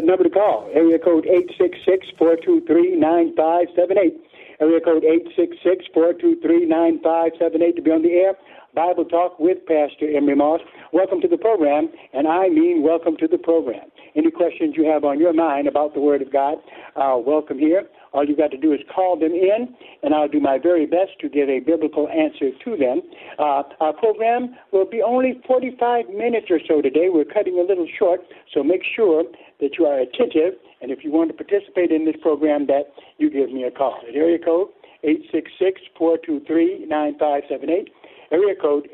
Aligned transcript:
That 0.00 0.06
number 0.06 0.24
to 0.24 0.30
call, 0.30 0.70
area 0.72 0.98
code 0.98 1.26
866-423-9578. 2.16 4.16
Area 4.58 4.80
code 4.80 5.04
866-423-9578 5.92 7.76
to 7.76 7.82
be 7.82 7.90
on 7.90 8.00
the 8.00 8.12
air. 8.12 8.34
Bible 8.74 9.04
Talk 9.04 9.38
with 9.38 9.58
Pastor 9.66 10.08
Emery 10.08 10.36
Moss. 10.36 10.62
Welcome 10.94 11.20
to 11.20 11.28
the 11.28 11.36
program, 11.36 11.90
and 12.14 12.26
I 12.26 12.48
mean 12.48 12.82
welcome 12.82 13.18
to 13.18 13.28
the 13.28 13.36
program. 13.36 13.90
Any 14.16 14.30
questions 14.30 14.74
you 14.74 14.86
have 14.86 15.04
on 15.04 15.20
your 15.20 15.34
mind 15.34 15.68
about 15.68 15.92
the 15.92 16.00
Word 16.00 16.22
of 16.22 16.32
God, 16.32 16.56
uh, 16.96 17.18
welcome 17.18 17.58
here. 17.58 17.86
All 18.12 18.24
you've 18.24 18.38
got 18.38 18.50
to 18.50 18.56
do 18.56 18.72
is 18.72 18.80
call 18.92 19.16
them 19.18 19.32
in, 19.32 19.72
and 20.02 20.14
I'll 20.14 20.28
do 20.28 20.40
my 20.40 20.58
very 20.58 20.84
best 20.86 21.12
to 21.20 21.28
give 21.28 21.48
a 21.48 21.60
biblical 21.60 22.08
answer 22.08 22.50
to 22.64 22.76
them. 22.76 23.02
Uh, 23.38 23.62
our 23.80 23.92
program 23.92 24.56
will 24.72 24.84
be 24.84 25.00
only 25.02 25.40
45 25.46 26.08
minutes 26.08 26.48
or 26.50 26.58
so 26.66 26.82
today. 26.82 27.08
We're 27.08 27.24
cutting 27.24 27.56
a 27.58 27.62
little 27.62 27.86
short, 27.98 28.22
so 28.52 28.64
make 28.64 28.82
sure 28.96 29.22
that 29.60 29.78
you 29.78 29.86
are 29.86 30.00
attentive, 30.00 30.54
and 30.80 30.90
if 30.90 31.04
you 31.04 31.12
want 31.12 31.30
to 31.30 31.34
participate 31.34 31.92
in 31.92 32.04
this 32.04 32.16
program, 32.20 32.66
that 32.66 32.92
you 33.18 33.30
give 33.30 33.52
me 33.52 33.62
a 33.64 33.70
call. 33.70 34.00
Area 34.12 34.38
code 34.38 34.68
866-423-9578. 35.04 37.88
Area 38.32 38.54
code 38.60 38.88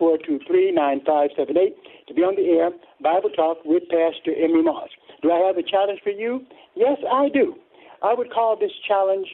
866-423-9578 0.00 1.74
to 2.08 2.14
be 2.14 2.22
on 2.22 2.34
the 2.36 2.48
air, 2.58 2.70
Bible 3.02 3.28
Talk 3.30 3.58
with 3.64 3.82
Pastor 3.88 4.34
Emery 4.34 4.62
Moss. 4.62 4.88
Do 5.22 5.30
I 5.30 5.38
have 5.46 5.58
a 5.58 5.62
challenge 5.62 6.00
for 6.02 6.10
you? 6.10 6.44
Yes, 6.74 6.98
I 7.10 7.28
do. 7.28 7.54
I 8.02 8.14
would 8.14 8.32
call 8.32 8.56
this 8.58 8.72
challenge 8.86 9.28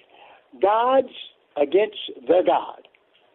Gods 0.60 1.12
Against 1.56 2.12
the 2.28 2.42
God. 2.46 2.86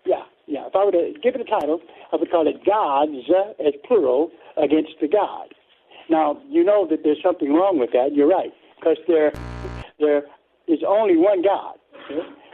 Yeah, 0.06 0.22
yeah. 0.46 0.68
If 0.68 0.76
I 0.76 0.86
were 0.86 0.92
to 0.92 1.14
give 1.24 1.34
it 1.34 1.42
a 1.42 1.44
title, 1.44 1.82
I 2.14 2.18
would 2.18 2.30
call 2.30 2.48
it 2.48 2.64
Gods, 2.64 3.18
as 3.60 3.74
plural, 3.88 4.30
against 4.58 4.92
the 5.02 5.08
God. 5.08 5.56
Now, 6.08 6.40
you 6.48 6.64
know 6.64 6.86
that 6.88 7.00
there's 7.04 7.18
something 7.24 7.52
wrong 7.52 7.80
with 7.80 7.92
that. 7.94 8.14
You're 8.14 8.28
right, 8.28 8.54
because 8.78 8.98
there, 9.08 9.34
there 10.00 10.22
is 10.68 10.80
only 10.88 11.18
one 11.18 11.42
God. 11.42 11.80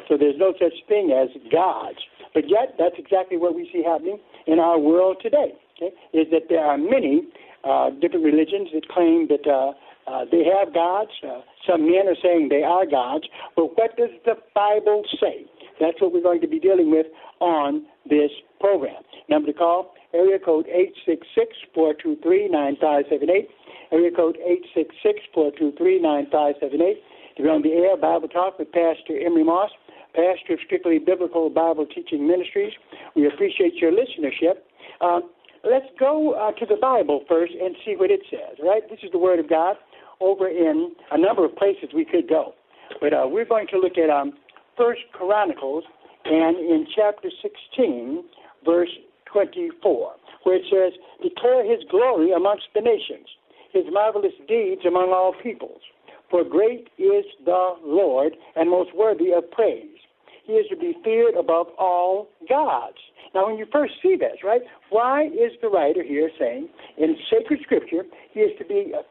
So 0.08 0.16
there's 0.18 0.38
no 0.38 0.54
such 0.58 0.74
thing 0.88 1.12
as 1.12 1.28
gods. 1.52 2.00
But 2.34 2.48
yet, 2.48 2.76
that's 2.80 2.96
exactly 2.98 3.36
what 3.36 3.54
we 3.54 3.70
see 3.74 3.84
happening 3.84 4.20
in 4.46 4.60
our 4.60 4.80
world 4.80 5.18
today. 5.22 5.52
Okay? 5.76 5.94
Is 6.14 6.28
that 6.32 6.48
there 6.48 6.64
are 6.64 6.78
many 6.78 7.28
uh, 7.66 7.90
different 7.90 8.24
religions 8.24 8.70
that 8.74 8.88
claim 8.88 9.28
that 9.28 9.44
uh, 9.50 9.74
uh, 10.08 10.26
they 10.32 10.44
have 10.46 10.74
gods. 10.74 11.12
Uh, 11.24 11.42
some 11.70 11.86
men 11.86 12.08
are 12.08 12.16
saying 12.24 12.48
they 12.50 12.64
are 12.64 12.86
gods. 12.86 13.26
But 13.56 13.78
what 13.78 13.98
does 13.98 14.10
the 14.26 14.36
Bible 14.56 15.04
say? 15.20 15.46
That's 15.80 16.02
what 16.02 16.14
we're 16.14 16.24
going 16.24 16.42
to 16.42 16.48
be 16.48 16.60
dealing 16.60 16.90
with 16.90 17.06
on 17.40 17.86
this 18.10 18.32
program. 18.60 19.04
Number 19.30 19.52
to 19.52 19.58
call, 19.58 19.94
area 20.14 20.40
code 20.40 20.66
866-423-9578. 21.76 23.48
Area 23.92 24.12
code 24.16 24.38
866-423-9578. 25.36 26.96
To 27.38 27.44
be 27.44 27.50
on 27.50 27.62
the 27.62 27.74
air, 27.74 27.96
Bible 27.98 28.28
Talk 28.28 28.58
with 28.58 28.72
Pastor 28.72 29.20
Emery 29.24 29.44
Moss, 29.44 29.70
pastor 30.16 30.54
of 30.54 30.60
Strictly 30.66 30.98
Biblical 30.98 31.50
Bible 31.52 31.86
Teaching 31.86 32.26
Ministries. 32.28 32.74
We 33.16 33.28
appreciate 33.28 33.76
your 33.76 33.92
listenership. 33.92 34.64
Uh, 35.00 35.20
let's 35.64 35.86
go 36.00 36.34
uh, 36.34 36.52
to 36.54 36.66
the 36.66 36.78
Bible 36.82 37.24
first 37.30 37.54
and 37.54 37.76
see 37.86 37.96
what 37.96 38.10
it 38.10 38.22
says, 38.32 38.58
right? 38.64 38.82
This 38.90 39.00
is 39.04 39.12
the 39.12 39.20
Word 39.20 39.38
of 39.40 39.48
God 39.48 39.76
over 40.20 40.48
in 40.48 40.92
a 41.12 41.18
number 41.18 41.46
of 41.46 41.56
places 41.56 41.90
we 41.94 42.06
could 42.06 42.28
go. 42.28 42.54
But 43.02 43.14
uh, 43.14 43.26
we're 43.28 43.46
going 43.46 43.68
to 43.68 43.80
look 43.80 43.98
at 43.98 44.10
um, 44.10 44.34
First 44.78 45.02
Chronicles 45.14 45.84
and 46.26 46.58
in 46.58 46.88
chapter 46.96 47.30
16, 47.42 48.24
verse 48.66 48.90
24, 49.32 50.14
where 50.44 50.56
it 50.56 50.64
says, 50.72 51.00
Declare 51.22 51.70
his 51.70 51.84
glory 51.90 52.32
amongst 52.32 52.66
the 52.74 52.82
nations, 52.82 53.28
his 53.72 53.86
marvelous 53.92 54.34
deeds 54.48 54.82
among 54.86 55.12
all 55.12 55.34
peoples. 55.42 55.82
For 56.30 56.44
great 56.44 56.90
is 56.98 57.26
the 57.46 57.76
Lord, 57.84 58.34
and 58.56 58.70
most 58.70 58.94
worthy 58.96 59.32
of 59.32 59.50
praise. 59.52 59.98
He 60.46 60.54
is 60.54 60.68
to 60.70 60.78
be 60.78 60.96
feared 61.04 61.36
above 61.36 61.68
all 61.78 62.28
gods. 62.50 62.98
Now, 63.34 63.48
when 63.48 63.58
you 63.58 63.66
first 63.72 63.94
see 64.02 64.16
this, 64.16 64.44
right, 64.44 64.62
why 64.90 65.28
is 65.28 65.52
the 65.62 65.70
writer 65.70 66.04
here 66.04 66.30
saying 66.40 66.70
in 66.98 67.16
sacred 67.30 67.60
scripture 67.64 68.04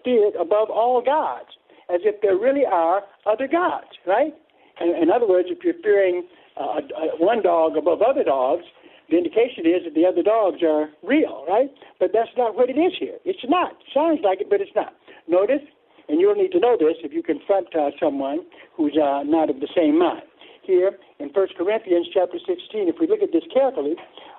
feared 0.05 0.35
above 0.35 0.71
all 0.71 1.03
gods, 1.05 1.51
as 1.93 2.01
if 2.05 2.21
there 2.21 2.37
really 2.37 2.65
are 2.65 3.03
other 3.27 3.49
gods, 3.49 3.93
right? 4.07 4.35
In, 4.81 4.95
in 5.03 5.11
other 5.11 5.29
words, 5.29 5.49
if 5.51 5.65
you're 5.65 5.81
fearing 5.83 6.27
uh, 6.57 6.81
one 7.19 7.43
dog 7.43 7.77
above 7.77 8.03
other 8.03 8.25
dogs, 8.25 8.65
the 9.11 9.17
indication 9.17 9.67
is 9.67 9.85
that 9.85 9.95
the 9.95 10.05
other 10.05 10.23
dogs 10.23 10.63
are 10.63 10.91
real, 11.03 11.45
right? 11.49 11.71
But 12.01 12.11
that's 12.13 12.31
not 12.37 12.57
what 12.57 12.71
it 12.71 12.79
is 12.79 12.93
here. 12.99 13.19
It's 13.25 13.45
not. 13.49 13.79
Sounds 13.95 14.21
like 14.25 14.41
it, 14.41 14.51
but 14.51 14.61
it's 14.61 14.75
not. 14.75 14.95
Notice, 15.29 15.63
and 16.09 16.21
you'll 16.21 16.35
need 16.35 16.51
to 16.53 16.61
know 16.61 16.77
this 16.79 16.99
if 17.05 17.13
you 17.13 17.23
confront 17.23 17.75
uh, 17.75 17.91
someone 18.01 18.41
who's 18.77 18.97
uh, 18.99 19.23
not 19.23 19.51
of 19.51 19.61
the 19.61 19.69
same 19.77 19.99
mind. 19.99 20.23
Here 20.63 20.99
in 21.21 21.29
1 21.29 21.49
Corinthians 21.57 22.09
chapter 22.13 22.39
16, 22.39 22.91
if 22.91 22.97
we 22.99 23.07
look 23.07 23.23
at 23.23 23.31
this 23.33 23.45
carefully, 23.55 23.95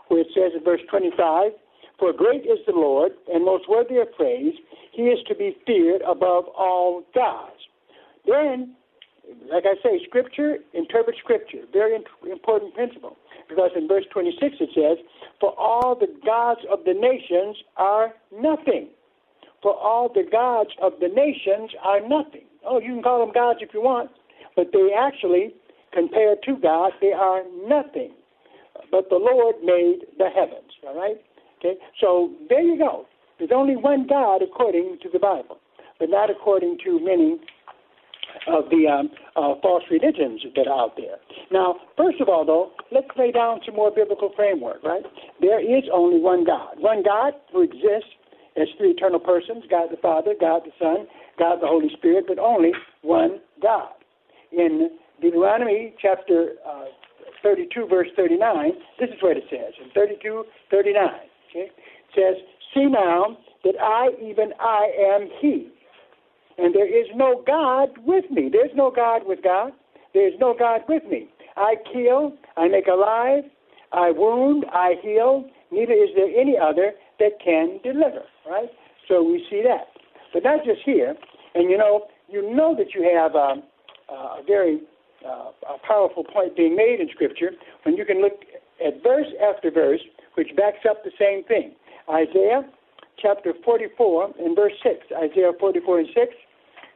where 0.09 0.21
it 0.21 0.27
says 0.35 0.51
in 0.55 0.63
verse 0.63 0.81
25, 0.89 1.51
For 1.99 2.13
great 2.13 2.41
is 2.41 2.59
the 2.65 2.73
Lord, 2.73 3.13
and 3.33 3.43
most 3.43 3.67
worthy 3.67 3.97
of 3.97 4.13
praise, 4.15 4.53
he 4.91 5.03
is 5.03 5.19
to 5.27 5.35
be 5.35 5.57
feared 5.65 6.01
above 6.01 6.45
all 6.55 7.03
gods. 7.13 7.57
Then, 8.27 8.75
like 9.51 9.63
I 9.65 9.75
say, 9.81 9.99
Scripture 10.05 10.57
interprets 10.73 11.19
Scripture. 11.19 11.63
Very 11.73 11.95
important 12.29 12.73
principle. 12.75 13.17
Because 13.49 13.71
in 13.75 13.87
verse 13.87 14.05
26 14.11 14.57
it 14.59 14.69
says, 14.75 15.05
For 15.39 15.57
all 15.57 15.95
the 15.95 16.13
gods 16.25 16.61
of 16.71 16.79
the 16.85 16.93
nations 16.93 17.57
are 17.77 18.13
nothing. 18.31 18.89
For 19.63 19.73
all 19.73 20.09
the 20.13 20.27
gods 20.29 20.69
of 20.81 20.93
the 20.99 21.07
nations 21.07 21.71
are 21.83 22.01
nothing. 22.01 22.45
Oh, 22.65 22.79
you 22.79 22.93
can 22.93 23.03
call 23.03 23.25
them 23.25 23.33
gods 23.33 23.59
if 23.61 23.73
you 23.73 23.81
want, 23.81 24.11
but 24.55 24.71
they 24.73 24.89
actually, 24.97 25.53
compared 25.93 26.43
to 26.43 26.57
God, 26.57 26.91
they 27.01 27.13
are 27.13 27.43
nothing. 27.65 28.11
But 28.91 29.09
the 29.09 29.15
Lord 29.15 29.55
made 29.63 30.05
the 30.17 30.29
heavens. 30.29 30.71
All 30.85 30.95
right? 30.95 31.17
Okay? 31.59 31.75
So 31.99 32.31
there 32.49 32.61
you 32.61 32.77
go. 32.77 33.05
There's 33.37 33.51
only 33.53 33.75
one 33.75 34.07
God 34.07 34.41
according 34.41 34.97
to 35.03 35.09
the 35.11 35.19
Bible, 35.19 35.57
but 35.99 36.09
not 36.09 36.29
according 36.29 36.77
to 36.85 36.99
many 36.99 37.39
of 38.47 38.69
the 38.69 38.87
um, 38.87 39.09
uh, 39.35 39.59
false 39.61 39.83
religions 39.89 40.41
that 40.55 40.67
are 40.67 40.85
out 40.85 40.95
there. 40.97 41.17
Now, 41.51 41.75
first 41.95 42.21
of 42.21 42.29
all, 42.29 42.45
though, 42.45 42.71
let's 42.91 43.07
lay 43.17 43.31
down 43.31 43.61
some 43.65 43.75
more 43.75 43.91
biblical 43.91 44.31
framework, 44.35 44.83
right? 44.83 45.03
There 45.41 45.59
is 45.59 45.83
only 45.93 46.19
one 46.19 46.45
God. 46.45 46.75
One 46.77 47.03
God 47.03 47.33
who 47.51 47.61
exists 47.61 48.09
as 48.55 48.67
three 48.77 48.91
eternal 48.91 49.19
persons 49.19 49.63
God 49.69 49.89
the 49.91 49.97
Father, 49.97 50.33
God 50.39 50.63
the 50.65 50.71
Son, 50.79 51.07
God 51.37 51.61
the 51.61 51.67
Holy 51.67 51.89
Spirit, 51.97 52.25
but 52.27 52.39
only 52.39 52.71
one 53.01 53.39
God. 53.61 53.93
in 54.51 54.89
Deuteronomy 55.21 55.93
chapter 56.01 56.53
uh, 56.67 56.85
32, 57.43 57.87
verse 57.87 58.07
39, 58.15 58.71
this 58.99 59.09
is 59.09 59.15
what 59.21 59.37
it 59.37 59.43
says 59.49 59.73
in 59.83 59.89
32, 59.91 60.43
39. 60.71 61.09
Says, 62.15 62.35
See 62.73 62.85
now 62.85 63.37
that 63.63 63.75
I, 63.81 64.09
even 64.21 64.51
I, 64.59 64.91
am 65.15 65.29
He, 65.41 65.71
and 66.57 66.73
there 66.73 66.87
is 66.87 67.07
no 67.15 67.43
God 67.45 67.89
with 68.05 68.29
me. 68.31 68.49
There's 68.51 68.75
no 68.75 68.91
God 68.91 69.21
with 69.25 69.43
God. 69.43 69.71
There's 70.13 70.33
no 70.39 70.55
God 70.57 70.81
with 70.89 71.03
me. 71.05 71.29
I 71.55 71.75
kill, 71.91 72.33
I 72.55 72.67
make 72.67 72.87
alive, 72.87 73.43
I 73.91 74.11
wound, 74.11 74.65
I 74.71 74.95
heal. 75.01 75.45
Neither 75.71 75.93
is 75.93 76.09
there 76.15 76.27
any 76.27 76.55
other 76.57 76.93
that 77.19 77.39
can 77.43 77.79
deliver. 77.83 78.23
Right? 78.49 78.69
So 79.07 79.23
we 79.23 79.45
see 79.49 79.61
that. 79.63 79.87
But 80.33 80.43
not 80.43 80.63
just 80.65 80.81
here. 80.85 81.15
And 81.55 81.69
you 81.69 81.77
know, 81.77 82.07
you 82.29 82.53
know 82.55 82.75
that 82.75 82.93
you 82.93 83.03
have 83.03 83.35
um, 83.35 83.63
uh, 84.11 84.39
a 84.39 84.43
very 84.45 84.81
uh, 85.25 85.51
a 85.75 85.87
powerful 85.87 86.23
point 86.23 86.55
being 86.55 86.75
made 86.75 86.99
in 86.99 87.09
Scripture 87.09 87.51
when 87.83 87.95
you 87.95 88.05
can 88.05 88.21
look 88.21 88.33
at 88.85 89.01
verse 89.03 89.27
after 89.41 89.71
verse, 89.71 90.01
which 90.37 90.55
backs 90.55 90.85
up 90.87 91.03
the 91.03 91.11
same 91.19 91.43
thing. 91.43 91.73
Isaiah 92.09 92.61
chapter 93.17 93.53
44 93.65 94.33
and 94.39 94.55
verse 94.55 94.73
6. 94.83 94.97
Isaiah 95.17 95.51
44 95.59 95.99
and 95.99 96.07
6, 96.13 96.33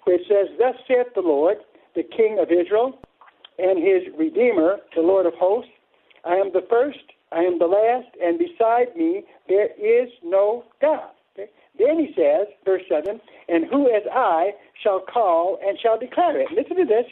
where 0.04 0.16
it 0.16 0.22
says, 0.30 0.56
Thus 0.60 0.76
saith 0.88 1.14
the 1.16 1.22
Lord, 1.22 1.58
the 1.96 2.04
King 2.04 2.38
of 2.40 2.50
Israel, 2.52 3.00
and 3.58 3.82
his 3.82 4.14
Redeemer, 4.18 4.78
the 4.96 5.02
Lord 5.02 5.26
of 5.26 5.34
hosts, 5.34 5.72
I 6.24 6.36
am 6.36 6.52
the 6.54 6.66
first, 6.70 7.00
I 7.32 7.40
am 7.40 7.58
the 7.58 7.66
last, 7.66 8.16
and 8.22 8.38
beside 8.38 8.96
me 8.96 9.24
there 9.50 9.70
is 9.74 10.10
no 10.24 10.64
God. 10.80 11.10
Okay? 11.34 11.50
Then 11.80 11.98
he 11.98 12.14
says, 12.16 12.48
verse 12.64 12.84
7, 12.90 13.20
And 13.50 13.66
who 13.66 13.90
as 13.90 14.04
I 14.14 14.52
shall 14.84 15.02
call 15.02 15.58
and 15.66 15.80
shall 15.82 15.98
declare 15.98 16.40
it. 16.40 16.50
Listen 16.52 16.78
to 16.78 16.86
this. 16.86 17.06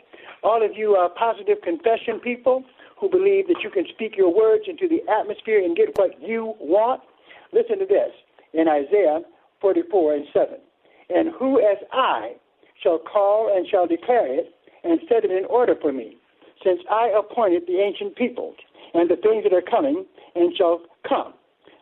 All 0.44 0.64
of 0.64 0.72
you 0.76 0.96
uh, 0.96 1.10
positive 1.10 1.58
confession 1.64 2.20
people 2.24 2.64
who 3.00 3.10
believe 3.10 3.48
that 3.48 3.62
you 3.64 3.70
can 3.70 3.86
speak 3.94 4.18
your 4.18 4.34
words 4.34 4.64
into 4.68 4.88
the 4.88 5.02
atmosphere 5.10 5.64
and 5.64 5.76
get 5.76 5.98
what 5.98 6.22
you 6.22 6.54
want, 6.60 7.02
listen 7.54 7.80
to 7.80 7.86
this 7.86 8.12
in 8.54 8.68
Isaiah 8.68 9.22
44 9.62 10.16
and 10.16 10.26
7. 10.34 10.56
And 11.10 11.30
who 11.38 11.60
as 11.60 11.78
I 11.92 12.34
shall 12.84 13.00
call 13.00 13.56
and 13.56 13.68
shall 13.68 13.88
declare 13.88 14.28
it 14.28 14.54
and 14.84 15.00
set 15.10 15.26
it 15.26 15.32
in 15.32 15.46
order 15.46 15.76
for 15.82 15.92
me, 15.92 16.18
since 16.64 16.80
I 16.90 17.12
appointed 17.18 17.64
the 17.68 17.80
ancient 17.80 18.16
peoples 18.16 18.56
and 18.94 19.10
the 19.10 19.16
things 19.16 19.44
that 19.44 19.54
are 19.54 19.62
coming 19.62 20.06
and 20.36 20.56
shall 20.56 20.82
come. 21.08 21.34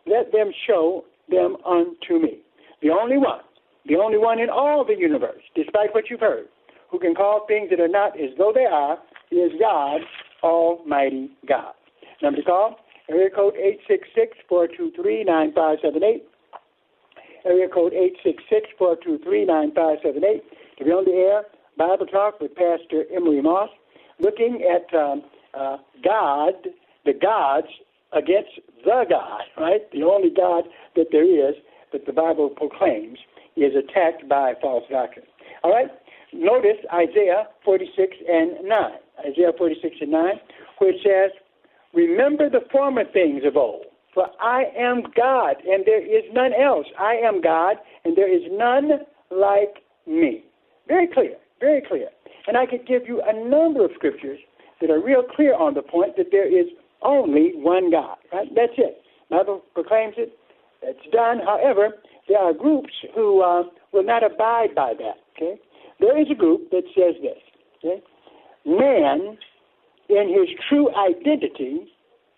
Let 0.06 0.32
them 0.32 0.50
show 0.66 1.04
them 1.28 1.56
unto 1.66 2.18
me. 2.20 2.38
The 2.80 2.90
only 2.90 3.18
one, 3.18 3.40
the 3.86 3.96
only 3.96 4.18
one 4.18 4.38
in 4.40 4.48
all 4.50 4.84
the 4.84 4.96
universe, 4.96 5.42
despite 5.54 5.94
what 5.94 6.10
you've 6.10 6.20
heard, 6.20 6.46
who 6.90 6.98
can 6.98 7.14
call 7.14 7.46
things 7.46 7.70
that 7.70 7.80
are 7.80 7.88
not 7.88 8.18
as 8.18 8.30
though 8.38 8.52
they 8.54 8.64
are, 8.64 8.98
is 9.30 9.52
God, 9.60 10.00
Almighty 10.42 11.30
God. 11.48 11.74
Number 12.22 12.40
to 12.40 12.46
call, 12.46 12.76
area 13.08 13.30
code 13.30 13.54
866-423-9578. 14.50 16.22
Area 17.44 17.68
code 17.68 17.92
866-423-9578. 18.80 20.42
To 20.78 20.84
be 20.84 20.90
on 20.90 21.04
the 21.04 21.12
air, 21.12 21.44
Bible 21.76 22.06
Talk 22.06 22.40
with 22.40 22.54
Pastor 22.54 23.04
Emery 23.14 23.40
Moss, 23.40 23.70
looking 24.18 24.64
at 24.68 24.92
um, 24.96 25.22
uh, 25.58 25.76
God, 26.04 26.54
the 27.04 27.12
gods 27.12 27.68
against 28.12 28.50
the 28.84 29.04
God, 29.08 29.42
right? 29.56 29.90
The 29.92 30.02
only 30.02 30.30
God 30.30 30.64
that 30.96 31.06
there 31.12 31.24
is 31.24 31.54
that 31.92 32.06
the 32.06 32.12
Bible 32.12 32.50
proclaims 32.50 33.18
is 33.56 33.72
attacked 33.76 34.28
by 34.28 34.54
false 34.60 34.84
doctrine. 34.90 35.26
All 35.62 35.72
right? 35.72 35.88
Notice 36.32 36.78
Isaiah 36.92 37.48
46 37.64 38.16
and 38.28 38.68
9. 38.68 38.90
Isaiah 39.20 39.52
46 39.56 39.96
and 40.00 40.10
9, 40.10 40.34
where 40.78 40.90
it 40.90 41.00
says, 41.02 41.30
Remember 41.94 42.50
the 42.50 42.60
former 42.70 43.04
things 43.04 43.42
of 43.46 43.56
old, 43.56 43.86
for 44.14 44.28
I 44.40 44.64
am 44.76 45.04
God, 45.16 45.56
and 45.66 45.84
there 45.86 46.04
is 46.04 46.24
none 46.32 46.52
else. 46.52 46.86
I 46.98 47.14
am 47.14 47.40
God, 47.40 47.76
and 48.04 48.16
there 48.16 48.32
is 48.32 48.42
none 48.50 48.90
like 49.30 49.82
me. 50.06 50.44
Very 50.86 51.06
clear, 51.06 51.36
very 51.60 51.82
clear. 51.86 52.08
And 52.46 52.56
I 52.56 52.66
could 52.66 52.86
give 52.86 53.06
you 53.06 53.22
a 53.26 53.32
number 53.32 53.84
of 53.84 53.90
scriptures 53.94 54.38
that 54.80 54.90
are 54.90 55.02
real 55.02 55.22
clear 55.22 55.54
on 55.54 55.74
the 55.74 55.82
point 55.82 56.16
that 56.16 56.28
there 56.30 56.46
is 56.46 56.66
only 57.02 57.52
one 57.54 57.90
God. 57.90 58.16
Right? 58.32 58.48
That's 58.54 58.72
it. 58.78 59.02
Bible 59.30 59.62
proclaims 59.74 60.14
it. 60.16 60.32
It's 60.82 61.12
done. 61.12 61.40
However, 61.44 61.90
there 62.28 62.38
are 62.38 62.52
groups 62.52 62.92
who 63.14 63.42
uh, 63.42 63.64
will 63.92 64.04
not 64.04 64.22
abide 64.24 64.74
by 64.74 64.94
that. 64.98 65.16
Okay, 65.36 65.60
there 66.00 66.20
is 66.20 66.28
a 66.30 66.34
group 66.34 66.70
that 66.70 66.84
says 66.94 67.14
this. 67.22 67.38
Man, 68.68 69.38
in 70.10 70.28
his 70.28 70.48
true 70.68 70.94
identity. 70.94 71.90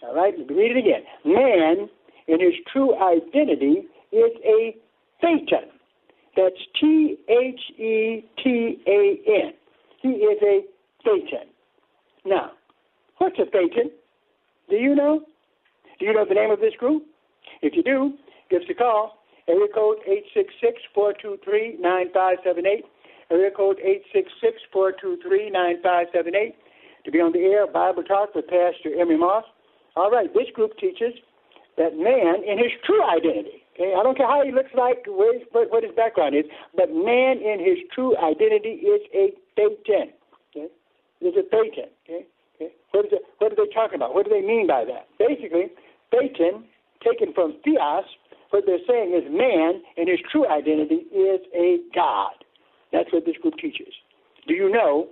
All 0.02 0.14
right, 0.14 0.32
read 0.48 0.76
it 0.76 0.78
again. 0.78 1.02
Man, 1.24 1.88
in 2.28 2.40
his 2.40 2.54
true 2.72 2.94
identity, 2.96 3.88
is 4.12 4.30
a 4.44 4.76
Thetan. 5.22 5.66
That's 6.36 6.54
T 6.80 7.16
H 7.28 7.60
E 7.78 8.24
T 8.42 8.78
A 8.86 9.20
N. 9.26 9.52
He 10.00 10.08
is 10.08 10.38
a 10.42 10.64
Thetan. 11.04 11.48
Now, 12.24 12.52
what's 13.18 13.38
a 13.38 13.44
Thetan? 13.44 13.90
Do 14.68 14.76
you 14.76 14.94
know? 14.94 15.22
Do 15.98 16.06
you 16.06 16.12
know 16.14 16.24
the 16.24 16.34
name 16.34 16.50
of 16.50 16.60
this 16.60 16.74
group? 16.78 17.04
If 17.60 17.74
you 17.74 17.82
do, 17.82 18.14
give 18.50 18.62
us 18.62 18.68
a 18.70 18.74
call. 18.74 19.18
Area 19.48 19.66
code 19.74 19.98
866-423-9578. 20.96 22.84
Area 23.30 23.50
code 23.50 23.78
866-423-9578. 24.74 26.54
To 27.04 27.10
be 27.10 27.20
on 27.20 27.32
the 27.32 27.38
air, 27.40 27.66
Bible 27.66 28.02
Talk 28.02 28.34
with 28.34 28.46
Pastor 28.46 28.92
Emery 28.98 29.16
Moss. 29.16 29.44
All 29.96 30.10
right, 30.10 30.32
this 30.34 30.50
group 30.54 30.76
teaches 30.78 31.14
that 31.78 31.96
man 31.96 32.44
in 32.44 32.58
his 32.58 32.72
true 32.84 33.02
identity, 33.02 33.64
okay, 33.74 33.94
I 33.96 34.02
don't 34.02 34.16
care 34.16 34.28
how 34.28 34.44
he 34.44 34.52
looks 34.52 34.70
like, 34.76 35.06
where, 35.06 35.40
what 35.50 35.82
his 35.82 35.92
background 35.96 36.36
is, 36.36 36.44
but 36.76 36.92
man 36.92 37.40
in 37.40 37.58
his 37.58 37.78
true 37.94 38.16
identity 38.18 38.84
is 38.84 39.00
a 39.14 39.32
Thetan. 39.56 40.12
Okay? 40.52 40.68
Is 41.22 41.34
a 41.40 41.46
Thetan. 41.48 41.88
Okay? 42.04 42.26
Okay? 42.56 42.74
What, 42.90 43.06
is 43.06 43.12
it, 43.12 43.22
what 43.38 43.52
are 43.52 43.56
they 43.56 43.72
talking 43.72 43.96
about? 43.96 44.14
What 44.14 44.26
do 44.26 44.30
they 44.30 44.46
mean 44.46 44.66
by 44.66 44.84
that? 44.84 45.08
Basically, 45.18 45.72
Thetan, 46.12 46.64
taken 47.02 47.32
from 47.32 47.56
theos, 47.64 48.04
what 48.50 48.64
they're 48.66 48.84
saying 48.86 49.14
is 49.14 49.24
man 49.30 49.80
in 49.96 50.08
his 50.08 50.18
true 50.30 50.46
identity 50.46 51.06
is 51.14 51.40
a 51.54 51.78
God. 51.94 52.39
That's 52.92 53.12
what 53.12 53.24
this 53.24 53.36
group 53.36 53.54
teaches. 53.60 53.92
Do 54.46 54.54
you 54.54 54.70
know 54.70 55.08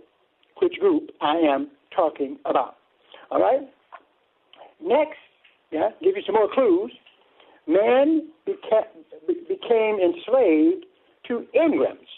which 0.61 0.75
group 0.81 1.11
I 1.21 1.37
am 1.37 1.71
talking 1.95 2.39
about? 2.45 2.77
All 3.31 3.41
right? 3.41 3.61
Next, 4.83 5.19
yeah, 5.71 5.91
give 6.03 6.17
you 6.17 6.23
some 6.25 6.35
more 6.35 6.49
clues. 6.53 6.93
Man 7.67 8.29
beca- 8.47 8.89
became 9.49 9.99
enslaved 10.01 10.87
to 11.29 11.45
Engrams. 11.55 12.09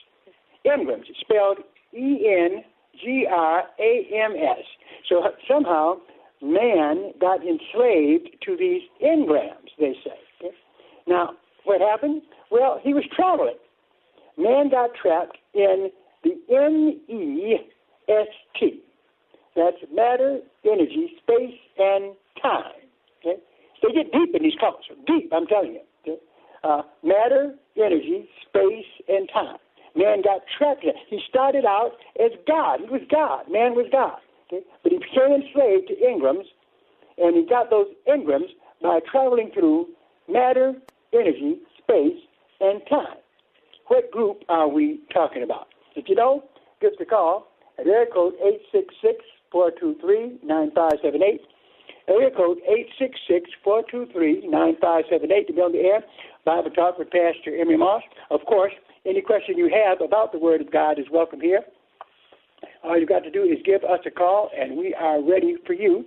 Engrams, 0.64 1.04
spelled 1.20 1.58
E 1.92 2.26
N 2.28 2.62
G 3.02 3.26
R 3.28 3.64
A 3.80 4.22
M 4.24 4.32
S. 4.36 4.64
So 5.08 5.24
uh, 5.24 5.30
somehow 5.48 5.94
man 6.42 7.12
got 7.20 7.40
enslaved 7.40 8.36
to 8.44 8.56
these 8.56 8.82
engrams, 9.02 9.68
they 9.78 9.94
say. 10.04 10.12
Okay? 10.40 10.54
Now, 11.06 11.30
what 11.64 11.80
happened? 11.80 12.22
Well, 12.50 12.80
he 12.82 12.94
was 12.94 13.04
traveling. 13.14 13.56
Man 14.40 14.70
got 14.70 14.90
trapped 14.94 15.36
in 15.52 15.90
the 16.24 16.30
M 16.50 16.98
E 17.08 17.58
S 18.08 18.26
T. 18.58 18.80
That's 19.54 19.76
matter, 19.92 20.40
energy, 20.64 21.12
space, 21.22 21.58
and 21.78 22.14
time. 22.40 22.72
Okay? 23.20 23.38
They 23.82 23.92
get 23.92 24.12
deep 24.12 24.34
in 24.34 24.42
these 24.42 24.54
colors. 24.58 24.84
Deep, 25.06 25.30
I'm 25.32 25.46
telling 25.46 25.74
you. 25.74 25.80
Okay? 26.02 26.20
Uh, 26.64 26.82
matter, 27.02 27.54
energy, 27.76 28.28
space, 28.48 28.86
and 29.08 29.28
time. 29.32 29.58
Man 29.94 30.22
got 30.22 30.40
trapped 30.56 30.84
in 30.84 30.90
it. 30.90 30.96
He 31.10 31.20
started 31.28 31.66
out 31.66 31.92
as 32.18 32.30
God. 32.46 32.80
He 32.80 32.88
was 32.88 33.02
God. 33.10 33.50
Man 33.50 33.74
was 33.74 33.86
God. 33.92 34.18
Okay? 34.46 34.64
But 34.82 34.92
he 34.92 34.98
became 34.98 35.34
enslaved 35.34 35.88
to 35.88 35.94
engrams, 35.96 36.46
and 37.18 37.36
he 37.36 37.44
got 37.44 37.68
those 37.68 37.88
engrams 38.08 38.48
by 38.80 39.00
traveling 39.10 39.50
through 39.52 39.88
matter, 40.28 40.72
energy, 41.12 41.58
space, 41.76 42.22
and 42.60 42.80
time. 42.88 43.18
What 43.90 44.12
group 44.12 44.44
are 44.48 44.68
we 44.68 45.00
talking 45.12 45.42
about? 45.42 45.66
If 45.96 46.08
you 46.08 46.14
know, 46.14 46.44
give 46.80 46.92
us 46.92 46.98
a 47.00 47.04
call 47.04 47.48
at 47.76 47.88
area 47.88 48.06
code 48.06 48.34
866-423-9578. 49.52 51.40
Area 52.06 52.30
code 52.30 52.58
866-423-9578 53.66 55.46
to 55.48 55.52
be 55.52 55.60
on 55.60 55.72
the 55.72 55.80
air. 55.80 56.04
Bible 56.44 56.70
Talk 56.70 56.98
with 57.00 57.10
Pastor 57.10 57.56
Emery 57.60 57.78
Moss. 57.78 58.04
Of 58.30 58.46
course, 58.46 58.72
any 59.04 59.22
question 59.22 59.58
you 59.58 59.68
have 59.74 60.00
about 60.00 60.30
the 60.30 60.38
Word 60.38 60.60
of 60.60 60.70
God 60.70 61.00
is 61.00 61.06
welcome 61.10 61.40
here. 61.40 61.64
All 62.84 62.96
you've 62.96 63.08
got 63.08 63.24
to 63.24 63.30
do 63.32 63.42
is 63.42 63.58
give 63.64 63.82
us 63.82 63.98
a 64.06 64.10
call, 64.12 64.50
and 64.56 64.78
we 64.78 64.94
are 64.94 65.20
ready 65.20 65.56
for 65.66 65.72
you. 65.72 66.04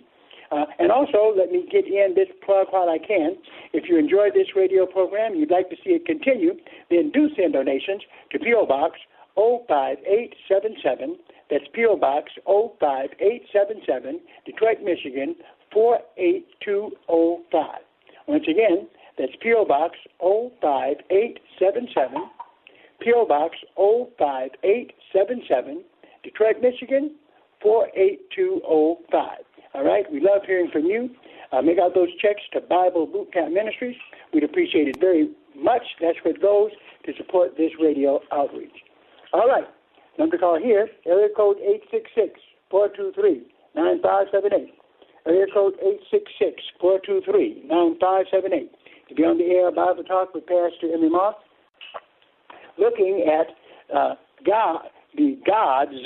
Uh, 0.54 0.66
and 0.78 0.92
also, 0.92 1.34
let 1.36 1.52
me 1.52 1.68
get 1.72 1.88
in 1.88 2.14
this 2.16 2.28
plug 2.46 2.68
while 2.70 2.88
I 2.88 3.00
can. 3.00 3.38
If 3.74 3.90
you 3.90 3.98
enjoy 3.98 4.30
this 4.34 4.56
radio 4.56 4.86
program, 4.86 5.32
and 5.32 5.40
you'd 5.40 5.50
like 5.50 5.72
to 5.72 5.76
see 5.84 5.90
it 5.92 6.06
continue, 6.06 6.54
then 6.92 7.10
do 7.12 7.28
send 7.36 7.54
donations 7.54 8.04
to 8.32 8.38
P.O. 8.38 8.68
Box 8.68 9.00
05877. 9.36 11.18
That's 11.50 11.64
P.O. 11.74 11.98
Box 11.98 12.32
05877, 12.46 14.20
Detroit, 14.46 14.78
Michigan 14.84 15.36
48205. 15.74 17.66
Once 18.28 18.46
again, 18.48 18.88
that's 19.18 19.34
P.O. 19.42 19.66
Box 19.66 19.98
05877, 20.22 22.30
P.O. 23.02 23.26
Box 23.26 23.58
05877, 23.76 25.84
Detroit, 26.24 26.62
Michigan 26.62 27.16
48205. 27.64 29.53
All 29.74 29.84
right, 29.84 30.06
we 30.12 30.20
love 30.20 30.44
hearing 30.46 30.70
from 30.72 30.86
you. 30.86 31.10
Uh, 31.52 31.62
make 31.62 31.80
out 31.80 31.96
those 31.96 32.10
checks 32.22 32.42
to 32.54 32.62
Bible 32.62 33.08
Boot 33.08 33.34
Camp 33.34 33.54
Ministries. 33.54 33.96
We'd 34.32 34.44
appreciate 34.44 34.88
it 34.88 35.00
very 35.00 35.30
much. 35.56 35.82
That's 36.00 36.18
what 36.24 36.40
goes 36.40 36.70
to 37.06 37.14
support 37.18 37.58
this 37.58 37.72
radio 37.82 38.20
outreach. 38.32 38.76
All 39.34 39.48
right, 39.48 39.66
number 40.20 40.38
to 40.38 40.42
call 40.42 40.60
here, 40.62 40.90
area 41.08 41.30
code 41.36 41.58
866 41.58 42.40
423 42.70 43.50
9578. 43.76 44.74
Area 45.26 45.46
code 45.52 45.74
866 45.82 46.62
423 46.80 47.66
9578. 47.66 48.70
To 49.10 49.16
be 49.16 49.24
on 49.24 49.38
the 49.38 49.46
air, 49.58 49.72
Bible 49.72 50.04
Talk 50.04 50.36
with 50.36 50.46
Pastor 50.46 50.94
Emery 50.94 51.10
Moss, 51.10 51.36
looking 52.78 53.26
at 53.26 53.50
uh, 53.90 54.16
God, 54.46 54.86
the 55.18 55.38
gods, 55.46 55.98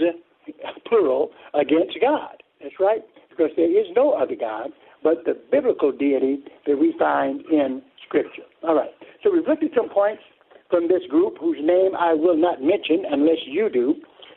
plural, 0.87 1.31
against 1.53 1.99
God. 1.99 2.41
That's 2.61 2.79
right, 2.79 3.03
because 3.37 3.51
there 3.55 3.69
is 3.69 3.85
no 3.95 4.13
other 4.13 4.35
God 4.35 4.71
but 5.03 5.23
the 5.25 5.37
biblical 5.51 5.91
deity 5.91 6.43
that 6.65 6.77
we 6.77 6.93
find 6.97 7.41
in 7.51 7.81
Scripture. 8.05 8.43
All 8.63 8.75
right, 8.75 8.89
so 9.23 9.31
we've 9.31 9.47
looked 9.47 9.63
at 9.63 9.71
some 9.75 9.89
points 9.89 10.23
from 10.69 10.87
this 10.87 11.03
group 11.09 11.37
whose 11.39 11.57
name 11.61 11.95
I 11.97 12.13
will 12.13 12.37
not 12.37 12.61
mention 12.61 13.03
unless 13.09 13.39
you 13.45 13.69
do, 13.69 13.95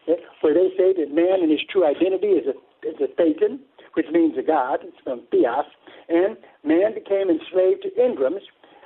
eh, 0.09 0.15
where 0.43 0.55
they 0.55 0.69
say 0.77 0.93
that 0.93 1.15
man 1.15 1.43
in 1.43 1.51
his 1.51 1.61
true 1.71 1.87
identity 1.87 2.39
is 2.39 2.47
a, 2.47 2.55
is 2.87 2.97
a 3.01 3.09
Thetan, 3.21 3.59
which 3.95 4.07
means 4.13 4.37
a 4.39 4.43
god. 4.43 4.81
It's 4.83 4.97
from 5.03 5.23
Theos. 5.31 5.65
And 6.09 6.37
man 6.65 6.95
became 6.95 7.31
enslaved 7.31 7.83
to 7.83 7.91
engrams. 7.99 8.45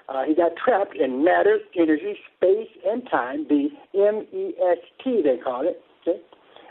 Uh, 0.09 0.25
he 0.25 0.35
got 0.35 0.53
trapped 0.63 0.97
in 0.97 1.25
matter, 1.25 1.59
energy, 1.77 2.17
space, 2.37 2.69
and 2.87 3.09
time, 3.11 3.47
the 3.49 3.69
M-E-S-T 3.95 5.23
they 5.23 5.39
call 5.43 5.67
it. 5.67 5.81
Okay? 6.03 6.21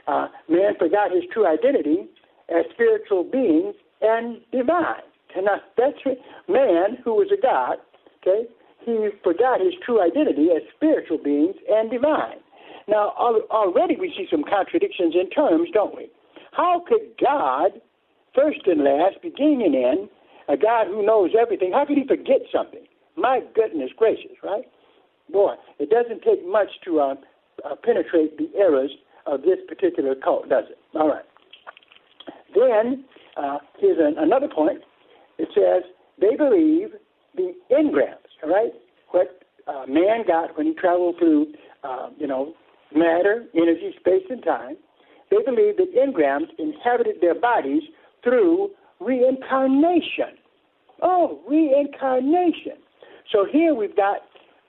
Uh, 0.08 0.28
man 0.50 0.74
forgot 0.78 1.12
his 1.12 1.24
true 1.32 1.48
identity 1.48 2.10
as 2.50 2.66
spiritual 2.74 3.24
beings 3.24 3.76
and 4.02 4.42
divine. 4.52 5.04
And 5.36 5.48
that's 5.78 5.98
man 6.48 6.98
who 7.04 7.16
was 7.16 7.32
a 7.34 7.42
god, 7.42 7.78
okay, 8.22 8.48
he 8.86 9.10
forgot 9.24 9.62
his 9.62 9.74
true 9.86 10.02
identity 10.02 10.50
as 10.56 10.62
spiritual 10.76 11.18
beings 11.18 11.56
and 11.70 11.90
divine. 11.90 12.38
Now, 12.88 13.14
already 13.18 13.96
we 13.96 14.14
see 14.16 14.28
some 14.30 14.44
contradictions 14.44 15.16
in 15.16 15.30
terms, 15.30 15.70
don't 15.74 15.96
we? 15.96 16.10
How 16.52 16.84
could 16.88 17.16
God, 17.20 17.82
first 18.36 18.60
and 18.66 18.84
last, 18.84 19.22
beginning 19.22 19.64
and 19.66 19.76
end, 19.76 20.10
a 20.50 20.58
God 20.58 20.88
who 20.88 21.06
knows 21.06 21.32
everything, 21.40 21.72
how 21.72 21.86
could 21.86 21.98
he 21.98 22.06
forget 22.06 22.42
something? 22.52 22.84
My 23.16 23.40
goodness 23.56 23.92
gracious, 23.96 24.36
right? 24.44 24.66
Boy, 25.32 25.56
it 25.80 25.90
doesn't 25.90 26.22
take 26.24 26.46
much 26.46 26.70
to 26.86 27.00
uh, 27.00 27.16
uh, 27.64 27.76
penetrate 27.84 28.38
the 28.38 28.50
errors 28.58 28.92
of 29.26 29.42
this 29.44 29.60
particular 29.68 30.16
cult, 30.16 30.50
does 30.50 30.66
it? 30.70 30.78
All 30.94 31.08
right. 31.08 31.24
Then 32.56 33.06
uh, 33.38 33.60
here's 33.80 33.98
an, 34.00 34.16
another 34.18 34.48
point. 34.54 34.82
It 35.38 35.50
says 35.56 35.90
they 36.20 36.36
believe 36.36 36.90
the 37.36 37.54
engrams, 37.72 38.30
all 38.44 38.50
right? 38.50 38.72
What 39.12 39.44
uh, 39.68 39.86
man 39.88 40.26
got 40.28 40.58
when 40.58 40.68
he 40.68 40.74
traveled 40.74 41.16
through, 41.18 41.54
uh, 41.84 42.10
you 42.18 42.28
know, 42.28 42.54
matter, 42.96 43.46
energy, 43.56 43.94
space, 44.00 44.24
and 44.30 44.44
time. 44.44 44.78
They 45.32 45.38
believe 45.44 45.78
that 45.78 45.94
engrams 45.96 46.48
inhabited 46.60 47.16
their 47.22 47.40
bodies 47.40 47.84
through 48.24 48.72
reincarnation. 49.00 50.38
Oh, 51.02 51.40
reincarnation. 51.48 52.78
So 53.32 53.46
here 53.52 53.74
we've 53.74 53.96
got, 53.96 54.18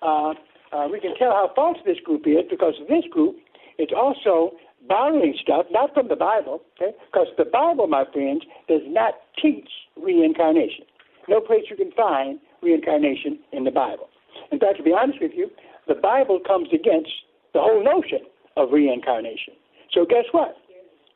uh, 0.02 0.34
uh, 0.72 0.88
we 0.88 1.00
can 1.00 1.14
tell 1.18 1.30
how 1.30 1.52
false 1.54 1.78
this 1.84 1.98
group 2.04 2.26
is 2.26 2.44
because 2.50 2.74
this 2.88 3.04
group 3.10 3.36
is 3.78 3.88
also 3.94 4.52
borrowing 4.88 5.34
stuff, 5.40 5.66
not 5.70 5.94
from 5.94 6.08
the 6.08 6.16
Bible, 6.16 6.62
okay? 6.76 6.96
Because 7.10 7.28
the 7.38 7.44
Bible, 7.44 7.86
my 7.86 8.04
friends, 8.12 8.42
does 8.68 8.82
not 8.86 9.14
teach 9.40 9.68
reincarnation. 9.96 10.84
No 11.28 11.40
place 11.40 11.64
you 11.70 11.76
can 11.76 11.92
find 11.92 12.38
reincarnation 12.62 13.38
in 13.52 13.64
the 13.64 13.70
Bible. 13.70 14.08
In 14.52 14.58
fact, 14.58 14.78
to 14.78 14.82
be 14.82 14.92
honest 14.92 15.20
with 15.20 15.32
you, 15.34 15.50
the 15.88 15.94
Bible 15.94 16.40
comes 16.46 16.68
against 16.72 17.10
the 17.52 17.60
whole 17.60 17.84
notion 17.84 18.26
of 18.56 18.72
reincarnation. 18.72 19.54
So 19.92 20.04
guess 20.04 20.24
what? 20.32 20.56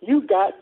You've 0.01 0.29
got 0.29 0.53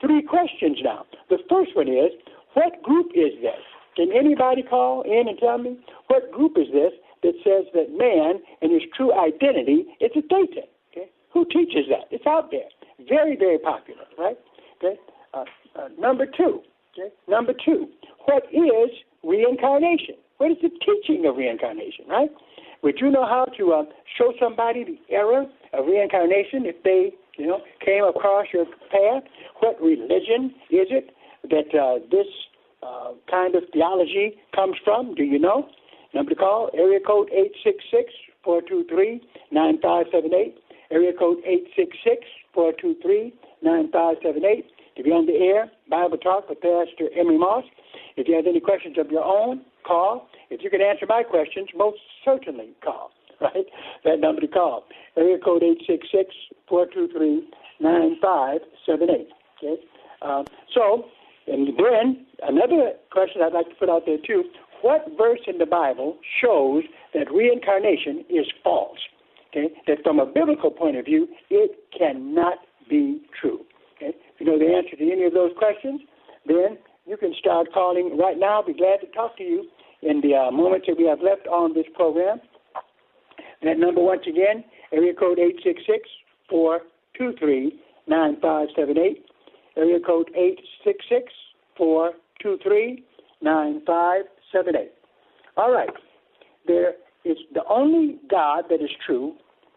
three 0.00 0.22
questions 0.22 0.78
now. 0.82 1.04
The 1.28 1.38
first 1.48 1.76
one 1.76 1.88
is, 1.88 2.10
what 2.54 2.82
group 2.82 3.10
is 3.14 3.32
this? 3.42 3.60
Can 3.96 4.12
anybody 4.12 4.62
call 4.62 5.02
in 5.02 5.28
and 5.28 5.38
tell 5.38 5.58
me 5.58 5.78
what 6.08 6.30
group 6.32 6.56
is 6.56 6.68
this 6.72 6.92
that 7.22 7.34
says 7.44 7.64
that 7.74 7.96
man 7.96 8.42
and 8.62 8.72
his 8.72 8.82
true 8.96 9.12
identity 9.12 9.86
is 10.00 10.10
a 10.16 10.22
Thetan? 10.22 10.68
Who 11.36 11.44
teaches 11.44 11.84
that? 11.90 12.08
It's 12.10 12.26
out 12.26 12.50
there. 12.50 12.64
Very, 13.06 13.36
very 13.36 13.58
popular, 13.58 14.04
right? 14.16 14.38
Okay. 14.78 14.98
Uh, 15.34 15.44
uh, 15.78 15.88
number 15.98 16.24
two. 16.24 16.62
Okay. 16.96 17.12
Number 17.28 17.52
two. 17.52 17.88
What 18.24 18.44
is 18.50 18.88
reincarnation? 19.22 20.14
What 20.38 20.52
is 20.52 20.56
the 20.62 20.70
teaching 20.70 21.26
of 21.26 21.36
reincarnation, 21.36 22.06
right? 22.08 22.30
Would 22.82 23.00
you 23.02 23.10
know 23.10 23.26
how 23.26 23.44
to 23.58 23.72
uh, 23.74 23.82
show 24.16 24.32
somebody 24.40 24.82
the 24.84 25.14
error 25.14 25.44
of 25.74 25.84
reincarnation 25.84 26.64
if 26.64 26.82
they, 26.84 27.12
you 27.36 27.46
know, 27.46 27.60
came 27.84 28.04
across 28.04 28.46
your 28.54 28.64
path? 28.90 29.24
What 29.60 29.78
religion 29.82 30.54
is 30.70 30.88
it 30.88 31.10
that 31.50 31.78
uh, 31.78 31.98
this 32.10 32.28
uh, 32.82 33.12
kind 33.30 33.54
of 33.56 33.64
theology 33.74 34.36
comes 34.54 34.76
from? 34.82 35.14
Do 35.14 35.22
you 35.22 35.38
know? 35.38 35.68
Number 36.14 36.30
to 36.30 36.36
call, 36.36 36.70
area 36.72 37.00
code 37.06 37.28
866 37.28 38.10
423 38.42 39.20
9578. 39.52 40.62
Area 40.90 41.12
code 41.12 41.38
866-423-9578 42.56 44.64
to 44.96 45.02
be 45.02 45.10
on 45.10 45.26
the 45.26 45.34
air, 45.34 45.70
Bible 45.90 46.18
Talk 46.18 46.48
with 46.48 46.60
Pastor 46.60 47.10
Emery 47.18 47.38
Moss. 47.38 47.64
If 48.16 48.28
you 48.28 48.34
have 48.34 48.46
any 48.46 48.60
questions 48.60 48.96
of 48.98 49.10
your 49.10 49.24
own, 49.24 49.62
call. 49.86 50.28
If 50.50 50.62
you 50.62 50.70
can 50.70 50.80
answer 50.80 51.06
my 51.08 51.22
questions, 51.22 51.68
most 51.76 51.98
certainly 52.24 52.70
call, 52.82 53.10
right? 53.40 53.66
That 54.04 54.20
number 54.20 54.40
to 54.40 54.48
call. 54.48 54.84
Area 55.16 55.38
code 55.38 55.62
866-423-9578, 56.70 59.26
okay? 59.58 59.76
Uh, 60.22 60.44
so, 60.72 61.04
and 61.46 61.68
then 61.78 62.26
another 62.42 62.92
question 63.10 63.42
I'd 63.42 63.52
like 63.52 63.68
to 63.68 63.74
put 63.74 63.90
out 63.90 64.06
there 64.06 64.16
too, 64.26 64.44
what 64.82 65.06
verse 65.16 65.40
in 65.46 65.58
the 65.58 65.66
Bible 65.66 66.18
shows 66.40 66.84
that 67.14 67.30
reincarnation 67.30 68.24
is 68.28 68.46
false? 68.62 68.98
Okay, 69.56 69.74
that 69.86 70.02
from 70.02 70.18
a 70.18 70.26
biblical 70.26 70.70
point 70.70 70.96
of 70.96 71.04
view, 71.04 71.28
it 71.50 71.78
cannot 71.96 72.58
be 72.88 73.22
true. 73.40 73.60
Okay? 73.96 74.12
If 74.34 74.40
you 74.40 74.46
know 74.46 74.58
the 74.58 74.74
answer 74.74 74.96
to 74.96 75.12
any 75.12 75.24
of 75.24 75.32
those 75.32 75.52
questions, 75.56 76.00
then 76.46 76.78
you 77.06 77.16
can 77.16 77.34
start 77.38 77.68
calling 77.72 78.16
right 78.18 78.38
now. 78.38 78.60
I'll 78.60 78.66
be 78.66 78.74
glad 78.74 79.00
to 79.00 79.06
talk 79.08 79.36
to 79.38 79.42
you 79.42 79.64
in 80.02 80.20
the 80.20 80.34
uh, 80.34 80.50
moments 80.50 80.86
that 80.88 80.96
we 80.98 81.06
have 81.06 81.20
left 81.20 81.46
on 81.46 81.74
this 81.74 81.86
program. 81.94 82.40
That 83.62 83.78
number, 83.78 84.02
once 84.02 84.22
again, 84.28 84.64
area 84.92 85.14
code 85.14 85.38
866 85.38 86.08
423 86.50 87.80
9578. 88.06 89.24
Area 89.76 89.98
code 90.00 90.28
866 90.34 91.32
423 91.76 93.04
9578. 93.42 94.92
All 95.56 95.72
right. 95.72 95.90
There 96.66 96.94
is 97.24 97.36
the 97.54 97.62
only 97.68 98.18
God 98.30 98.64
that 98.70 98.82
is 98.82 98.90
true 99.04 99.34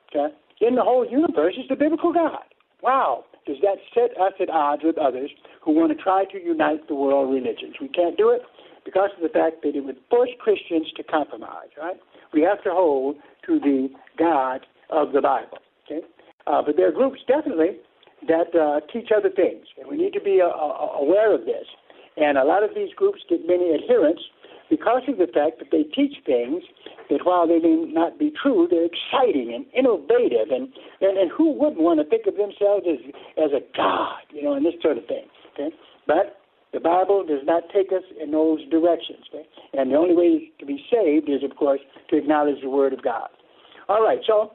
okay, 0.09 0.33
in 0.61 0.75
the 0.75 0.83
whole 0.83 1.07
universe 1.09 1.55
is 1.57 1.67
the 1.69 1.75
biblical 1.75 2.13
God. 2.13 2.43
Wow. 2.81 3.25
Does 3.45 3.57
that 3.61 3.77
set 3.93 4.11
us 4.19 4.33
at 4.39 4.49
odds 4.49 4.83
with 4.83 4.97
others 4.97 5.31
who 5.61 5.71
want 5.71 5.91
to 5.91 5.97
try 5.97 6.25
to 6.25 6.43
unite 6.43 6.87
the 6.87 6.95
world 6.95 7.33
religions? 7.33 7.75
We 7.81 7.87
can't 7.87 8.17
do 8.17 8.29
it 8.29 8.41
because 8.85 9.09
of 9.15 9.23
the 9.23 9.29
fact 9.29 9.63
that 9.63 9.75
it 9.75 9.81
would 9.81 9.97
force 10.09 10.29
Christians 10.39 10.87
to 10.97 11.03
compromise, 11.03 11.73
right? 11.77 11.97
We 12.33 12.41
have 12.41 12.63
to 12.63 12.71
hold 12.71 13.15
to 13.47 13.59
the 13.59 13.89
God 14.17 14.65
of 14.89 15.13
the 15.13 15.21
Bible, 15.21 15.57
okay? 15.85 16.05
Uh, 16.47 16.61
but 16.61 16.77
there 16.77 16.87
are 16.87 16.91
groups 16.91 17.19
definitely 17.27 17.77
that 18.27 18.53
uh, 18.53 18.81
teach 18.91 19.09
other 19.15 19.29
things, 19.29 19.65
and 19.79 19.87
we 19.89 19.97
need 19.97 20.13
to 20.13 20.21
be 20.21 20.41
uh, 20.41 20.47
uh 20.47 20.99
aware 20.99 21.33
of 21.33 21.45
this. 21.45 21.65
And 22.17 22.37
a 22.37 22.43
lot 22.43 22.63
of 22.63 22.71
these 22.75 22.93
groups 22.93 23.21
get 23.29 23.47
many 23.47 23.73
adherents 23.73 24.21
because 24.69 25.01
of 25.07 25.17
the 25.17 25.27
fact 25.27 25.59
that 25.59 25.71
they 25.71 25.83
teach 25.83 26.17
things 26.25 26.63
that 27.09 27.25
while 27.25 27.47
they 27.47 27.59
may 27.59 27.85
not 27.88 28.19
be 28.19 28.31
true, 28.31 28.67
they're 28.69 28.85
exciting 28.85 29.53
and 29.53 29.65
innovative, 29.73 30.51
and 30.51 30.69
and, 31.01 31.17
and 31.17 31.31
who 31.31 31.51
wouldn't 31.53 31.81
want 31.81 31.99
to 31.99 32.05
think 32.05 32.27
of 32.27 32.35
themselves 32.38 32.85
as 32.88 32.99
as 33.38 33.51
a 33.51 33.61
god, 33.75 34.23
you 34.29 34.43
know, 34.43 34.53
and 34.53 34.65
this 34.65 34.75
sort 34.81 34.97
of 34.97 35.05
thing. 35.05 35.25
Okay, 35.53 35.75
but 36.07 36.39
the 36.71 36.79
Bible 36.79 37.25
does 37.25 37.41
not 37.45 37.63
take 37.73 37.91
us 37.91 38.03
in 38.21 38.31
those 38.31 38.59
directions. 38.69 39.25
Okay? 39.33 39.47
And 39.73 39.91
the 39.91 39.95
only 39.95 40.15
way 40.15 40.51
to 40.59 40.65
be 40.65 40.85
saved 40.91 41.29
is, 41.29 41.43
of 41.43 41.57
course, 41.57 41.79
to 42.09 42.17
acknowledge 42.17 42.61
the 42.61 42.69
Word 42.69 42.93
of 42.93 43.01
God. 43.01 43.29
All 43.88 44.03
right, 44.03 44.19
so 44.27 44.53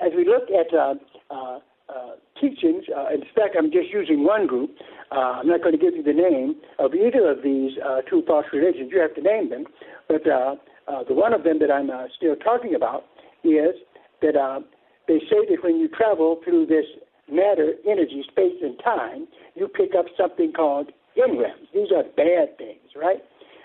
as 0.00 0.12
we 0.16 0.26
look 0.26 0.48
at 0.50 0.74
uh, 0.74 0.94
uh, 1.30 1.58
uh, 1.88 2.16
teachings, 2.40 2.84
uh, 2.96 3.12
in 3.12 3.20
fact, 3.34 3.56
I'm 3.58 3.70
just 3.70 3.90
using 3.92 4.24
one 4.24 4.46
group. 4.46 4.70
Uh, 5.12 5.40
I'm 5.40 5.48
not 5.48 5.60
going 5.60 5.72
to 5.72 5.78
give 5.78 5.94
you 5.94 6.02
the 6.02 6.14
name 6.14 6.56
of 6.78 6.94
either 6.94 7.30
of 7.30 7.42
these 7.42 7.72
uh, 7.84 8.00
two 8.08 8.22
false 8.26 8.46
religions. 8.52 8.90
You 8.90 9.00
have 9.00 9.14
to 9.16 9.20
name 9.20 9.50
them. 9.50 9.66
But 10.08 10.26
uh, 10.26 10.56
uh, 10.88 11.04
the 11.06 11.14
one 11.14 11.34
of 11.34 11.44
them 11.44 11.58
that 11.60 11.70
I'm 11.70 11.90
still 12.16 12.36
talking 12.36 12.74
about 12.74 13.04
is 13.44 13.76
that 14.22 14.64
they 15.06 15.18
say 15.28 15.44
that 15.50 15.58
when 15.62 15.76
you 15.76 15.88
travel 15.88 16.40
through 16.42 16.66
this 16.66 16.86
matter, 17.30 17.74
energy, 17.86 18.24
space, 18.30 18.56
and 18.62 18.80
time, 18.82 19.28
you 19.54 19.68
pick 19.68 19.90
up 19.96 20.06
something 20.16 20.52
called 20.52 20.90
engrams. 21.16 21.68
These 21.74 21.92
are 21.92 22.02
bad 22.16 22.56
things, 22.56 22.96
right? 22.96 23.22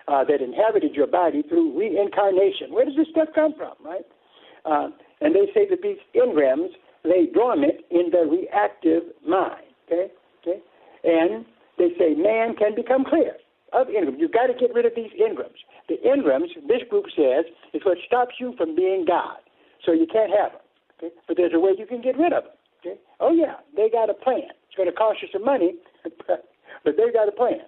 That 0.08 0.42
inhabited 0.42 0.94
your 0.96 1.08
body 1.08 1.44
through 1.48 1.78
reincarnation. 1.80 2.74
Where 2.74 2.84
does 2.84 2.96
this 2.98 3.08
stuff 3.12 3.30
come 3.34 3.54
from, 3.56 3.74
right? 3.84 4.04
And 5.22 5.36
they 5.36 5.48
say 5.54 5.70
that 5.70 5.82
these 5.82 6.00
engrams 6.16 6.70
lay 7.04 7.28
dormant 7.34 7.82
in 7.92 8.12
the 8.12 8.26
reactive 8.30 9.04
mind. 9.28 9.66
Okay, 9.86 10.12
okay, 10.42 10.60
and 11.04 11.46
they 11.78 11.90
say 11.98 12.14
man 12.14 12.56
can 12.56 12.76
become 12.76 13.06
clear 13.06 13.34
of 13.74 13.88
engrams. 13.88 14.20
You've 14.20 14.32
got 14.32 14.48
to 14.48 14.54
get 14.54 14.74
rid 14.74 14.86
of 14.86 14.94
these 14.96 15.12
engrams. 15.20 15.62
The 15.88 15.96
engrams, 16.06 16.50
this 16.68 16.82
group 16.90 17.06
says, 17.16 17.46
is 17.74 17.82
what 17.84 17.98
stops 18.06 18.36
you 18.40 18.54
from 18.58 18.76
being 18.76 19.06
God. 19.08 19.38
So 19.86 19.92
you 19.92 20.08
can't 20.12 20.32
have 20.32 20.52
them. 20.52 20.62
Okay? 20.98 21.16
But 21.28 21.38
there's 21.38 21.54
a 21.54 21.60
way 21.60 21.72
you 21.78 21.86
can 21.86 22.02
get 22.02 22.18
rid 22.18 22.34
of 22.34 22.44
them. 22.44 22.54
Okay? 22.82 23.00
Oh 23.20 23.32
yeah, 23.32 23.56
they 23.76 23.90
got 23.90 24.10
a 24.10 24.14
plan. 24.14 24.50
It's 24.68 24.76
going 24.76 24.90
to 24.90 24.96
cost 24.96 25.20
you 25.22 25.28
some 25.32 25.46
money, 25.46 25.76
but 26.04 26.46
they 26.86 27.12
got 27.14 27.28
a 27.28 27.32
plan. 27.32 27.66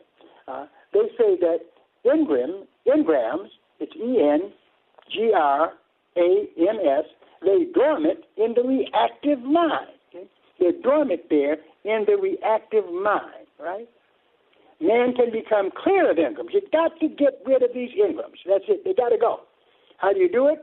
Uh, 0.47 0.65
they 0.93 1.07
say 1.17 1.37
that 1.39 1.59
engram, 2.05 2.65
engrams, 2.87 3.49
it's 3.79 3.93
E 3.95 4.21
N 4.21 4.51
G 5.11 5.31
R 5.35 5.73
A 6.17 6.45
M 6.57 6.77
S, 6.83 7.05
lay 7.41 7.65
dormant 7.73 8.19
in 8.37 8.53
the 8.55 8.63
reactive 8.63 9.41
mind. 9.41 9.87
They're 10.59 10.79
dormant 10.83 11.21
there 11.29 11.57
in 11.83 12.05
the 12.05 12.15
reactive 12.21 12.85
mind, 12.85 13.47
right? 13.59 13.89
Man 14.79 15.13
can 15.13 15.31
become 15.31 15.71
clear 15.75 16.09
of 16.11 16.17
engrams. 16.17 16.53
You've 16.53 16.71
got 16.71 16.99
to 16.99 17.07
get 17.07 17.41
rid 17.45 17.63
of 17.63 17.71
these 17.73 17.89
engrams. 17.99 18.37
That's 18.47 18.65
it. 18.67 18.83
They 18.85 18.93
got 18.93 19.09
to 19.09 19.17
go. 19.17 19.41
How 19.97 20.13
do 20.13 20.19
you 20.19 20.31
do 20.31 20.47
it? 20.47 20.59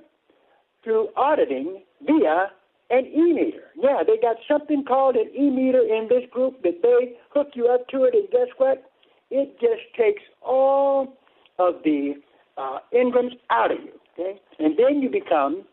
Through 0.85 1.09
auditing 1.17 1.83
via 2.07 2.51
an 2.91 3.07
e-meter. 3.07 3.65
Yeah, 3.77 4.03
they 4.07 4.17
got 4.17 4.37
something 4.49 4.85
called 4.85 5.17
an 5.17 5.31
e-meter 5.37 5.81
in 5.81 6.07
this 6.09 6.29
group 6.31 6.63
that 6.63 6.81
they 6.83 7.17
hook 7.31 7.49
you 7.55 7.67
up 7.67 7.89
to 7.89 8.05
it, 8.05 8.15
and 8.15 8.31
guess 8.31 8.49
what? 8.57 8.91
It 9.31 9.59
just 9.61 9.83
takes 9.97 10.23
all 10.43 11.19
of 11.59 11.75
the 11.85 12.15
uh, 12.57 12.79
engrams 12.95 13.37
out 13.51 13.73
of 13.73 13.79
you, 13.79 13.93
okay? 14.15 14.41
And 14.59 14.77
then 14.79 15.03
you 15.03 15.11
become 15.11 15.65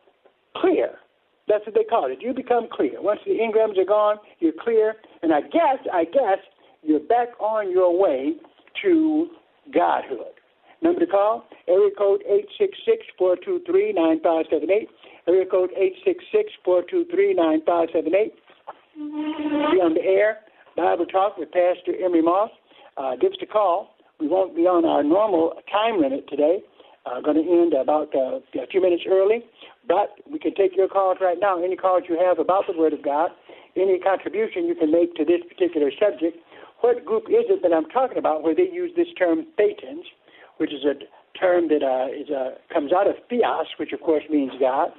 clear. 0.56 0.96
That's 1.48 1.66
what 1.66 1.76
they 1.76 1.84
call 1.84 2.12
it. 2.12 2.20
You 2.22 2.34
become 2.34 2.68
clear. 2.72 3.02
Once 3.02 3.20
the 3.26 3.34
engrams 3.34 3.78
are 3.78 3.86
gone, 3.86 4.18
you're 4.40 4.54
clear. 4.60 4.96
And 5.22 5.32
I 5.34 5.42
guess, 5.42 5.78
I 5.94 6.06
guess, 6.06 6.40
you're 6.82 7.00
back 7.00 7.40
on 7.40 7.72
your 7.72 7.98
way 7.98 8.34
to 8.84 9.28
godhood. 9.74 10.34
Number 10.82 11.00
to 11.00 11.08
call, 11.08 11.46
area 11.68 11.90
code 11.98 12.24
866-423-9578. 13.20 14.88
Area 15.28 15.46
code 15.46 15.72
866-423-9578. 16.68 18.32
Be 18.96 19.02
on 19.82 19.94
the 19.94 20.04
air. 20.04 20.40
Bible 20.76 21.06
Talk 21.06 21.38
with 21.38 21.52
Pastor 21.52 21.96
Emery 22.04 22.22
Moss. 22.22 22.50
Uh, 22.98 23.16
give 23.16 23.32
us 23.32 23.38
a 23.42 23.46
call. 23.46 23.96
We 24.20 24.28
won't 24.28 24.56
be 24.56 24.64
on 24.64 24.86
our 24.86 25.04
normal 25.04 25.54
time 25.72 26.02
limit 26.02 26.28
today. 26.30 26.60
Uh, 27.06 27.22
going 27.22 27.38
to 27.38 27.44
end 27.44 27.74
about 27.74 28.14
uh, 28.16 28.40
a 28.60 28.68
few 28.72 28.82
minutes 28.82 29.04
early, 29.08 29.44
but 29.88 30.16
we 30.30 30.40
can 30.40 30.54
take 30.56 30.76
your 30.76 30.88
calls 30.88 31.18
right 31.22 31.38
now. 31.40 31.64
Any 31.64 31.76
calls 31.76 32.04
you 32.10 32.18
have 32.20 32.40
about 32.40 32.66
the 32.68 32.78
Word 32.78 32.94
of 32.94 33.04
God, 33.04 33.32
any 33.76 34.00
contribution 34.00 34.66
you 34.66 34.76
can 34.76 34.92
make 34.92 35.16
to 35.16 35.26
this 35.26 35.42
particular 35.48 35.92
subject, 36.00 36.38
what 36.82 37.06
group 37.06 37.26
is 37.30 37.46
it 37.50 37.62
that 37.64 37.74
I'm 37.74 37.90
talking 37.90 38.18
about 38.18 38.44
where 38.44 38.56
they 38.56 38.70
use 38.72 38.92
this 38.96 39.08
term 39.18 39.46
thetans, 39.58 40.04
which 40.58 40.74
is 40.74 40.84
a 40.84 40.94
term 41.38 41.68
that 41.70 41.84
uh, 41.84 42.08
is 42.14 42.30
uh, 42.30 42.56
comes 42.74 42.92
out 42.94 43.08
of 43.08 43.16
theos, 43.30 43.68
which 43.80 43.92
of 43.92 44.02
course 44.02 44.24
means 44.30 44.52
God, 44.60 44.90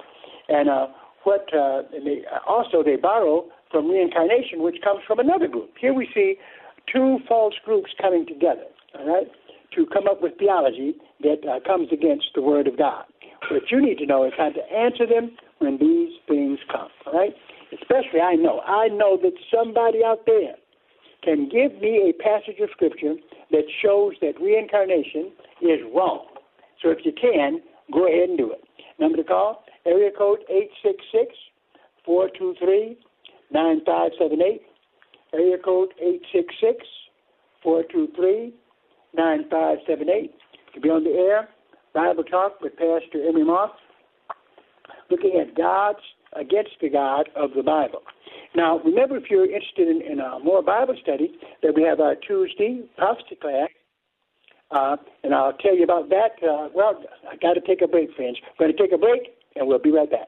and 0.49 0.69
uh, 0.69 0.87
what 1.23 1.47
uh, 1.53 1.83
and 1.93 2.05
they, 2.05 2.21
also 2.47 2.83
they 2.83 2.95
borrow 2.95 3.45
from 3.71 3.89
reincarnation, 3.89 4.61
which 4.61 4.77
comes 4.83 5.01
from 5.05 5.19
another 5.19 5.47
group. 5.47 5.71
Here 5.79 5.93
we 5.93 6.07
see 6.13 6.35
two 6.91 7.19
false 7.27 7.55
groups 7.65 7.91
coming 8.01 8.25
together, 8.25 8.65
all 8.97 9.07
right, 9.07 9.27
to 9.75 9.85
come 9.87 10.07
up 10.07 10.21
with 10.21 10.37
theology 10.37 10.95
that 11.21 11.41
uh, 11.47 11.59
comes 11.65 11.89
against 11.91 12.27
the 12.35 12.41
Word 12.41 12.67
of 12.67 12.77
God. 12.77 13.05
What 13.49 13.71
you 13.71 13.81
need 13.81 13.97
to 13.99 14.05
know 14.05 14.25
is 14.25 14.33
how 14.37 14.49
to 14.49 14.63
answer 14.73 15.05
them 15.05 15.31
when 15.59 15.77
these 15.77 16.13
things 16.27 16.59
come, 16.71 16.89
all 17.05 17.13
right? 17.13 17.33
Especially, 17.73 18.21
I 18.21 18.35
know, 18.35 18.61
I 18.61 18.87
know 18.87 19.17
that 19.21 19.33
somebody 19.53 20.03
out 20.03 20.25
there 20.25 20.55
can 21.23 21.49
give 21.49 21.79
me 21.81 22.09
a 22.09 22.23
passage 22.23 22.59
of 22.61 22.69
Scripture 22.71 23.15
that 23.51 23.63
shows 23.81 24.13
that 24.21 24.39
reincarnation 24.39 25.31
is 25.61 25.79
wrong. 25.93 26.27
So 26.81 26.89
if 26.89 26.99
you 27.03 27.11
can, 27.11 27.61
go 27.91 28.07
ahead 28.07 28.29
and 28.29 28.37
do 28.37 28.51
it. 28.51 28.63
Number 28.99 29.17
to 29.17 29.23
call, 29.23 29.63
area 29.85 30.11
code 30.15 30.39
866 30.49 31.35
423 32.05 32.97
9578. 33.51 34.61
Area 35.33 35.57
code 35.57 35.89
866 35.99 36.85
423 37.63 38.53
9578. 39.13 40.33
To 40.75 40.79
be 40.79 40.89
on 40.89 41.03
the 41.03 41.11
air, 41.11 41.49
Bible 41.97 42.23
Talk 42.23 42.61
with 42.61 42.73
Pastor 42.73 43.27
Emery 43.27 43.43
Moss, 43.43 43.71
looking 45.09 45.41
at 45.41 45.57
God's 45.57 45.97
against 46.33 46.73
the 46.79 46.89
God 46.89 47.27
of 47.35 47.49
the 47.55 47.63
Bible. 47.63 48.03
Now, 48.55 48.77
remember, 48.85 49.17
if 49.17 49.31
you're 49.31 49.45
interested 49.45 49.87
in, 49.87 50.03
in 50.03 50.19
uh, 50.19 50.37
more 50.37 50.61
Bible 50.61 50.93
study, 51.01 51.33
that 51.63 51.73
we 51.73 51.81
have 51.81 51.99
our 51.99 52.13
Tuesday 52.13 52.83
prophecy 52.99 53.35
class, 53.41 53.69
uh, 54.69 54.97
and 55.23 55.33
I'll 55.33 55.53
tell 55.53 55.75
you 55.75 55.83
about 55.83 56.09
that. 56.09 56.37
Uh, 56.47 56.69
well, 56.71 57.01
I 57.31 57.35
got 57.37 57.53
to 57.53 57.61
take 57.61 57.81
a 57.81 57.87
break, 57.87 58.13
friends. 58.15 58.37
We're 58.59 58.67
going 58.67 58.77
to 58.77 58.83
take 58.83 58.93
a 58.93 58.99
break, 58.99 59.33
and 59.55 59.67
we'll 59.67 59.79
be 59.79 59.89
right 59.89 60.09
back. 60.09 60.27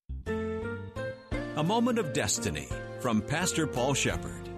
A 1.61 1.63
Moment 1.63 1.99
of 1.99 2.11
Destiny 2.11 2.67
from 3.01 3.21
Pastor 3.21 3.67
Paul 3.67 3.93
Sheppard. 3.93 4.49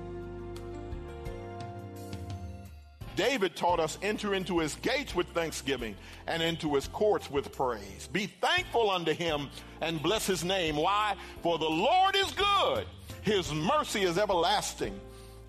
David 3.17 3.57
taught 3.57 3.81
us 3.81 3.97
enter 4.01 4.33
into 4.33 4.59
his 4.59 4.75
gates 4.75 5.13
with 5.13 5.27
thanksgiving 5.31 5.97
and 6.27 6.41
into 6.41 6.75
his 6.75 6.87
courts 6.87 7.29
with 7.29 7.51
praise. 7.51 8.07
Be 8.13 8.27
thankful 8.27 8.89
unto 8.89 9.11
him 9.11 9.49
and 9.81 10.01
bless 10.01 10.25
his 10.25 10.45
name. 10.45 10.77
Why? 10.77 11.17
For 11.41 11.57
the 11.57 11.69
Lord 11.69 12.15
is 12.15 12.31
good. 12.31 12.85
His 13.21 13.51
mercy 13.51 14.03
is 14.03 14.17
everlasting 14.17 14.97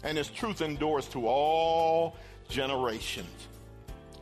and 0.03 0.19
his 0.19 0.31
truth 0.31 0.61
endures 0.61 1.07
to 1.11 1.29
all 1.29 2.17
generations. 2.49 3.47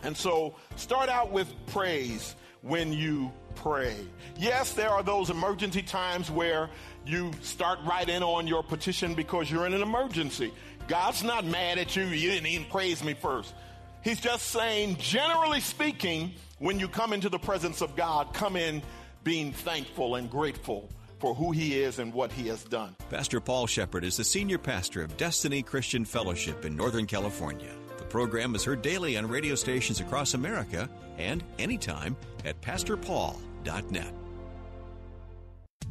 And 0.02 0.14
so 0.14 0.56
start 0.76 1.08
out 1.08 1.32
with 1.32 1.50
praise 1.68 2.36
when 2.60 2.92
you 2.92 3.32
pray. 3.54 3.96
Yes, 4.38 4.72
there 4.72 4.90
are 4.90 5.02
those 5.02 5.30
emergency 5.30 5.82
times 5.82 6.30
where 6.30 6.70
you 7.06 7.30
start 7.40 7.78
right 7.84 8.08
in 8.08 8.22
on 8.22 8.46
your 8.46 8.62
petition 8.62 9.14
because 9.14 9.50
you're 9.50 9.66
in 9.66 9.74
an 9.74 9.82
emergency. 9.82 10.52
God's 10.88 11.22
not 11.22 11.44
mad 11.44 11.78
at 11.78 11.96
you. 11.96 12.04
You 12.04 12.30
didn't 12.30 12.46
even 12.46 12.66
praise 12.68 13.02
me 13.02 13.14
first. 13.14 13.54
He's 14.02 14.20
just 14.20 14.46
saying, 14.46 14.96
generally 14.98 15.60
speaking, 15.60 16.32
when 16.58 16.78
you 16.78 16.88
come 16.88 17.12
into 17.12 17.28
the 17.28 17.38
presence 17.38 17.80
of 17.80 17.94
God, 17.96 18.34
come 18.34 18.56
in 18.56 18.82
being 19.24 19.52
thankful 19.52 20.16
and 20.16 20.28
grateful 20.28 20.88
for 21.18 21.34
who 21.34 21.52
he 21.52 21.80
is 21.80 22.00
and 22.00 22.12
what 22.12 22.32
he 22.32 22.48
has 22.48 22.64
done. 22.64 22.96
Pastor 23.08 23.40
Paul 23.40 23.68
Sheppard 23.68 24.02
is 24.02 24.16
the 24.16 24.24
senior 24.24 24.58
pastor 24.58 25.02
of 25.02 25.16
Destiny 25.16 25.62
Christian 25.62 26.04
Fellowship 26.04 26.64
in 26.64 26.76
Northern 26.76 27.06
California. 27.06 27.70
The 27.96 28.04
program 28.04 28.56
is 28.56 28.64
heard 28.64 28.82
daily 28.82 29.16
on 29.16 29.28
radio 29.28 29.54
stations 29.54 30.00
across 30.00 30.34
America 30.34 30.88
and 31.18 31.44
anytime 31.60 32.16
at 32.44 32.60
pastorpaul.net. 32.60 34.21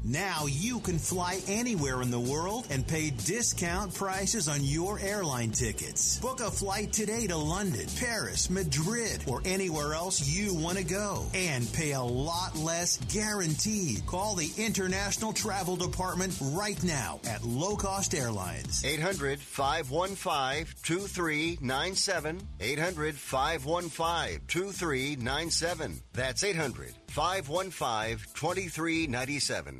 Now 0.04 0.48
you 0.48 0.80
can 0.80 0.98
fly 0.98 1.40
anywhere 1.48 2.02
in 2.02 2.10
the 2.10 2.20
world 2.20 2.66
and 2.72 2.88
pay 2.88 3.12
discount 3.12 3.94
prices 3.94 4.48
on 4.48 4.64
your 4.64 5.00
airline 5.00 5.52
tickets. 5.52 6.18
Book 6.20 6.40
a 6.40 6.50
flight 6.50 6.92
today 6.92 7.28
to 7.28 7.38
London, 7.38 7.86
Paris, 8.00 8.50
Madrid, 8.50 9.24
or 9.28 9.44
anywhere 9.46 9.94
else 9.94 10.28
you 10.28 10.56
want 10.56 10.80
to 10.80 10.84
go 10.84 11.28
and 11.36 11.72
pay 11.74 11.92
a 11.92 12.02
lot 12.02 12.58
less 12.58 12.98
guaranteed. 13.14 14.04
Call 14.08 14.34
the 14.34 14.50
International 14.58 15.34
Travel 15.34 15.76
Department 15.76 16.36
right 16.42 16.84
now 16.84 17.20
at 17.28 17.44
Low 17.44 17.76
Cost 17.76 18.16
Airlines. 18.16 18.84
800 18.84 19.40
515 19.40 20.66
2397. 20.82 22.42
800 22.60 23.16
515 23.16 24.42
2397. 24.48 26.02
That's 26.14 26.44
800 26.44 26.96
515 27.08 28.18
2397. 28.34 29.80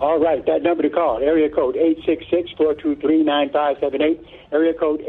All 0.00 0.18
right, 0.18 0.44
that 0.46 0.62
number 0.62 0.82
to 0.82 0.88
call, 0.88 1.18
area 1.18 1.50
code 1.50 1.76
866-423-9578, 2.56 4.24
area 4.50 4.72
code 4.72 5.02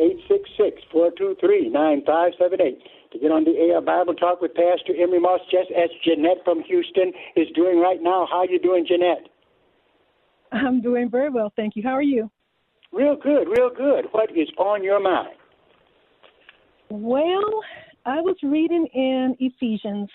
866-423-9578 0.92 2.78
to 3.14 3.20
get 3.20 3.32
on 3.32 3.46
the 3.46 3.56
air 3.58 3.80
Bible 3.80 4.14
Talk 4.14 4.42
with 4.42 4.54
Pastor 4.54 4.94
Emery 5.02 5.22
Moss, 5.22 5.40
just 5.50 5.72
as 5.72 5.90
Jeanette 6.04 6.44
from 6.44 6.62
Houston 6.64 7.14
is 7.38 7.48
doing 7.56 7.80
right 7.80 8.02
now. 8.02 8.28
How 8.30 8.44
you 8.44 8.60
doing, 8.60 8.86
Jeanette? 8.86 9.30
I'm 10.52 10.82
doing 10.82 11.10
very 11.10 11.30
well, 11.30 11.54
thank 11.56 11.78
you. 11.78 11.84
How 11.84 11.94
are 11.94 12.02
you? 12.02 12.30
Real 12.92 13.16
good, 13.16 13.48
real 13.48 13.70
good. 13.70 14.08
What 14.12 14.32
is 14.32 14.50
on 14.58 14.84
your 14.84 15.00
mind? 15.02 15.38
Well, 16.90 17.64
I 18.06 18.20
was 18.20 18.36
reading 18.44 18.86
in 18.94 19.38
Ephesians, 19.40 20.10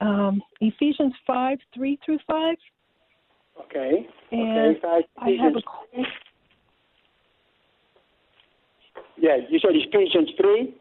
um, 0.00 0.40
Ephesians 0.60 1.14
5, 1.26 1.58
3 1.74 1.98
through 2.06 2.18
5. 2.28 2.56
Okay. 3.66 4.06
And 4.32 4.76
okay. 4.76 5.06
I 5.18 5.30
have 5.42 5.56
a 5.56 5.62
question. 5.62 6.06
Yeah, 9.18 9.36
you 9.48 9.58
said 9.58 9.72
Ephesians 9.74 10.30
3? 10.40 10.74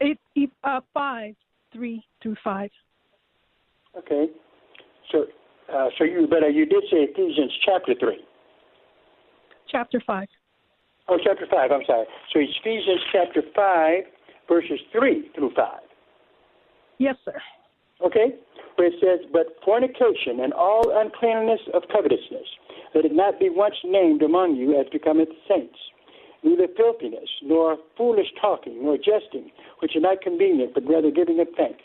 It, 0.00 0.18
it, 0.34 0.50
uh, 0.64 0.80
5, 0.92 1.34
3 1.72 2.04
through 2.22 2.36
5. 2.44 2.70
Okay. 3.98 4.26
So, 5.10 5.24
uh, 5.72 5.88
so 5.96 6.04
you, 6.04 6.26
but 6.28 6.42
uh, 6.42 6.48
you 6.48 6.66
did 6.66 6.84
say 6.90 6.98
Ephesians 6.98 7.52
chapter 7.64 7.94
3. 7.98 8.18
Chapter 9.70 10.02
5. 10.06 10.28
Oh, 11.08 11.18
chapter 11.22 11.46
5, 11.50 11.70
I'm 11.72 11.80
sorry. 11.86 12.06
So 12.32 12.40
Ephesians 12.40 13.00
chapter 13.12 13.42
5, 13.54 14.02
verses 14.48 14.80
3 14.92 15.30
through 15.34 15.52
5. 15.56 15.66
Yes, 16.98 17.16
sir. 17.24 17.40
Okay? 18.04 18.34
Where 18.76 18.88
it 18.88 18.94
says, 19.00 19.26
But 19.32 19.56
fornication 19.64 20.40
and 20.40 20.52
all 20.52 20.92
uncleanness 20.94 21.60
of 21.74 21.82
covetousness, 21.92 22.48
let 22.94 23.04
it 23.04 23.12
not 23.12 23.38
be 23.38 23.48
once 23.50 23.76
named 23.84 24.22
among 24.22 24.56
you 24.56 24.78
as 24.78 24.86
becometh 24.90 25.28
saints. 25.48 25.78
Neither 26.42 26.68
filthiness, 26.76 27.28
nor 27.42 27.76
foolish 27.96 28.28
talking, 28.40 28.82
nor 28.82 28.96
jesting, 28.96 29.50
which 29.80 29.94
are 29.94 30.00
not 30.00 30.22
convenient, 30.22 30.72
but 30.74 30.88
rather 30.88 31.10
giving 31.10 31.38
of 31.40 31.48
thanks. 31.56 31.82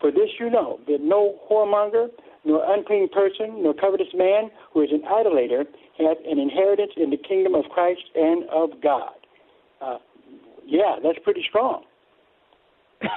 For 0.00 0.10
this 0.10 0.28
you 0.38 0.50
know, 0.50 0.78
that 0.86 1.00
no 1.00 1.38
whoremonger, 1.50 2.08
nor 2.44 2.62
unclean 2.72 3.08
person, 3.08 3.62
nor 3.62 3.72
covetous 3.72 4.12
man, 4.14 4.50
who 4.72 4.82
is 4.82 4.90
an 4.92 5.02
idolater, 5.04 5.64
hath 5.98 6.18
an 6.26 6.38
inheritance 6.38 6.92
in 6.96 7.10
the 7.10 7.16
kingdom 7.16 7.54
of 7.54 7.64
Christ 7.70 8.02
and 8.14 8.44
of 8.50 8.80
God. 8.82 9.14
Uh, 9.80 9.98
yeah, 10.66 10.96
that's 11.02 11.18
pretty 11.24 11.44
strong. 11.48 11.84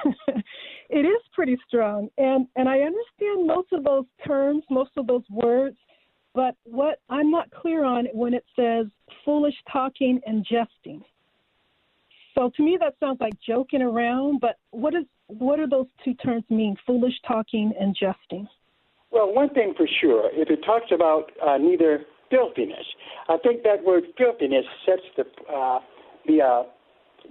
it 0.90 1.06
is 1.06 1.22
pretty 1.32 1.56
strong, 1.66 2.08
and 2.18 2.46
and 2.56 2.68
I 2.68 2.80
understand 2.80 3.46
most 3.46 3.72
of 3.72 3.84
those 3.84 4.04
terms, 4.26 4.64
most 4.70 4.90
of 4.96 5.06
those 5.06 5.22
words, 5.30 5.76
but 6.34 6.56
what 6.64 7.00
I'm 7.08 7.30
not 7.30 7.50
clear 7.50 7.84
on 7.84 8.06
when 8.12 8.34
it 8.34 8.44
says 8.56 8.86
foolish 9.24 9.54
talking 9.72 10.20
and 10.26 10.44
jesting. 10.44 11.02
So 12.34 12.50
to 12.56 12.62
me, 12.62 12.76
that 12.80 12.94
sounds 13.00 13.20
like 13.20 13.34
joking 13.46 13.82
around. 13.82 14.40
But 14.40 14.56
what 14.70 14.94
is 14.94 15.04
what 15.28 15.56
do 15.56 15.66
those 15.66 15.86
two 16.04 16.14
terms 16.14 16.44
mean? 16.50 16.76
Foolish 16.86 17.14
talking 17.26 17.72
and 17.78 17.94
jesting. 17.94 18.48
Well, 19.12 19.32
one 19.32 19.50
thing 19.50 19.74
for 19.76 19.88
sure, 20.00 20.30
if 20.32 20.50
it 20.50 20.60
talks 20.64 20.86
about 20.92 21.30
uh, 21.44 21.58
neither 21.58 22.04
filthiness, 22.30 22.86
I 23.28 23.36
think 23.38 23.62
that 23.64 23.84
word 23.84 24.04
filthiness 24.16 24.64
sets 24.86 25.02
the 25.16 25.24
uh, 25.52 25.80
the 26.26 26.42
uh, 26.42 26.62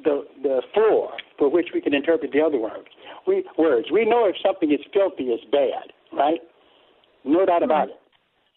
the 0.03 0.25
the 0.41 0.61
floor 0.73 1.11
for 1.37 1.49
which 1.49 1.69
we 1.73 1.81
can 1.81 1.93
interpret 1.93 2.31
the 2.31 2.41
other 2.41 2.57
words. 2.57 2.87
We 3.27 3.43
words. 3.57 3.87
We 3.91 4.05
know 4.05 4.25
if 4.27 4.35
something 4.43 4.71
is 4.71 4.79
filthy, 4.93 5.25
it's 5.25 5.43
bad, 5.51 5.93
right? 6.17 6.39
No 7.23 7.45
doubt 7.45 7.63
about 7.63 7.89
it. 7.89 7.99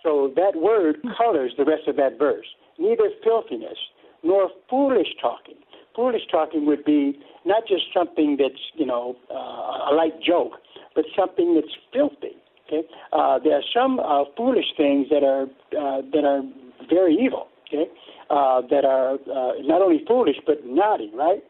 So 0.02 0.32
that 0.36 0.56
word 0.56 0.96
colors 1.16 1.52
the 1.56 1.64
rest 1.64 1.88
of 1.88 1.96
that 1.96 2.18
verse. 2.18 2.46
Neither 2.78 3.10
filthiness 3.22 3.78
nor 4.22 4.50
foolish 4.68 5.08
talking. 5.20 5.56
Foolish 5.94 6.22
talking 6.30 6.66
would 6.66 6.84
be 6.84 7.18
not 7.44 7.66
just 7.68 7.84
something 7.94 8.36
that's 8.38 8.62
you 8.74 8.86
know 8.86 9.16
uh, 9.30 9.90
a 9.90 9.94
light 9.94 10.20
joke, 10.22 10.52
but 10.94 11.04
something 11.16 11.54
that's 11.54 11.74
filthy. 11.92 12.36
Okay, 12.66 12.88
uh, 13.12 13.38
there 13.38 13.54
are 13.54 13.68
some 13.74 14.00
uh, 14.00 14.24
foolish 14.36 14.72
things 14.76 15.08
that 15.10 15.22
are 15.22 15.44
uh, 15.44 16.02
that 16.12 16.24
are 16.24 16.42
very 16.88 17.14
evil. 17.14 17.48
Okay, 17.72 17.88
uh, 18.28 18.60
that 18.68 18.84
are 18.84 19.14
uh, 19.16 19.56
not 19.64 19.80
only 19.80 20.04
foolish 20.06 20.36
but 20.44 20.60
naughty, 20.66 21.10
right? 21.14 21.42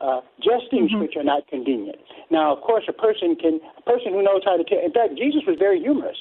Uh, 0.00 0.20
jestings 0.40 0.92
Mm-hmm. 0.92 1.00
which 1.00 1.16
are 1.16 1.24
not 1.24 1.46
convenient. 1.48 1.96
Now, 2.30 2.54
of 2.56 2.62
course, 2.62 2.84
a 2.88 2.92
person 2.92 3.36
can 3.36 3.60
a 3.76 3.82
person 3.82 4.12
who 4.12 4.22
knows 4.22 4.40
how 4.44 4.56
to. 4.56 4.64
tell. 4.64 4.80
in 4.80 4.92
fact, 4.92 5.16
Jesus 5.16 5.42
was 5.46 5.56
very 5.58 5.80
humorous 5.80 6.16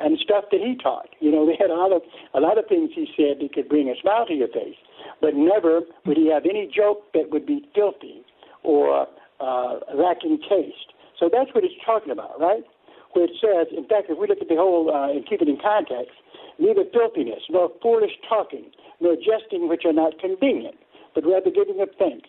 and 0.00 0.18
stuff 0.18 0.44
that 0.50 0.60
he 0.60 0.74
taught. 0.82 1.08
You 1.20 1.30
know, 1.30 1.46
they 1.46 1.54
had 1.58 1.70
a 1.70 1.74
lot 1.74 1.92
of 1.92 2.02
a 2.34 2.40
lot 2.40 2.58
of 2.58 2.66
things 2.66 2.90
he 2.94 3.06
said 3.16 3.38
that 3.42 3.52
could 3.54 3.68
bring 3.68 3.88
a 3.88 3.94
smile 4.00 4.26
to 4.26 4.34
your 4.34 4.48
face, 4.48 4.78
but 5.20 5.34
never 5.34 5.82
would 6.06 6.16
he 6.16 6.30
have 6.32 6.42
any 6.44 6.70
joke 6.70 7.10
that 7.14 7.30
would 7.30 7.46
be 7.46 7.66
filthy 7.74 8.22
or 8.62 9.06
uh, 9.40 9.78
lacking 9.94 10.38
taste. 10.48 10.94
So 11.18 11.28
that's 11.32 11.54
what 11.54 11.62
he's 11.64 11.76
talking 11.84 12.10
about, 12.10 12.40
right? 12.40 12.64
Where 13.12 13.24
it 13.26 13.32
says, 13.40 13.66
in 13.76 13.86
fact, 13.86 14.08
if 14.08 14.18
we 14.18 14.26
look 14.26 14.40
at 14.40 14.48
the 14.48 14.56
whole 14.56 14.90
uh, 14.90 15.10
and 15.10 15.26
keep 15.26 15.42
it 15.42 15.48
in 15.48 15.58
context, 15.60 16.14
neither 16.58 16.84
filthiness 16.92 17.42
nor 17.50 17.70
foolish 17.82 18.12
talking 18.28 18.70
nor 19.00 19.16
jesting 19.16 19.68
which 19.68 19.82
are 19.84 19.92
not 19.92 20.18
convenient, 20.18 20.76
but 21.14 21.24
rather 21.26 21.50
giving 21.50 21.80
of 21.80 21.88
thanks. 21.98 22.28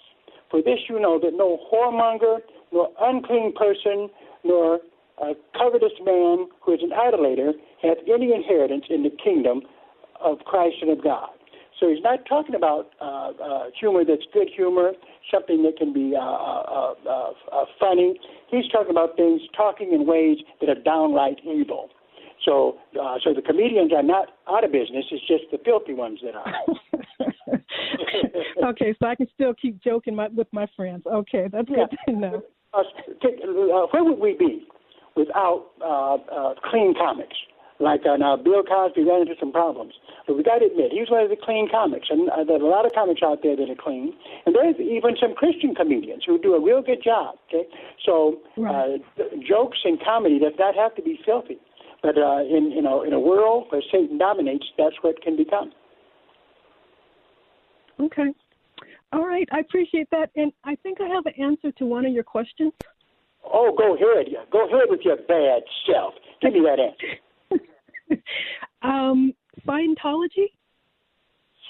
For 0.50 0.62
this 0.62 0.80
you 0.90 1.00
know 1.00 1.20
that 1.20 1.34
no 1.34 1.60
whoremonger, 1.72 2.40
nor 2.72 2.90
unclean 3.00 3.54
person, 3.54 4.10
nor 4.44 4.80
a 5.22 5.34
covetous 5.58 5.94
man 6.04 6.48
who 6.62 6.74
is 6.74 6.82
an 6.82 6.92
idolater 6.94 7.54
hath 7.82 7.98
any 8.12 8.34
inheritance 8.34 8.86
in 8.90 9.04
the 9.04 9.12
kingdom 9.24 9.62
of 10.20 10.40
Christ 10.40 10.78
and 10.82 10.92
of 10.92 11.04
God. 11.04 11.30
So 11.80 11.90
he's 11.90 12.04
not 12.04 12.26
talking 12.28 12.54
about 12.54 12.92
uh, 13.02 13.32
uh, 13.44 13.64
humor 13.78 14.04
that's 14.06 14.26
good 14.34 14.50
humor, 14.56 14.92
something 15.34 15.64
that 15.64 15.78
can 15.78 15.94
be 15.94 16.14
uh, 16.16 16.20
uh, 16.20 16.94
uh, 17.10 17.32
uh, 17.52 17.66
funny. 17.80 18.20
He's 18.50 18.68
talking 18.68 18.92
about 18.92 19.16
things, 19.16 19.42
talking 19.58 19.92
in 19.92 20.06
ways 20.06 20.38
that 20.60 20.70
are 20.70 20.80
downright 20.80 21.40
evil. 21.44 21.90
So, 22.46 22.78
uh, 23.00 23.18
so 23.24 23.34
the 23.34 23.42
comedians 23.42 23.92
are 23.94 24.04
not 24.04 24.30
out 24.50 24.64
of 24.64 24.72
business. 24.72 25.06
It's 25.12 25.26
just 25.28 25.44
the 25.52 25.60
filthy 25.64 25.94
ones 25.94 26.20
that 26.24 26.36
are. 26.36 26.54
okay, 28.70 28.96
so 29.00 29.08
I 29.08 29.16
can 29.16 29.28
still 29.34 29.54
keep 29.54 29.82
joking 29.84 30.16
my, 30.16 30.28
with 30.30 30.48
my 30.52 30.68
friends. 30.76 31.04
Okay, 31.06 31.48
that's 31.52 31.70
Yeah. 31.70 31.86
good 31.90 32.14
to 32.14 32.20
know. 32.20 32.44
Uh, 32.74 32.80
uh, 32.80 33.88
where 33.92 34.04
would 34.04 34.20
we 34.20 34.34
be 34.34 34.66
without 35.16 35.68
uh, 35.84 36.16
uh, 36.16 36.54
clean 36.70 36.94
comics 36.96 37.36
Like 37.82 38.06
uh, 38.06 38.16
now, 38.16 38.38
Bill 38.38 38.62
Cosby 38.64 39.04
ran 39.04 39.22
into 39.22 39.34
some 39.40 39.52
problems, 39.52 39.94
but 40.28 40.38
we 40.38 40.44
got 40.44 40.60
to 40.60 40.66
admit 40.68 40.92
he 40.94 41.00
was 41.02 41.10
one 41.10 41.24
of 41.24 41.30
the 41.34 41.36
clean 41.36 41.68
comics, 41.70 42.08
and 42.12 42.30
uh, 42.30 42.44
there's 42.46 42.62
a 42.62 42.70
lot 42.70 42.86
of 42.86 42.94
comics 42.94 43.22
out 43.26 43.42
there 43.42 43.56
that 43.58 43.70
are 43.70 43.76
clean, 43.76 44.14
and 44.46 44.54
there's 44.54 44.78
even 44.78 45.18
some 45.20 45.34
Christian 45.34 45.74
comedians 45.74 46.22
who 46.26 46.38
do 46.38 46.54
a 46.54 46.62
real 46.62 46.82
good 46.84 47.02
job. 47.04 47.36
Okay, 47.50 47.66
so 48.06 48.38
uh, 48.62 49.02
jokes 49.42 49.80
and 49.84 49.98
comedy 50.00 50.38
does 50.38 50.54
not 50.60 50.76
have 50.76 50.94
to 50.96 51.02
be 51.02 51.20
filthy, 51.26 51.58
but 52.02 52.18
uh, 52.18 52.42
in 52.42 52.72
you 52.72 52.82
know 52.82 53.04
in 53.04 53.14
a 53.14 53.20
world 53.20 53.68
where 53.70 53.82
Satan 53.92 54.18
dominates, 54.18 54.66
that's 54.78 54.96
what 55.02 55.22
can 55.22 55.38
become. 55.38 55.72
Okay. 58.00 58.34
All 59.14 59.26
right. 59.26 59.48
I 59.52 59.60
appreciate 59.60 60.10
that. 60.12 60.32
And 60.36 60.52
I 60.64 60.76
think 60.76 61.00
I 61.02 61.08
have 61.08 61.26
an 61.26 61.34
answer 61.40 61.72
to 61.74 61.86
one 61.86 62.06
of 62.06 62.14
your 62.14 62.24
questions. 62.24 62.72
Oh, 63.44 63.74
go 63.78 63.96
ahead. 63.96 64.28
Go 64.52 64.68
ahead 64.68 64.88
with 64.90 65.02
your 65.04 65.18
bad 65.18 65.64
self. 65.86 66.14
Give 66.42 66.54
me 66.54 66.62
that 66.62 66.80
answer. 66.80 68.22
um, 68.82 69.34
Scientology? 69.68 70.52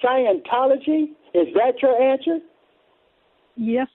Scientology? 0.03 1.11
Is 1.33 1.47
that 1.55 1.81
your 1.81 2.01
answer? 2.01 2.39
Yes. 3.55 3.87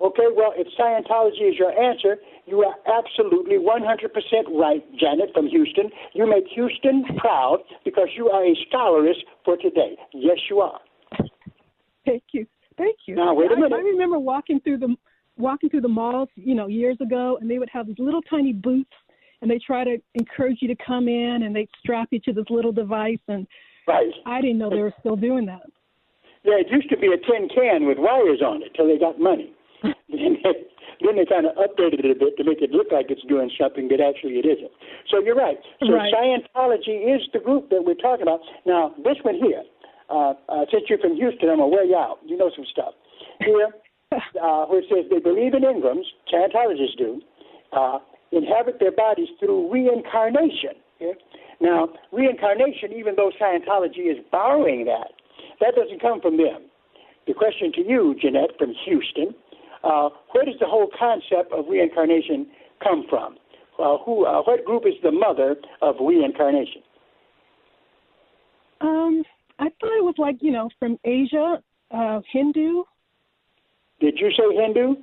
Okay, 0.00 0.26
well, 0.34 0.52
if 0.56 0.66
Scientology 0.78 1.50
is 1.50 1.58
your 1.58 1.70
answer, 1.70 2.16
you 2.46 2.64
are 2.64 2.74
absolutely 2.86 3.56
100% 3.56 4.58
right, 4.58 4.82
Janet 4.98 5.30
from 5.32 5.46
Houston. 5.46 5.90
You 6.12 6.28
make 6.28 6.44
Houston 6.54 7.04
proud 7.18 7.58
because 7.84 8.08
you 8.16 8.28
are 8.28 8.44
a 8.44 8.54
scholaress 8.68 9.16
for 9.44 9.56
today. 9.56 9.96
Yes, 10.12 10.38
you 10.50 10.60
are. 10.60 10.80
Thank 12.04 12.24
you. 12.32 12.46
Thank 12.76 12.96
you. 13.06 13.14
Now, 13.14 13.34
wait 13.34 13.52
a 13.52 13.54
minute. 13.54 13.72
I, 13.72 13.76
I 13.76 13.80
remember 13.80 14.18
walking 14.18 14.60
through 14.60 14.78
the 14.78 14.96
walking 15.38 15.70
through 15.70 15.80
the 15.80 15.88
malls, 15.88 16.28
you 16.34 16.54
know, 16.54 16.66
years 16.66 16.96
ago, 17.00 17.38
and 17.40 17.50
they 17.50 17.58
would 17.58 17.70
have 17.72 17.86
these 17.86 17.98
little 17.98 18.22
tiny 18.22 18.52
booths, 18.52 18.90
and 19.40 19.50
they 19.50 19.58
try 19.58 19.82
to 19.82 19.96
encourage 20.14 20.58
you 20.60 20.68
to 20.68 20.76
come 20.84 21.08
in, 21.08 21.42
and 21.44 21.56
they'd 21.56 21.68
strap 21.78 22.08
you 22.10 22.20
to 22.20 22.32
this 22.32 22.44
little 22.50 22.72
device, 22.72 23.18
and 23.28 23.46
right. 23.88 24.08
I 24.26 24.40
didn't 24.40 24.58
know 24.58 24.68
they 24.68 24.82
were 24.82 24.92
still 25.00 25.16
doing 25.16 25.46
that. 25.46 25.62
Yeah, 26.44 26.54
it 26.58 26.66
used 26.70 26.90
to 26.90 26.98
be 26.98 27.06
a 27.06 27.16
tin 27.16 27.48
can 27.54 27.86
with 27.86 27.98
wires 27.98 28.42
on 28.42 28.62
it 28.62 28.72
till 28.74 28.88
they 28.88 28.98
got 28.98 29.18
money. 29.18 29.52
then 30.08 30.38
they, 30.42 30.54
then 31.02 31.16
they 31.16 31.26
kind 31.26 31.46
of 31.46 31.56
updated 31.58 32.04
it 32.06 32.14
a 32.14 32.18
bit 32.18 32.36
to 32.38 32.44
make 32.44 32.62
it 32.62 32.70
look 32.70 32.88
like 32.92 33.10
it's 33.10 33.24
doing 33.26 33.50
something, 33.58 33.88
but 33.88 34.00
actually 34.00 34.38
it 34.38 34.46
isn't. 34.46 34.70
So 35.10 35.20
you're 35.20 35.36
right. 35.36 35.58
So 35.82 35.92
Right. 35.92 36.12
Scientology 36.12 37.14
is 37.14 37.22
the 37.32 37.40
group 37.40 37.70
that 37.70 37.84
we're 37.84 37.98
talking 37.98 38.22
about. 38.22 38.40
Now, 38.66 38.94
this 39.02 39.18
one 39.22 39.36
here, 39.36 39.62
uh, 40.10 40.34
uh, 40.48 40.64
since 40.70 40.84
you're 40.88 40.98
from 40.98 41.16
Houston, 41.16 41.50
I'm 41.50 41.58
going 41.58 41.70
to 41.70 41.74
wear 41.74 41.84
you 41.84 41.96
out. 41.96 42.18
You 42.24 42.36
know 42.36 42.50
some 42.54 42.66
stuff. 42.70 42.94
Here, 43.40 43.74
uh, 44.12 44.66
where 44.66 44.80
it 44.80 44.86
says 44.88 45.10
they 45.10 45.18
believe 45.18 45.54
in 45.54 45.62
engrams, 45.62 46.06
Scientologists 46.32 46.96
do, 46.98 47.20
uh, 47.72 47.98
inhabit 48.30 48.78
their 48.80 48.92
bodies 48.92 49.28
through 49.40 49.72
reincarnation. 49.72 50.78
Okay? 50.96 51.18
Now, 51.60 51.88
reincarnation, 52.12 52.92
even 52.92 53.14
though 53.16 53.30
Scientology 53.40 54.10
is 54.10 54.18
borrowing 54.30 54.84
that, 54.86 55.12
that 55.60 55.74
doesn't 55.76 56.00
come 56.00 56.20
from 56.20 56.36
them. 56.36 56.66
The 57.26 57.34
question 57.34 57.72
to 57.74 57.82
you, 57.82 58.16
Jeanette 58.20 58.58
from 58.58 58.74
Houston, 58.84 59.34
uh, 59.84 60.08
where 60.32 60.44
does 60.44 60.54
the 60.60 60.66
whole 60.66 60.88
concept 60.98 61.52
of 61.52 61.66
reincarnation 61.68 62.46
come 62.82 63.04
from? 63.08 63.36
Uh, 63.78 63.98
who, 64.04 64.26
uh, 64.26 64.42
what 64.42 64.64
group 64.64 64.84
is 64.86 64.94
the 65.02 65.10
mother 65.10 65.56
of 65.80 65.96
reincarnation? 66.00 66.82
Um, 68.80 69.22
I 69.58 69.64
thought 69.64 69.96
it 69.96 70.04
was 70.04 70.14
like 70.18 70.36
you 70.40 70.52
know 70.52 70.68
from 70.78 70.98
Asia, 71.04 71.62
uh, 71.90 72.20
Hindu. 72.32 72.82
Did 74.00 74.18
you 74.18 74.30
say 74.30 74.54
Hindu? 74.54 74.96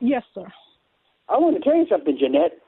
Yes, 0.00 0.22
sir. 0.34 0.46
I 1.28 1.38
want 1.38 1.56
to 1.56 1.62
tell 1.62 1.76
you 1.76 1.86
something, 1.88 2.18
Jeanette. 2.18 2.58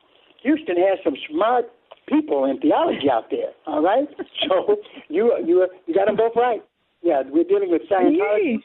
Houston 0.42 0.76
has 0.76 0.98
some 1.04 1.16
smart 1.28 1.66
people 2.08 2.44
in 2.44 2.60
theology 2.60 3.10
out 3.10 3.30
there. 3.30 3.50
All 3.66 3.82
right, 3.82 4.08
so 4.48 4.76
you 5.08 5.32
you 5.44 5.68
you 5.86 5.94
got 5.94 6.06
them 6.06 6.16
both 6.16 6.32
right. 6.36 6.62
Yeah, 7.02 7.22
we're 7.28 7.44
dealing 7.44 7.70
with 7.70 7.82
Scientology, 7.90 8.58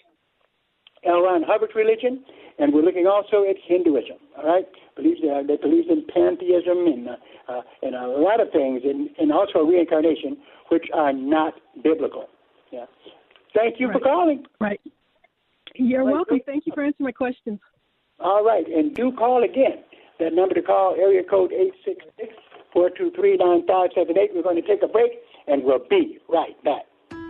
L. 1.06 1.22
Ron 1.22 1.44
Hubbard's 1.44 1.74
religion, 1.76 2.24
and 2.60 2.74
we're 2.74 2.84
looking 2.84 3.08
also 3.08 3.44
at 3.50 3.56
Hinduism. 3.66 4.18
All 4.38 4.46
right, 4.46 4.66
believes 4.96 5.20
uh, 5.24 5.42
they 5.48 5.58
believe 5.58 5.90
in 5.90 6.06
pantheism 6.14 6.86
and 6.86 7.10
uh, 7.10 7.16
uh, 7.52 7.62
and 7.82 7.96
a 7.96 8.08
lot 8.08 8.40
of 8.40 8.52
things, 8.52 8.82
and, 8.84 9.10
and 9.18 9.32
also 9.32 9.60
reincarnation, 9.60 10.38
which 10.70 10.86
are 10.94 11.12
not 11.12 11.54
biblical. 11.84 12.28
Yeah. 12.72 12.86
Thank 13.54 13.80
you 13.80 13.92
for 13.92 14.00
calling. 14.00 14.46
Right. 14.60 14.80
You're 15.76 16.06
Right, 16.06 16.14
welcome. 16.14 16.40
Thank 16.46 16.66
you 16.66 16.74
for 16.74 16.84
answering 16.84 17.06
my 17.06 17.12
questions. 17.12 17.60
All 18.20 18.46
right, 18.46 18.66
and 18.68 18.94
do 18.96 19.12
call 19.12 19.44
again. 19.44 19.84
That 20.20 20.34
number 20.34 20.54
to 20.54 20.62
call, 20.62 20.96
area 20.96 21.24
code 21.28 21.52
eight 21.52 21.74
six 21.84 22.06
six 22.18 22.32
four 22.72 22.92
two 22.92 23.12
three 23.16 23.38
nine 23.38 23.66
five 23.68 23.90
seven 23.96 24.18
eight. 24.18 24.30
We're 24.36 24.44
going 24.44 24.62
to 24.62 24.68
take 24.68 24.84
a 24.84 24.88
break, 24.88 25.12
and 25.48 25.64
we'll 25.64 25.86
be 25.90 26.20
right 26.30 26.62
back. 26.64 26.84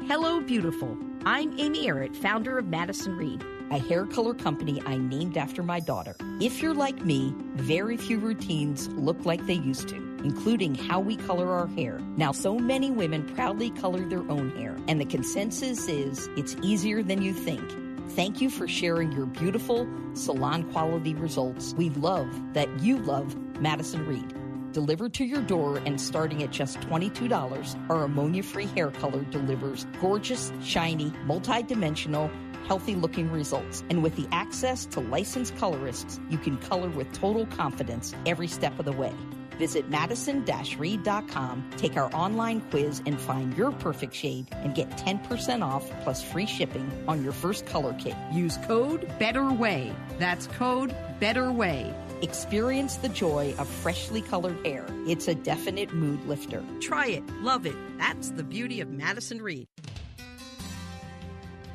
Hello, 0.08 0.42
beautiful. 0.42 0.98
I'm 1.26 1.58
Amy 1.60 1.88
Errett, 1.88 2.16
founder 2.16 2.58
of 2.58 2.66
Madison 2.66 3.16
Reed, 3.16 3.44
a 3.72 3.80
hair 3.80 4.06
color 4.06 4.34
company 4.34 4.82
I 4.86 4.98
named 4.98 5.38
after 5.38 5.64
my 5.64 5.80
daughter. 5.80 6.16
If 6.42 6.62
you're 6.62 6.74
like 6.74 7.06
me, 7.06 7.34
very 7.56 7.96
few 7.96 8.20
routines 8.20 8.90
look 8.90 9.26
like 9.26 9.48
they 9.48 9.54
used 9.54 9.88
to, 9.90 9.96
including 10.26 10.76
how 10.76 11.00
we 11.00 11.16
color 11.16 11.50
our 11.50 11.68
hair. 11.68 12.00
Now, 12.18 12.34
so 12.34 12.60
many 12.60 12.92
women 12.92 13.26
proudly 13.34 13.70
color 13.70 14.06
their 14.08 14.30
own 14.30 14.52
hair, 14.58 14.78
and 14.90 15.00
the 15.00 15.06
consensus 15.06 15.88
is 15.88 16.28
it's 16.36 16.58
easier 16.62 17.02
than 17.02 17.22
you 17.22 17.34
think. 17.34 17.64
Thank 18.10 18.42
you 18.42 18.50
for 18.50 18.68
sharing 18.68 19.14
your 19.14 19.26
beautiful 19.26 19.88
salon 20.16 20.70
quality 20.72 21.16
results. 21.16 21.74
We 21.78 21.92
love 21.92 22.28
that 22.54 22.68
you 22.82 22.98
love 22.98 23.38
Madison 23.62 24.06
Reed. 24.06 24.36
Delivered 24.74 25.14
to 25.16 25.26
your 25.26 25.42
door 25.42 25.78
and 25.86 26.00
starting 26.00 26.44
at 26.44 26.52
just 26.52 26.80
$22, 26.82 27.90
our 27.90 28.04
ammonia 28.04 28.44
free 28.44 28.68
hair 28.68 28.92
color 28.92 29.24
delivers 29.26 29.86
gorgeous, 30.02 30.52
shiny, 30.62 31.14
multi 31.26 31.62
dimensional, 31.64 32.30
healthy 32.68 32.96
looking 32.96 33.32
results. 33.32 33.84
And 33.90 34.04
with 34.04 34.16
the 34.16 34.28
access 34.32 34.86
to 34.88 35.00
licensed 35.00 35.58
colorists, 35.58 36.20
you 36.30 36.38
can 36.38 36.58
color 36.58 36.90
with 36.90 37.12
total 37.14 37.46
confidence 37.48 38.14
every 38.26 38.48
step 38.48 38.78
of 38.80 38.86
the 38.86 38.92
way. 38.92 39.14
Visit 39.62 39.90
madison 39.90 40.44
reed.com, 40.80 41.70
take 41.78 41.96
our 41.96 42.12
online 42.16 42.62
quiz, 42.72 43.02
and 43.06 43.20
find 43.20 43.56
your 43.56 43.72
perfect 43.74 44.16
shade 44.16 44.48
and 44.52 44.74
get 44.74 44.90
10% 44.98 45.64
off 45.64 45.88
plus 46.02 46.24
free 46.24 46.48
shipping 46.48 46.92
on 47.08 47.24
your 47.24 47.32
first 47.32 47.68
color 47.68 47.94
kit. 48.00 48.16
Use 48.34 48.58
code 48.66 49.08
BETTERWAY. 49.20 49.94
That's 50.18 50.48
code 50.48 50.96
BETTERWAY. 51.20 51.94
Experience 52.24 52.96
the 52.98 53.10
joy 53.10 53.54
of 53.60 53.68
freshly 53.68 54.22
colored 54.22 54.66
hair. 54.66 54.86
It's 55.08 55.28
a 55.28 55.36
definite 55.36 55.94
mood 55.94 56.26
lifter. 56.26 56.64
Try 56.80 57.08
it. 57.08 57.24
Love 57.42 57.66
it. 57.66 57.76
That's 58.00 58.32
the 58.32 58.44
beauty 58.44 58.82
of 58.82 58.90
Madison 58.90 59.42
Reed. 59.44 59.68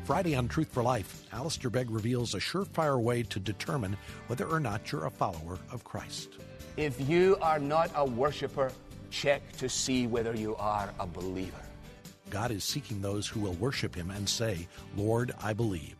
Friday 0.07 0.37
on 0.37 0.47
Truth 0.47 0.69
for 0.71 0.85
Life, 0.85 1.25
Alistair 1.33 1.69
Begg 1.69 1.91
reveals 1.91 2.37
a 2.37 2.39
surefire 2.39 3.03
way 3.03 3.25
to 3.25 3.41
determine 3.41 3.97
whether 4.29 4.47
or 4.47 4.61
not 4.61 4.93
you're 4.93 5.07
a 5.07 5.11
follower 5.11 5.59
of 5.73 5.83
Christ. 5.83 6.29
If 6.77 7.09
you 7.09 7.37
are 7.43 7.59
not 7.59 7.91
a 7.97 8.05
worshiper, 8.05 8.71
check 9.11 9.43
to 9.57 9.69
see 9.69 10.07
whether 10.07 10.33
you 10.33 10.55
are 10.61 10.95
a 11.01 11.09
believer. 11.09 11.61
God 12.31 12.53
is 12.53 12.63
seeking 12.63 13.03
those 13.03 13.27
who 13.27 13.41
will 13.41 13.55
worship 13.55 13.97
Him 13.97 14.13
and 14.13 14.29
say, 14.29 14.69
Lord, 14.97 15.35
I 15.43 15.53
believe. 15.53 15.97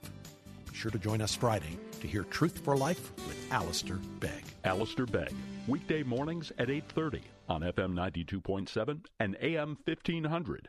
Be 0.71 0.77
sure 0.77 0.93
to 0.93 1.01
join 1.01 1.21
us 1.21 1.35
Friday 1.35 1.77
to 2.01 2.07
hear 2.07 2.23
Truth 2.23 2.61
for 2.61 2.77
Life 2.77 3.11
with 3.27 3.37
Alistair 3.51 3.97
Begg. 4.21 4.45
Alistair 4.63 5.07
Begg, 5.07 5.35
weekday 5.67 6.05
mornings 6.05 6.53
at 6.59 6.69
8:30 6.69 7.23
on 7.49 7.63
FM 7.63 7.95
92.7 7.95 9.01
and 9.19 9.37
AM 9.43 9.77
1500. 9.85 10.69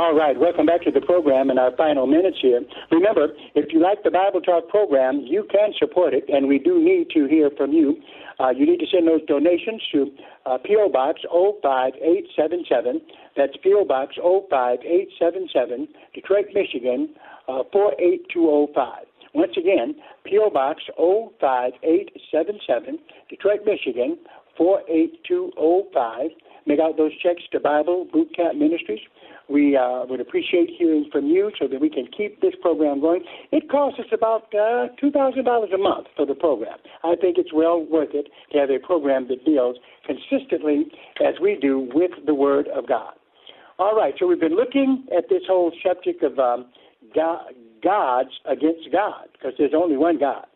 All 0.00 0.14
right, 0.14 0.40
welcome 0.40 0.64
back 0.64 0.80
to 0.84 0.90
the 0.90 1.02
program 1.02 1.50
in 1.50 1.58
our 1.58 1.76
final 1.76 2.06
minutes 2.06 2.38
here. 2.40 2.62
Remember, 2.90 3.28
if 3.54 3.70
you 3.70 3.82
like 3.82 4.02
the 4.02 4.10
Bible 4.10 4.40
Talk 4.40 4.66
program, 4.70 5.20
you 5.26 5.46
can 5.52 5.74
support 5.78 6.14
it, 6.14 6.24
and 6.26 6.48
we 6.48 6.58
do 6.58 6.82
need 6.82 7.10
to 7.10 7.26
hear 7.26 7.50
from 7.54 7.74
you. 7.74 8.00
Uh, 8.40 8.48
you 8.48 8.64
need 8.64 8.80
to 8.80 8.86
send 8.90 9.06
those 9.06 9.20
donations 9.26 9.82
to 9.92 10.10
uh, 10.46 10.56
P.O. 10.64 10.88
Box 10.88 11.20
05877. 11.28 13.02
That's 13.36 13.52
P.O. 13.62 13.84
Box 13.84 14.16
05877, 14.16 15.88
Detroit, 16.14 16.46
Michigan 16.54 17.10
uh, 17.46 17.64
48205. 17.70 19.04
Once 19.34 19.52
again, 19.58 19.96
P.O. 20.24 20.48
Box 20.48 20.80
05877, 20.96 22.98
Detroit, 23.28 23.60
Michigan 23.66 24.16
48205. 24.56 26.30
Make 26.66 26.80
out 26.80 26.96
those 26.96 27.12
checks 27.20 27.42
to 27.52 27.60
Bible 27.60 28.06
Boot 28.10 28.34
Camp 28.34 28.56
Ministries. 28.56 29.00
We 29.50 29.76
uh, 29.76 30.04
would 30.08 30.20
appreciate 30.20 30.70
hearing 30.78 31.08
from 31.10 31.26
you 31.26 31.50
so 31.58 31.66
that 31.66 31.80
we 31.80 31.90
can 31.90 32.06
keep 32.16 32.40
this 32.40 32.54
program 32.62 33.00
going. 33.00 33.24
It 33.50 33.68
costs 33.68 33.98
us 33.98 34.06
about 34.12 34.44
uh, 34.54 34.94
$2,000 35.02 35.74
a 35.74 35.78
month 35.78 36.06
for 36.16 36.24
the 36.24 36.34
program. 36.34 36.78
I 37.02 37.16
think 37.16 37.36
it's 37.36 37.52
well 37.52 37.84
worth 37.84 38.10
it 38.12 38.28
to 38.52 38.58
have 38.58 38.70
a 38.70 38.78
program 38.78 39.26
that 39.28 39.44
deals 39.44 39.76
consistently, 40.06 40.86
as 41.20 41.34
we 41.42 41.58
do, 41.60 41.90
with 41.92 42.12
the 42.26 42.34
Word 42.34 42.68
of 42.68 42.86
God. 42.88 43.14
All 43.80 43.96
right, 43.96 44.14
so 44.18 44.26
we've 44.26 44.38
been 44.38 44.56
looking 44.56 45.06
at 45.16 45.28
this 45.28 45.42
whole 45.48 45.72
subject 45.84 46.22
of 46.22 46.38
um, 46.38 46.66
God, 47.14 47.52
gods 47.82 48.30
against 48.44 48.92
God, 48.92 49.28
because 49.32 49.54
there's 49.58 49.74
only 49.74 49.96
one 49.96 50.18
God. 50.18 50.46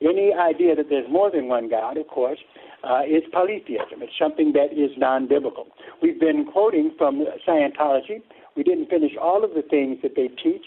Any 0.00 0.32
idea 0.32 0.76
that 0.76 0.86
there's 0.90 1.10
more 1.10 1.30
than 1.30 1.48
one 1.48 1.68
God, 1.68 1.96
of 1.96 2.06
course, 2.08 2.38
uh, 2.84 3.02
is 3.02 3.22
polytheism. 3.32 4.02
It's 4.02 4.12
something 4.18 4.52
that 4.52 4.72
is 4.72 4.90
non 4.98 5.26
biblical. 5.26 5.68
We've 6.02 6.20
been 6.20 6.46
quoting 6.52 6.92
from 6.98 7.24
Scientology. 7.48 8.22
We 8.56 8.62
didn't 8.62 8.88
finish 8.88 9.12
all 9.20 9.44
of 9.44 9.50
the 9.54 9.62
things 9.62 9.98
that 10.02 10.14
they 10.14 10.28
teach, 10.28 10.64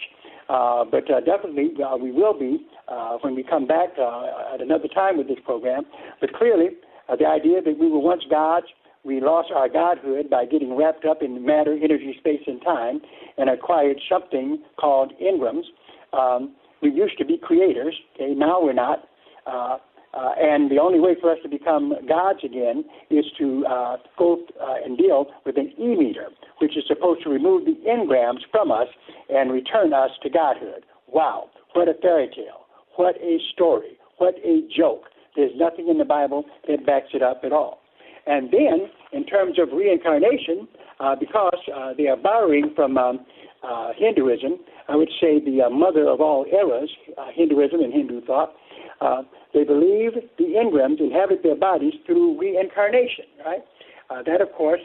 uh, 0.49 0.85
but 0.85 1.09
uh, 1.09 1.21
definitely 1.21 1.71
uh, 1.83 1.97
we 1.97 2.11
will 2.11 2.37
be 2.37 2.65
uh, 2.87 3.17
when 3.21 3.35
we 3.35 3.43
come 3.43 3.67
back 3.67 3.89
uh, 3.99 4.53
at 4.53 4.61
another 4.61 4.87
time 4.87 5.17
with 5.17 5.27
this 5.27 5.39
program. 5.45 5.83
But 6.19 6.33
clearly, 6.33 6.69
uh, 7.09 7.15
the 7.15 7.25
idea 7.25 7.61
that 7.61 7.77
we 7.79 7.89
were 7.89 7.99
once 7.99 8.23
gods, 8.29 8.67
we 9.03 9.21
lost 9.21 9.49
our 9.55 9.69
godhood 9.69 10.29
by 10.29 10.45
getting 10.45 10.75
wrapped 10.75 11.05
up 11.05 11.21
in 11.21 11.45
matter, 11.45 11.73
energy, 11.73 12.15
space, 12.19 12.41
and 12.45 12.61
time, 12.61 12.99
and 13.37 13.49
acquired 13.49 14.01
something 14.09 14.61
called 14.77 15.13
engrams. 15.21 15.63
Um, 16.11 16.55
we 16.81 16.91
used 16.91 17.17
to 17.17 17.25
be 17.25 17.37
creators. 17.37 17.95
Okay, 18.15 18.33
now 18.33 18.61
we're 18.61 18.73
not. 18.73 19.07
Uh, 19.45 19.77
uh, 20.13 20.31
and 20.39 20.71
the 20.71 20.79
only 20.79 20.99
way 20.99 21.15
for 21.19 21.31
us 21.31 21.37
to 21.43 21.49
become 21.49 21.93
gods 22.07 22.39
again 22.43 22.85
is 23.09 23.25
to 23.37 23.65
uh, 23.65 23.97
go 24.17 24.39
uh, 24.61 24.75
and 24.83 24.97
deal 24.97 25.27
with 25.45 25.57
an 25.57 25.71
e 25.77 25.95
meter, 25.95 26.29
which 26.59 26.77
is 26.77 26.83
supposed 26.87 27.23
to 27.23 27.29
remove 27.29 27.65
the 27.65 27.75
engrams 27.87 28.39
from 28.51 28.71
us 28.71 28.87
and 29.29 29.51
return 29.51 29.93
us 29.93 30.11
to 30.23 30.29
godhood. 30.29 30.85
Wow, 31.07 31.49
what 31.73 31.87
a 31.87 31.93
fairy 32.01 32.29
tale. 32.35 32.65
What 32.95 33.15
a 33.17 33.37
story. 33.53 33.97
What 34.17 34.35
a 34.43 34.61
joke. 34.75 35.05
There's 35.35 35.51
nothing 35.55 35.87
in 35.87 35.99
the 35.99 36.05
Bible 36.05 36.45
that 36.67 36.85
backs 36.85 37.09
it 37.13 37.21
up 37.21 37.41
at 37.43 37.53
all. 37.53 37.81
And 38.25 38.51
then, 38.51 38.89
in 39.13 39.25
terms 39.25 39.57
of 39.59 39.69
reincarnation, 39.71 40.67
uh, 40.99 41.15
because 41.15 41.59
uh, 41.73 41.93
they 41.95 42.07
are 42.07 42.17
borrowing 42.17 42.73
from 42.75 42.97
um, 42.97 43.25
uh, 43.63 43.91
Hinduism, 43.95 44.57
I 44.89 44.95
would 44.95 45.09
say 45.21 45.39
the 45.39 45.63
uh, 45.67 45.69
mother 45.69 46.07
of 46.07 46.21
all 46.21 46.45
eras, 46.51 46.89
uh, 47.17 47.27
Hinduism 47.33 47.81
and 47.81 47.93
Hindu 47.93 48.25
thought, 48.25 48.53
uh, 49.01 49.23
they 49.53 49.63
believe 49.63 50.13
the 50.37 50.43
engrams 50.43 50.99
inhabit 50.99 51.43
their 51.43 51.55
bodies 51.55 51.93
through 52.05 52.39
reincarnation, 52.39 53.25
right? 53.45 53.63
Uh, 54.09 54.23
that, 54.23 54.41
of 54.41 54.51
course, 54.53 54.81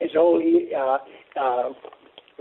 is 0.00 0.10
only 0.18 0.68
uh, 0.74 0.98
uh, 1.38 1.70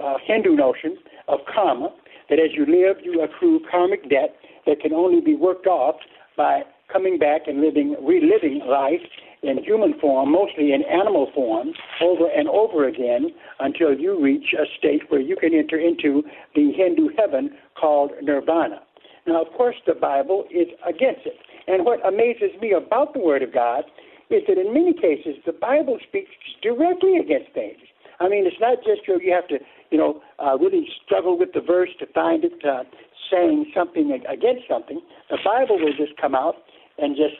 uh, 0.03 0.13
Hindu 0.25 0.55
notion 0.55 0.97
of 1.27 1.39
karma, 1.53 1.89
that 2.29 2.39
as 2.39 2.51
you 2.53 2.65
live, 2.65 2.97
you 3.03 3.21
accrue 3.21 3.61
karmic 3.69 4.09
debt 4.09 4.35
that 4.65 4.79
can 4.81 4.93
only 4.93 5.21
be 5.21 5.35
worked 5.35 5.67
off 5.67 5.95
by 6.35 6.63
coming 6.91 7.17
back 7.17 7.41
and 7.47 7.61
living, 7.61 7.95
reliving 8.01 8.61
life 8.67 9.01
in 9.43 9.63
human 9.63 9.93
form, 9.99 10.31
mostly 10.31 10.73
in 10.73 10.83
animal 10.83 11.29
form, 11.33 11.71
over 12.01 12.27
and 12.27 12.47
over 12.47 12.87
again 12.87 13.29
until 13.59 13.93
you 13.93 14.21
reach 14.21 14.53
a 14.53 14.65
state 14.77 15.01
where 15.09 15.21
you 15.21 15.35
can 15.35 15.53
enter 15.53 15.77
into 15.77 16.23
the 16.55 16.71
Hindu 16.75 17.09
heaven 17.17 17.51
called 17.79 18.11
nirvana. 18.21 18.81
Now, 19.27 19.41
of 19.41 19.51
course, 19.53 19.75
the 19.87 19.93
Bible 19.93 20.45
is 20.51 20.67
against 20.87 21.25
it. 21.25 21.37
And 21.67 21.85
what 21.85 22.05
amazes 22.05 22.51
me 22.61 22.71
about 22.71 23.13
the 23.13 23.19
Word 23.19 23.41
of 23.41 23.53
God 23.53 23.85
is 24.29 24.43
that 24.47 24.57
in 24.57 24.73
many 24.73 24.93
cases 24.93 25.35
the 25.45 25.53
Bible 25.53 25.97
speaks 26.07 26.31
directly 26.61 27.17
against 27.17 27.53
things. 27.53 27.77
I 28.19 28.29
mean, 28.29 28.45
it's 28.45 28.59
not 28.61 28.77
just 28.85 29.07
you, 29.07 29.19
have 29.33 29.47
to, 29.49 29.59
you 29.91 29.97
know, 29.97 30.21
uh, 30.39 30.57
really 30.57 30.87
struggle 31.03 31.37
with 31.37 31.49
the 31.53 31.61
verse 31.61 31.89
to 31.99 32.05
find 32.13 32.43
it 32.43 32.53
uh, 32.63 32.83
saying 33.31 33.71
something 33.75 34.17
against 34.29 34.63
something. 34.69 35.01
The 35.29 35.37
Bible 35.43 35.77
will 35.79 35.93
just 35.97 36.15
come 36.19 36.33
out 36.33 36.55
and 36.97 37.15
just 37.15 37.35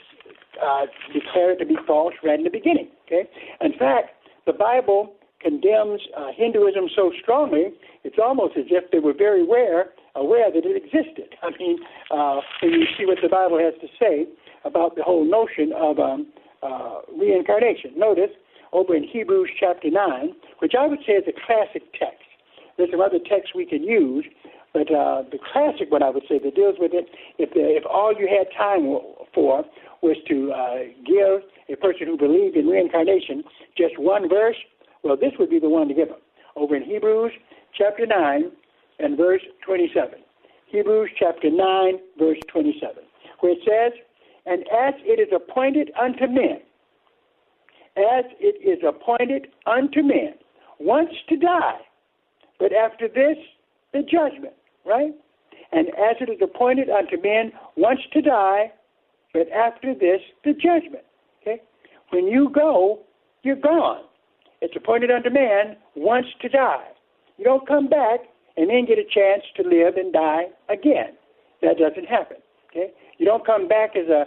uh, 0.62 0.86
declare 1.14 1.52
it 1.54 1.60
to 1.60 1.66
be 1.66 1.78
false 1.88 2.14
right 2.24 2.38
in 2.38 2.44
the 2.44 2.50
beginning. 2.50 2.90
Okay. 3.06 3.30
In 3.62 3.72
fact, 3.78 4.10
the 4.46 4.54
Bible 4.54 5.14
condemns 5.46 6.02
uh, 6.18 6.34
Hinduism 6.36 6.90
so 6.96 7.12
strongly, 7.22 7.70
it's 8.04 8.18
almost 8.18 8.58
as 8.58 8.66
if 8.70 8.90
they 8.90 8.98
were 8.98 9.14
very 9.14 9.44
aware 9.44 9.94
aware 10.16 10.50
that 10.50 10.66
it 10.66 10.76
existed. 10.76 11.36
I 11.44 11.52
mean, 11.60 11.78
uh, 12.10 12.42
you 12.64 12.88
see 12.98 13.06
what 13.06 13.20
the 13.22 13.30
Bible 13.30 13.60
has 13.60 13.76
to 13.82 13.88
say 14.00 14.26
about 14.64 14.96
the 14.96 15.04
whole 15.04 15.24
notion 15.24 15.72
of 15.76 16.00
um, 16.00 16.28
uh, 16.64 17.06
reincarnation. 17.16 17.94
Notice 17.96 18.34
over 18.74 18.96
in 18.96 19.04
Hebrews 19.04 19.52
chapter 19.60 19.92
9, 19.92 20.34
which 20.60 20.74
I 20.78 20.88
would 20.88 21.00
say 21.06 21.14
is 21.14 21.26
a 21.28 21.36
classic 21.46 21.84
text. 21.94 22.26
There's 22.78 22.90
some 22.92 23.02
other 23.02 23.20
texts 23.20 23.54
we 23.54 23.66
can 23.66 23.84
use, 23.84 24.26
but 24.74 24.90
uh, 24.92 25.24
the 25.32 25.38
classic 25.54 25.92
one 25.92 26.02
I 26.02 26.10
would 26.10 26.24
say 26.28 26.40
that 26.40 26.56
deals 26.56 26.76
with 26.80 26.92
it, 26.94 27.06
if, 27.38 27.50
if 27.54 27.86
all 27.86 28.12
you 28.18 28.28
had 28.28 28.48
time 28.58 28.84
for 29.34 29.64
was 30.02 30.18
to 30.28 30.52
uh, 30.52 30.90
give 31.06 31.46
a 31.70 31.80
person 31.80 32.08
who 32.08 32.18
believed 32.18 32.58
in 32.58 32.68
reincarnation 32.68 33.44
just 33.78 34.00
one 34.00 34.28
verse, 34.28 34.58
well, 35.06 35.16
this 35.16 35.32
would 35.40 35.50
be 35.50 35.60
the 35.60 35.70
one 35.70 35.88
to 35.88 35.94
give 35.94 36.10
them. 36.10 36.18
Over 36.56 36.76
in 36.76 36.84
Hebrews 36.84 37.32
chapter 37.78 38.06
9, 38.06 38.52
and 39.00 39.18
verse 39.18 39.42
27. 39.66 40.20
Hebrews 40.68 41.12
chapter 41.18 41.50
9, 41.50 42.00
verse 42.18 42.38
27, 42.52 42.96
where 43.40 43.52
it 43.54 43.60
says, 43.66 44.00
And 44.46 44.62
as 44.62 44.96
it 45.04 45.20
is 45.20 45.34
appointed 45.34 45.92
unto 46.00 46.28
men, 46.28 46.60
as 47.98 48.26
it 48.40 48.60
is 48.62 48.84
appointed 48.88 49.48
unto 49.66 50.02
men, 50.02 50.34
once 50.80 51.12
to 51.30 51.38
die, 51.38 51.80
but 52.60 52.74
after 52.74 53.08
this, 53.08 53.38
the 53.94 54.02
judgment, 54.02 54.54
right? 54.86 55.14
And 55.72 55.90
as 55.90 56.18
it 56.20 56.30
is 56.30 56.40
appointed 56.42 56.90
unto 56.90 57.22
men 57.22 57.52
once 57.78 58.00
to 58.14 58.22
die, 58.22 58.72
but 59.34 59.52
after 59.52 59.94
this, 59.94 60.22
the 60.44 60.54
judgment. 60.54 61.04
Okay? 61.42 61.62
When 62.10 62.28
you 62.28 62.50
go, 62.50 63.00
you're 63.44 63.56
gone. 63.56 64.04
It's 64.66 64.76
appointed 64.76 65.12
unto 65.12 65.30
man 65.30 65.78
once 65.96 66.26
to 66.42 66.50
die. 66.50 66.88
You 67.38 67.46
don't 67.46 67.68
come 67.68 67.88
back 67.88 68.22
and 68.58 68.68
then 68.68 68.88
get 68.88 68.98
a 68.98 69.04
chance 69.04 69.44
to 69.58 69.62
live 69.62 69.96
and 69.96 70.12
die 70.12 70.46
again. 70.70 71.14
That 71.62 71.78
doesn't 71.78 72.08
happen. 72.08 72.38
Okay? 72.72 72.90
You 73.20 73.28
don't 73.28 73.46
come 73.46 73.68
back 73.68 73.96
as 73.96 74.10
a 74.10 74.26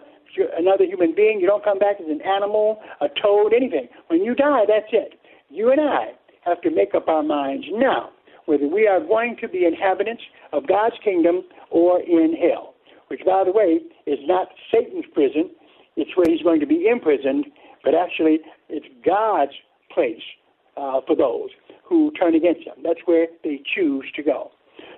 another 0.57 0.85
human 0.85 1.12
being. 1.12 1.40
You 1.40 1.48
don't 1.48 1.64
come 1.64 1.81
back 1.81 1.96
as 2.01 2.07
an 2.09 2.22
animal, 2.22 2.81
a 3.01 3.09
toad, 3.20 3.53
anything. 3.53 3.88
When 4.07 4.22
you 4.22 4.37
die, 4.37 4.62
that's 4.68 4.92
it. 4.92 5.18
You 5.51 5.72
and 5.72 5.81
I 5.81 6.12
have 6.44 6.61
to 6.61 6.70
make 6.70 6.94
up 6.94 7.09
our 7.09 7.24
minds 7.24 7.66
now 7.72 8.11
whether 8.44 8.68
we 8.68 8.87
are 8.87 9.01
going 9.01 9.37
to 9.40 9.48
be 9.48 9.66
inhabitants 9.66 10.22
of 10.53 10.68
God's 10.68 10.94
kingdom 11.03 11.42
or 11.70 12.01
in 12.01 12.37
hell, 12.40 12.74
which, 13.09 13.22
by 13.27 13.42
the 13.42 13.51
way, 13.51 13.81
is 14.07 14.20
not 14.22 14.48
Satan's 14.72 15.05
prison. 15.12 15.51
It's 15.96 16.16
where 16.16 16.27
he's 16.31 16.42
going 16.42 16.61
to 16.61 16.66
be 16.66 16.87
imprisoned, 16.87 17.46
but 17.83 17.94
actually, 17.96 18.38
it's 18.68 18.87
God's 19.05 19.53
place 19.92 20.22
uh, 20.77 21.01
for 21.07 21.16
those 21.16 21.51
who 21.85 22.11
turn 22.12 22.35
against 22.35 22.66
him. 22.66 22.74
That's 22.83 23.01
where 23.07 23.27
they 23.42 23.61
choose 23.74 24.05
to 24.16 24.22
go. 24.22 24.51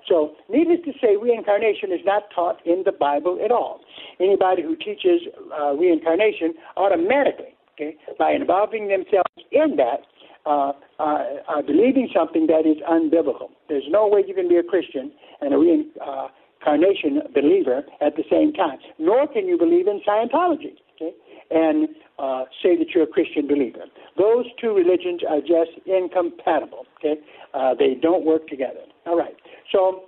So, 0.08 0.34
needless 0.48 0.80
to 0.84 0.92
say, 1.00 1.16
reincarnation 1.16 1.92
is 1.92 2.00
not 2.04 2.24
taught 2.34 2.64
in 2.66 2.82
the 2.84 2.92
Bible 2.92 3.38
at 3.44 3.50
all. 3.50 3.80
Anybody 4.18 4.62
who 4.62 4.76
teaches 4.76 5.22
uh, 5.58 5.72
reincarnation 5.74 6.54
automatically, 6.76 7.54
okay, 7.74 7.96
by 8.18 8.32
involving 8.32 8.88
themselves 8.88 9.30
in 9.52 9.76
that, 9.76 10.00
uh, 10.46 10.72
uh, 10.98 11.24
are 11.48 11.62
believing 11.62 12.08
something 12.14 12.46
that 12.46 12.66
is 12.66 12.78
unbiblical. 12.88 13.50
There's 13.68 13.84
no 13.88 14.08
way 14.08 14.24
you 14.26 14.34
can 14.34 14.48
be 14.48 14.56
a 14.56 14.62
Christian 14.62 15.12
and 15.40 15.54
a 15.54 15.58
reincarnation 15.58 17.20
believer 17.34 17.84
at 18.00 18.16
the 18.16 18.24
same 18.30 18.52
time. 18.52 18.78
Nor 18.98 19.28
can 19.28 19.46
you 19.46 19.58
believe 19.58 19.86
in 19.86 20.00
Scientology, 20.00 20.76
okay, 20.96 21.12
and 21.50 21.88
uh, 22.20 22.44
say 22.62 22.76
that 22.76 22.90
you're 22.94 23.04
a 23.04 23.06
Christian 23.06 23.48
believer. 23.48 23.84
Those 24.18 24.44
two 24.60 24.74
religions 24.74 25.22
are 25.28 25.40
just 25.40 25.72
incompatible. 25.86 26.84
Okay, 26.98 27.20
uh, 27.54 27.74
they 27.78 27.94
don't 28.00 28.24
work 28.24 28.46
together. 28.46 28.84
All 29.06 29.16
right. 29.16 29.34
So 29.72 30.04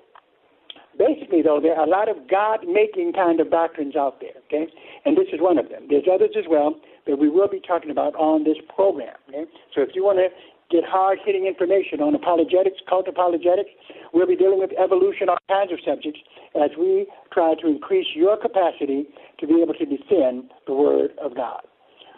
basically, 0.99 1.41
though, 1.41 1.61
there 1.61 1.75
are 1.75 1.87
a 1.87 1.91
lot 1.91 2.09
of 2.09 2.29
God-making 2.29 3.15
kind 3.15 3.41
of 3.41 3.51
doctrines 3.51 3.97
out 3.97 4.21
there. 4.21 4.37
Okay, 4.47 4.71
and 5.07 5.17
this 5.17 5.29
is 5.33 5.41
one 5.41 5.59
of 5.59 5.71
them. 5.71 5.87
There's 5.89 6.05
others 6.13 6.37
as 6.37 6.45
well 6.49 6.77
that 7.07 7.19
we 7.19 7.29
will 7.29 7.49
be 7.49 7.61
talking 7.61 7.91
about 7.91 8.15
on 8.17 8.45
this 8.45 8.59
program. 8.77 9.17
Okay, 9.29 9.51
so 9.75 9.81
if 9.81 9.91
you 9.95 10.05
want 10.05 10.19
to 10.19 10.29
get 10.71 10.85
hard 10.85 11.19
hitting 11.25 11.47
information 11.47 12.01
on 12.01 12.15
apologetics, 12.15 12.81
cult 12.89 13.07
apologetics. 13.07 13.69
We'll 14.15 14.27
be 14.27 14.37
dealing 14.37 14.59
with 14.59 14.71
evolution, 14.83 15.29
all 15.29 15.37
kinds 15.49 15.71
of 15.71 15.79
subjects, 15.85 16.21
as 16.57 16.71
we 16.79 17.07
try 17.33 17.55
to 17.61 17.69
increase 17.69 18.07
your 18.15 18.37
capacity 18.39 19.05
to 19.41 19.47
be 19.47 19.61
able 19.61 19.75
to 19.75 19.85
defend 19.85 20.51
the 20.67 20.73
Word 20.73 21.11
of 21.23 21.37
God. 21.37 21.61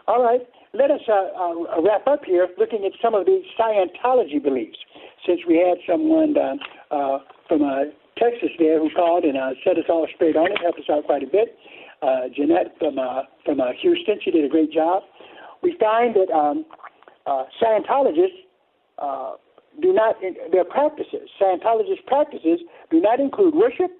All 0.06 0.22
right, 0.22 0.40
let 0.74 0.90
us 0.90 1.00
uh, 1.08 1.32
uh, 1.32 1.80
wrap 1.80 2.06
up 2.06 2.24
here 2.26 2.46
looking 2.58 2.84
at 2.84 2.92
some 3.00 3.14
of 3.14 3.24
the 3.24 3.40
Scientology 3.58 4.42
beliefs. 4.42 4.76
Since 5.26 5.40
we 5.48 5.56
had 5.56 5.78
someone 5.88 6.34
uh, 6.36 6.94
uh 6.94 7.18
from 7.48 7.62
uh, 7.62 7.84
Texas 8.18 8.50
there 8.58 8.78
who 8.78 8.90
called 8.94 9.24
and 9.24 9.38
uh, 9.38 9.50
set 9.64 9.78
us 9.78 9.84
all 9.88 10.06
straight 10.14 10.36
on 10.36 10.52
it, 10.52 10.58
helped 10.60 10.78
us 10.78 10.84
out 10.90 11.04
quite 11.04 11.22
a 11.22 11.26
bit. 11.26 11.56
Jeanette 12.36 12.76
from 12.78 12.96
from 13.46 13.60
Houston, 13.80 14.20
she 14.22 14.30
did 14.30 14.44
a 14.44 14.48
great 14.48 14.70
job. 14.70 15.04
We 15.62 15.74
find 15.80 16.14
that 16.14 16.30
um, 16.30 16.66
Scientologists 17.26 18.44
do 19.80 19.92
not 19.92 20.16
their 20.52 20.64
practices. 20.64 21.30
Scientologist 21.40 22.04
practices 22.06 22.60
do 22.90 23.00
not 23.00 23.20
include 23.20 23.54
worship, 23.54 23.90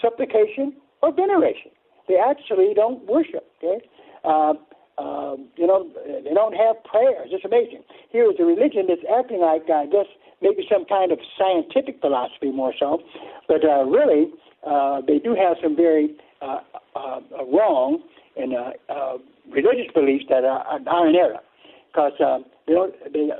supplication, 0.00 0.72
or 1.02 1.12
veneration. 1.12 1.70
They 2.08 2.16
actually 2.16 2.72
don't 2.74 3.06
worship. 3.06 3.44
Okay. 3.62 3.84
Uh, 4.24 4.54
um, 4.98 5.48
you 5.56 5.66
know, 5.66 5.88
they 6.24 6.34
don't 6.34 6.54
have 6.54 6.82
prayers. 6.84 7.28
It's 7.32 7.44
amazing. 7.44 7.82
Here 8.10 8.30
is 8.30 8.36
a 8.38 8.44
religion 8.44 8.86
that's 8.88 9.02
acting 9.18 9.40
like, 9.40 9.68
I 9.70 9.86
guess, 9.86 10.06
maybe 10.40 10.66
some 10.70 10.84
kind 10.84 11.10
of 11.10 11.18
scientific 11.38 12.00
philosophy 12.00 12.50
more 12.50 12.74
so, 12.78 13.00
but 13.48 13.64
uh, 13.64 13.84
really, 13.84 14.30
uh, 14.66 15.00
they 15.06 15.18
do 15.18 15.34
have 15.34 15.56
some 15.62 15.74
very 15.76 16.14
uh, 16.42 16.60
uh, 16.94 17.20
wrong 17.52 18.02
and 18.36 18.54
uh, 18.54 18.70
uh, 18.88 19.18
religious 19.50 19.90
beliefs 19.94 20.24
that 20.28 20.44
are, 20.44 20.64
are 20.86 21.08
in 21.08 21.14
error, 21.16 21.40
because 21.88 22.12
uh, 22.20 22.38
they 22.66 22.74
don't 22.74 22.94
they 23.12 23.30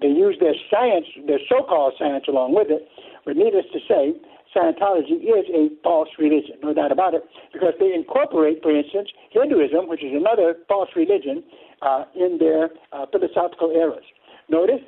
they 0.00 0.08
use 0.08 0.36
their 0.40 0.54
science, 0.70 1.06
their 1.26 1.38
so-called 1.48 1.94
science, 1.98 2.24
along 2.28 2.54
with 2.54 2.68
it. 2.70 2.88
But 3.24 3.36
needless 3.36 3.66
to 3.72 3.78
say, 3.86 4.14
Scientology 4.54 5.22
is 5.22 5.46
a 5.54 5.68
false 5.82 6.08
religion, 6.18 6.56
no 6.62 6.74
doubt 6.74 6.92
about 6.92 7.14
it, 7.14 7.24
because 7.52 7.72
they 7.80 7.92
incorporate, 7.94 8.62
for 8.62 8.76
instance, 8.76 9.08
Hinduism, 9.30 9.88
which 9.88 10.04
is 10.04 10.12
another 10.14 10.56
false 10.68 10.90
religion, 10.94 11.42
uh, 11.80 12.04
in 12.14 12.38
their 12.38 12.70
uh, 12.92 13.06
philosophical 13.10 13.72
errors. 13.74 14.04
Notice, 14.48 14.82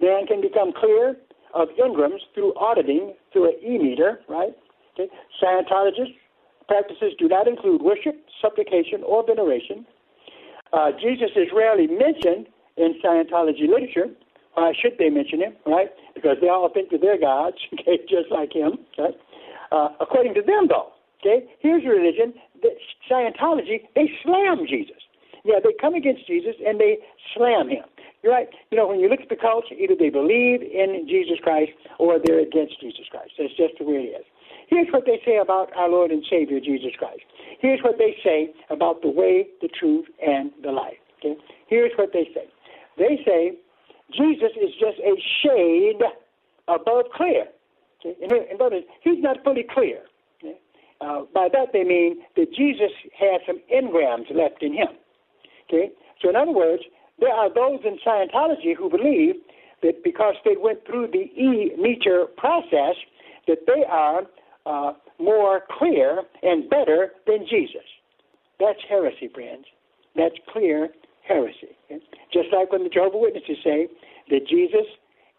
man 0.00 0.26
can 0.26 0.40
become 0.40 0.72
clear 0.72 1.16
of 1.54 1.68
engrams 1.78 2.20
through 2.34 2.54
auditing 2.54 3.14
through 3.32 3.48
an 3.48 3.54
e-meter, 3.62 4.20
right? 4.28 4.56
Okay. 4.94 5.10
Scientologists 5.42 6.14
practices 6.68 7.12
do 7.18 7.28
not 7.28 7.46
include 7.46 7.82
worship, 7.82 8.16
supplication, 8.42 9.02
or 9.04 9.24
veneration. 9.24 9.86
Uh, 10.72 10.90
Jesus 11.00 11.30
is 11.36 11.48
rarely 11.54 11.86
mentioned 11.86 12.48
in 12.76 12.94
Scientology 13.04 13.68
literature, 13.68 14.06
why 14.56 14.72
should 14.72 14.96
they 14.98 15.10
mention 15.10 15.40
him, 15.40 15.52
right? 15.66 15.92
Because 16.14 16.38
they 16.40 16.48
all 16.48 16.68
think 16.72 16.90
that 16.90 17.00
they're 17.02 17.20
gods, 17.20 17.56
okay, 17.74 18.00
just 18.08 18.32
like 18.32 18.52
him, 18.52 18.80
right? 18.98 19.14
Uh, 19.70 19.88
according 20.00 20.32
to 20.34 20.42
them, 20.42 20.68
though, 20.68 20.92
okay, 21.20 21.44
here's 21.60 21.84
religion, 21.84 22.32
that 22.62 22.72
Scientology, 23.04 23.84
they 23.94 24.08
slam 24.24 24.64
Jesus. 24.66 24.96
Yeah, 25.44 25.60
they 25.62 25.76
come 25.80 25.94
against 25.94 26.26
Jesus 26.26 26.56
and 26.64 26.80
they 26.80 26.98
slam 27.36 27.68
him. 27.68 27.84
You're 28.22 28.32
right. 28.32 28.48
You 28.70 28.78
know, 28.78 28.88
when 28.88 28.98
you 28.98 29.08
look 29.08 29.20
at 29.20 29.28
the 29.28 29.36
culture, 29.36 29.74
either 29.76 29.94
they 29.94 30.10
believe 30.10 30.62
in 30.62 31.06
Jesus 31.06 31.38
Christ 31.42 31.70
or 32.00 32.18
they're 32.18 32.40
against 32.40 32.80
Jesus 32.80 33.06
Christ. 33.10 33.32
That's 33.38 33.54
just 33.54 33.78
the 33.78 33.84
way 33.84 34.08
it 34.08 34.18
is. 34.18 34.26
Here's 34.66 34.88
what 34.90 35.04
they 35.06 35.20
say 35.24 35.36
about 35.36 35.70
our 35.76 35.88
Lord 35.88 36.10
and 36.10 36.24
Savior 36.28 36.58
Jesus 36.58 36.90
Christ. 36.98 37.22
Here's 37.60 37.80
what 37.84 37.98
they 37.98 38.16
say 38.24 38.50
about 38.70 39.02
the 39.02 39.10
way, 39.10 39.46
the 39.62 39.68
truth, 39.68 40.06
and 40.18 40.50
the 40.64 40.72
life. 40.72 40.98
Okay? 41.20 41.38
Here's 41.68 41.92
what 41.96 42.10
they 42.12 42.26
say. 42.34 42.48
They 42.98 43.20
say 43.24 43.54
Jesus 44.12 44.52
is 44.60 44.70
just 44.78 44.98
a 45.00 45.14
shade 45.42 46.00
above 46.68 47.06
clear. 47.14 47.46
In, 48.04 48.30
other 48.54 48.76
words, 48.76 48.86
he's 49.02 49.22
not 49.22 49.42
fully 49.42 49.64
clear. 49.68 50.02
Uh, 51.00 51.22
by 51.34 51.48
that 51.52 51.72
they 51.72 51.84
mean 51.84 52.22
that 52.36 52.46
Jesus 52.54 52.90
has 53.18 53.40
some 53.46 53.60
engrams 53.72 54.32
left 54.34 54.62
in 54.62 54.72
him. 54.72 54.88
Okay? 55.68 55.90
So 56.22 56.30
in 56.30 56.36
other 56.36 56.52
words, 56.52 56.82
there 57.18 57.32
are 57.32 57.52
those 57.52 57.80
in 57.84 57.98
Scientology 58.06 58.74
who 58.76 58.88
believe 58.88 59.34
that 59.82 60.02
because 60.02 60.34
they 60.44 60.56
went 60.58 60.86
through 60.86 61.08
the 61.08 61.30
e-meter 61.38 62.26
process, 62.36 62.96
that 63.46 63.58
they 63.66 63.84
are 63.88 64.22
uh, 64.64 64.94
more 65.18 65.62
clear 65.78 66.22
and 66.42 66.68
better 66.70 67.12
than 67.26 67.46
Jesus. 67.48 67.84
That's 68.58 68.80
heresy, 68.88 69.28
friends. 69.32 69.66
That's 70.14 70.34
clear 70.50 70.88
heresy. 71.28 71.76
Just 72.32 72.48
like 72.52 72.72
when 72.72 72.84
the 72.84 72.90
Jehovah 72.90 73.18
Witnesses 73.18 73.58
say 73.62 73.88
that 74.30 74.46
Jesus 74.48 74.86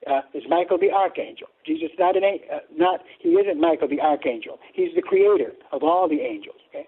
uh, 0.05 0.21
is 0.33 0.43
Michael 0.47 0.77
the 0.77 0.91
archangel. 0.91 1.47
Jesus 1.65 1.89
not 1.97 2.15
an 2.15 2.23
uh, 2.23 2.59
not 2.75 3.01
he 3.19 3.29
isn't 3.29 3.59
Michael 3.59 3.87
the 3.87 3.99
archangel. 3.99 4.59
He's 4.73 4.93
the 4.95 5.01
creator 5.01 5.51
of 5.71 5.83
all 5.83 6.07
the 6.07 6.21
angels. 6.21 6.57
Okay, 6.69 6.87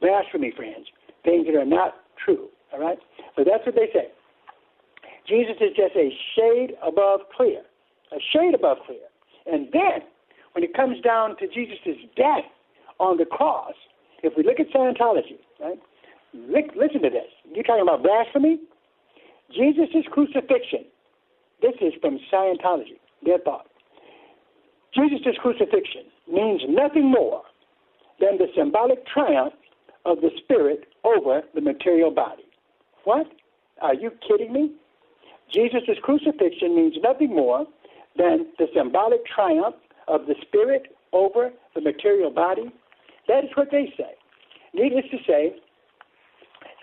blasphemy, 0.00 0.52
friends, 0.56 0.86
things 1.24 1.46
that 1.46 1.56
are 1.56 1.66
not 1.66 1.96
true. 2.22 2.48
All 2.72 2.80
right, 2.80 2.98
but 3.36 3.46
that's 3.46 3.64
what 3.66 3.74
they 3.74 3.88
say. 3.92 4.08
Jesus 5.28 5.56
is 5.60 5.74
just 5.76 5.96
a 5.96 6.10
shade 6.36 6.76
above 6.86 7.20
clear, 7.36 7.62
a 8.12 8.18
shade 8.32 8.54
above 8.54 8.78
clear. 8.86 9.06
And 9.46 9.68
then, 9.72 10.06
when 10.52 10.64
it 10.64 10.74
comes 10.74 11.00
down 11.02 11.36
to 11.38 11.46
Jesus' 11.48 11.98
death 12.16 12.46
on 12.98 13.16
the 13.16 13.24
cross, 13.24 13.74
if 14.22 14.32
we 14.36 14.42
look 14.42 14.58
at 14.60 14.70
Scientology, 14.70 15.38
right? 15.60 15.78
Listen 16.76 17.02
to 17.02 17.10
this. 17.10 17.28
You're 17.52 17.64
talking 17.64 17.82
about 17.82 18.02
blasphemy? 18.02 18.58
Jesus' 19.54 20.04
crucifixion. 20.10 20.84
This 21.62 21.74
is 21.80 21.94
from 22.00 22.18
Scientology, 22.32 22.98
their 23.24 23.38
thought. 23.38 23.66
Jesus' 24.94 25.36
crucifixion 25.40 26.04
means 26.30 26.62
nothing 26.68 27.10
more 27.10 27.42
than 28.20 28.38
the 28.38 28.46
symbolic 28.56 29.06
triumph 29.06 29.54
of 30.04 30.20
the 30.20 30.30
spirit 30.42 30.86
over 31.04 31.42
the 31.54 31.60
material 31.60 32.10
body. 32.10 32.44
What? 33.04 33.26
Are 33.82 33.94
you 33.94 34.10
kidding 34.26 34.52
me? 34.52 34.72
Jesus' 35.52 35.98
crucifixion 36.02 36.74
means 36.74 36.96
nothing 37.02 37.34
more 37.34 37.66
than 38.16 38.46
the 38.58 38.66
symbolic 38.74 39.24
triumph 39.26 39.76
of 40.08 40.26
the 40.26 40.34
spirit 40.42 40.96
over 41.12 41.50
the 41.74 41.80
material 41.80 42.30
body. 42.30 42.72
That 43.28 43.44
is 43.44 43.50
what 43.54 43.70
they 43.70 43.92
say. 43.96 44.14
Needless 44.74 45.04
to 45.10 45.18
say, 45.26 45.56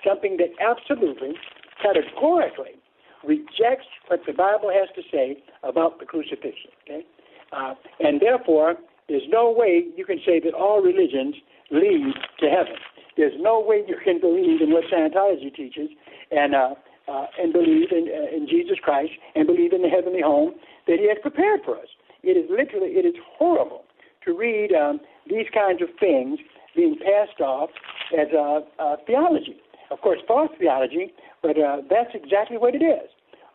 something 0.06 0.38
that 0.38 0.51
absolutely, 0.60 1.34
categorically 1.82 2.80
rejects 3.24 3.88
what 4.08 4.20
the 4.28 4.34
Bible 4.34 4.70
has 4.70 4.89
to 4.95 5.01
say 5.12 5.43
about 5.64 5.99
the 5.99 6.06
crucifixion. 6.06 6.72
Okay? 6.84 7.06
Uh, 7.51 7.76
and 7.99 8.22
therefore, 8.22 8.76
there's 9.08 9.28
no 9.30 9.51
way 9.51 9.86
you 9.95 10.06
can 10.06 10.20
say 10.26 10.39
that 10.39 10.54
all 10.54 10.82
religions 10.82 11.36
lead 11.72 12.14
to 12.39 12.47
heaven. 12.47 12.76
There's 13.16 13.34
no 13.39 13.60
way 13.60 13.84
you 13.88 13.97
can 14.04 14.20
believe 14.20 14.62
in 14.62 14.72
what 14.72 14.86
Scientology 14.91 15.54
teaches 15.56 15.89
and 16.32 16.56
uh, 16.56 16.74
uh, 17.08 17.26
and 17.38 17.51
believe 17.51 17.91
in, 17.91 18.08
uh, 18.08 18.36
in 18.36 18.47
Jesus 18.47 18.78
Christ 18.82 19.12
and 19.36 19.45
believe 19.45 19.74
in 19.74 19.82
the 19.82 19.89
heavenly 19.89 20.22
home 20.22 20.54
that 20.88 20.99
He 20.99 21.08
has 21.10 21.18
prepared 21.22 21.60
for 21.66 21.78
us. 21.78 21.88
It 22.24 22.38
is 22.38 22.49
literally, 22.49 22.95
it 22.95 23.06
is 23.06 23.16
horrible 23.38 23.84
to 24.26 24.32
read 24.32 24.72
um, 24.72 25.01
these 25.28 25.47
kinds 25.54 25.82
of 25.82 25.89
things 25.99 26.39
being 26.76 26.95
passed 26.95 27.41
off 27.41 27.70
as 28.18 28.32
a, 28.32 28.62
a 28.82 28.95
theology. 29.06 29.58
Of 29.91 30.01
course, 30.01 30.19
false 30.27 30.51
theology, 30.59 31.13
but 31.41 31.57
uh, 31.57 31.77
that's 31.89 32.11
exactly 32.13 32.57
what 32.57 32.75
it 32.75 32.84
is. 32.84 33.09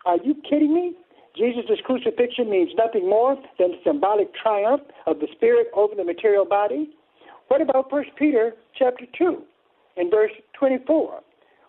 Are 0.06 0.18
you 0.24 0.34
kidding 0.48 0.74
me? 0.74 0.94
Jesus' 1.36 1.78
crucifixion 1.84 2.50
means 2.50 2.70
nothing 2.76 3.08
more 3.08 3.36
than 3.58 3.72
the 3.72 3.78
symbolic 3.84 4.34
triumph 4.34 4.82
of 5.06 5.20
the 5.20 5.28
spirit 5.32 5.68
over 5.74 5.94
the 5.94 6.04
material 6.04 6.44
body. 6.44 6.90
What 7.48 7.62
about 7.62 7.92
1 7.92 8.04
Peter 8.18 8.54
chapter 8.76 9.04
2 9.16 9.42
and 9.96 10.10
verse 10.10 10.32
24, 10.58 11.20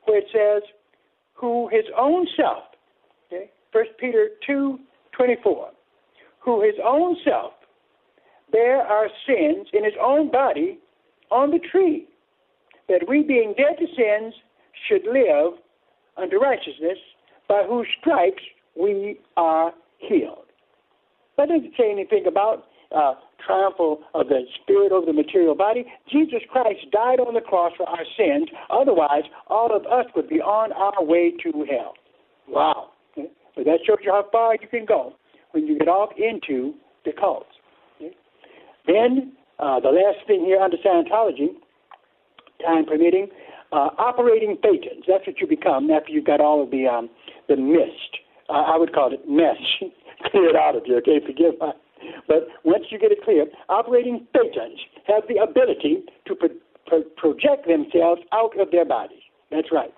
where 0.05 0.17
it 0.17 0.25
says, 0.33 0.63
who 1.33 1.69
his 1.71 1.85
own 1.97 2.27
self, 2.35 2.63
okay, 3.27 3.49
1 3.71 3.85
Peter 3.99 4.29
2, 4.45 4.79
24, 5.15 5.69
who 6.39 6.61
his 6.61 6.75
own 6.83 7.15
self 7.23 7.53
bare 8.51 8.81
our 8.81 9.07
sins 9.27 9.67
in 9.73 9.83
his 9.83 9.93
own 10.01 10.31
body 10.31 10.79
on 11.31 11.51
the 11.51 11.59
tree, 11.71 12.07
that 12.87 13.07
we 13.07 13.23
being 13.23 13.53
dead 13.55 13.77
to 13.77 13.85
sins 13.95 14.33
should 14.87 15.03
live 15.05 15.53
unto 16.17 16.37
righteousness, 16.37 16.97
by 17.47 17.63
whose 17.67 17.87
stripes 17.99 18.43
we 18.79 19.19
are 19.37 19.73
healed. 19.97 20.45
That 21.37 21.49
doesn't 21.49 21.73
say 21.77 21.91
anything 21.91 22.25
about 22.27 22.65
uh, 22.95 23.13
triumphal 23.45 24.01
of 24.13 24.27
the 24.27 24.41
spirit 24.61 24.91
over 24.91 25.05
the 25.05 25.13
material 25.13 25.55
body. 25.55 25.85
Jesus 26.11 26.39
Christ 26.51 26.79
died 26.91 27.19
on 27.19 27.33
the 27.33 27.41
cross 27.41 27.71
for 27.77 27.87
our 27.87 28.05
sins. 28.17 28.49
Otherwise, 28.69 29.23
all 29.47 29.75
of 29.75 29.85
us 29.85 30.05
would 30.15 30.27
be 30.27 30.41
on 30.41 30.71
our 30.73 31.03
way 31.03 31.31
to 31.43 31.65
hell. 31.69 31.93
Wow. 32.47 32.89
But 33.15 33.65
that 33.65 33.79
shows 33.85 33.97
you 34.03 34.11
how 34.11 34.25
far 34.31 34.55
you 34.55 34.67
can 34.67 34.85
go 34.85 35.13
when 35.51 35.67
you 35.67 35.77
get 35.77 35.87
off 35.87 36.09
into 36.17 36.73
the 37.05 37.11
cults. 37.11 37.49
Then, 38.87 39.33
uh, 39.59 39.79
the 39.79 39.89
last 39.89 40.25
thing 40.25 40.45
here 40.45 40.59
under 40.59 40.77
Scientology, 40.77 41.49
time 42.65 42.85
permitting, 42.85 43.27
uh, 43.71 43.89
operating 43.97 44.57
thetans. 44.63 45.03
That's 45.07 45.25
what 45.27 45.39
you 45.39 45.47
become 45.47 45.89
after 45.91 46.11
you've 46.11 46.25
got 46.25 46.41
all 46.41 46.63
of 46.63 46.71
the 46.71 46.87
um, 46.87 47.09
the 47.47 47.55
mist 47.55 48.19
I 48.49 48.77
would 48.77 48.93
call 48.93 49.13
it 49.13 49.29
mess, 49.29 49.57
cleared 50.31 50.55
out 50.55 50.75
of 50.75 50.83
you. 50.85 50.97
Okay, 50.97 51.19
forgive 51.25 51.59
my. 51.59 51.71
But 52.27 52.47
once 52.63 52.85
you 52.89 52.97
get 52.97 53.11
it 53.11 53.23
clear, 53.23 53.45
operating 53.67 54.25
thetans 54.33 54.79
have 55.07 55.23
the 55.27 55.37
ability 55.37 56.03
to 56.27 56.35
pro- 56.35 56.49
pro- 56.87 57.03
project 57.17 57.67
themselves 57.67 58.21
out 58.31 58.59
of 58.59 58.71
their 58.71 58.85
bodies. 58.85 59.21
That's 59.51 59.67
right. 59.71 59.93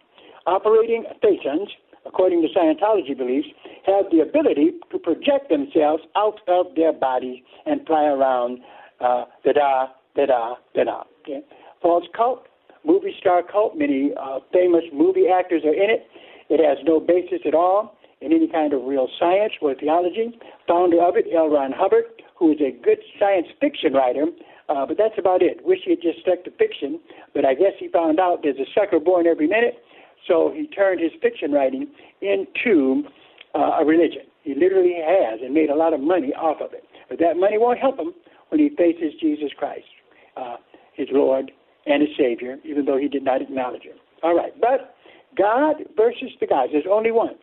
Operating 0.47 1.05
thetans, 1.23 1.67
according 2.05 2.41
to 2.41 2.47
Scientology 2.57 3.15
beliefs, 3.15 3.47
have 3.85 4.05
the 4.11 4.19
ability 4.21 4.71
to 4.91 4.97
project 4.97 5.49
themselves 5.49 6.03
out 6.15 6.39
of 6.47 6.67
their 6.75 6.91
bodies 6.91 7.43
and 7.65 7.85
fly 7.85 8.05
around 8.05 8.59
uh, 8.99 9.25
da 9.45 9.53
da 9.53 9.87
da 10.15 10.55
da 10.75 10.83
da. 10.83 11.03
Okay? 11.21 11.41
False 11.81 12.05
cult, 12.15 12.47
movie 12.85 13.15
star 13.19 13.43
cult. 13.43 13.77
Many 13.77 14.11
uh, 14.19 14.39
famous 14.53 14.83
movie 14.93 15.27
actors 15.27 15.63
are 15.65 15.73
in 15.73 15.89
it. 15.89 16.07
It 16.49 16.59
has 16.59 16.77
no 16.85 16.99
basis 16.99 17.39
at 17.45 17.53
all 17.53 17.97
in 18.21 18.33
any 18.33 18.47
kind 18.47 18.73
of 18.73 18.83
real 18.83 19.07
science 19.19 19.53
or 19.61 19.73
theology. 19.75 20.37
Founder 20.67 21.01
of 21.01 21.15
it, 21.15 21.25
L. 21.35 21.49
Ron 21.49 21.71
Hubbard, 21.71 22.05
who 22.37 22.51
is 22.51 22.59
a 22.61 22.71
good 22.83 22.99
science 23.19 23.47
fiction 23.59 23.93
writer, 23.93 24.25
uh, 24.69 24.85
but 24.85 24.97
that's 24.97 25.17
about 25.17 25.41
it. 25.41 25.65
Wish 25.65 25.79
he 25.85 25.91
had 25.91 26.01
just 26.01 26.19
stuck 26.21 26.43
to 26.43 26.51
fiction, 26.51 26.99
but 27.33 27.45
I 27.45 27.53
guess 27.53 27.73
he 27.79 27.87
found 27.87 28.19
out 28.19 28.39
there's 28.43 28.59
a 28.59 28.69
sucker 28.73 28.99
born 28.99 29.27
every 29.27 29.47
minute, 29.47 29.75
so 30.27 30.51
he 30.53 30.67
turned 30.67 31.01
his 31.01 31.11
fiction 31.21 31.51
writing 31.51 31.87
into 32.21 33.03
uh, 33.55 33.81
a 33.81 33.85
religion. 33.85 34.23
He 34.43 34.55
literally 34.55 34.95
has 34.97 35.39
and 35.41 35.53
made 35.53 35.69
a 35.69 35.75
lot 35.75 35.93
of 35.93 35.99
money 35.99 36.33
off 36.33 36.61
of 36.61 36.73
it. 36.73 36.83
But 37.09 37.19
that 37.19 37.37
money 37.37 37.57
won't 37.57 37.79
help 37.79 37.99
him 37.99 38.13
when 38.49 38.59
he 38.59 38.69
faces 38.69 39.13
Jesus 39.19 39.51
Christ, 39.57 39.85
uh, 40.37 40.57
his 40.93 41.07
Lord 41.11 41.51
and 41.85 42.01
his 42.01 42.11
Savior, 42.17 42.57
even 42.63 42.85
though 42.85 42.97
he 42.97 43.07
did 43.07 43.23
not 43.23 43.41
acknowledge 43.41 43.83
him. 43.83 43.97
All 44.23 44.35
right, 44.35 44.53
but 44.59 44.95
God 45.37 45.75
versus 45.95 46.31
the 46.39 46.47
gods. 46.47 46.71
There's 46.71 46.85
only 46.89 47.11
one. 47.11 47.35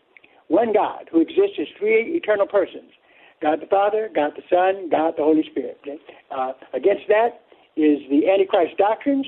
One 0.48 0.72
God 0.72 1.08
who 1.12 1.20
exists 1.20 1.58
as 1.60 1.66
three 1.78 2.16
eternal 2.16 2.46
persons 2.46 2.90
God 3.40 3.60
the 3.60 3.66
Father, 3.66 4.10
God 4.14 4.32
the 4.34 4.42
Son, 4.50 4.88
God 4.90 5.14
the 5.16 5.22
Holy 5.22 5.44
Spirit. 5.50 5.78
Okay? 5.82 5.98
Uh, 6.30 6.52
against 6.74 7.04
that 7.08 7.42
is 7.76 8.00
the 8.10 8.28
Antichrist 8.28 8.76
doctrines 8.76 9.26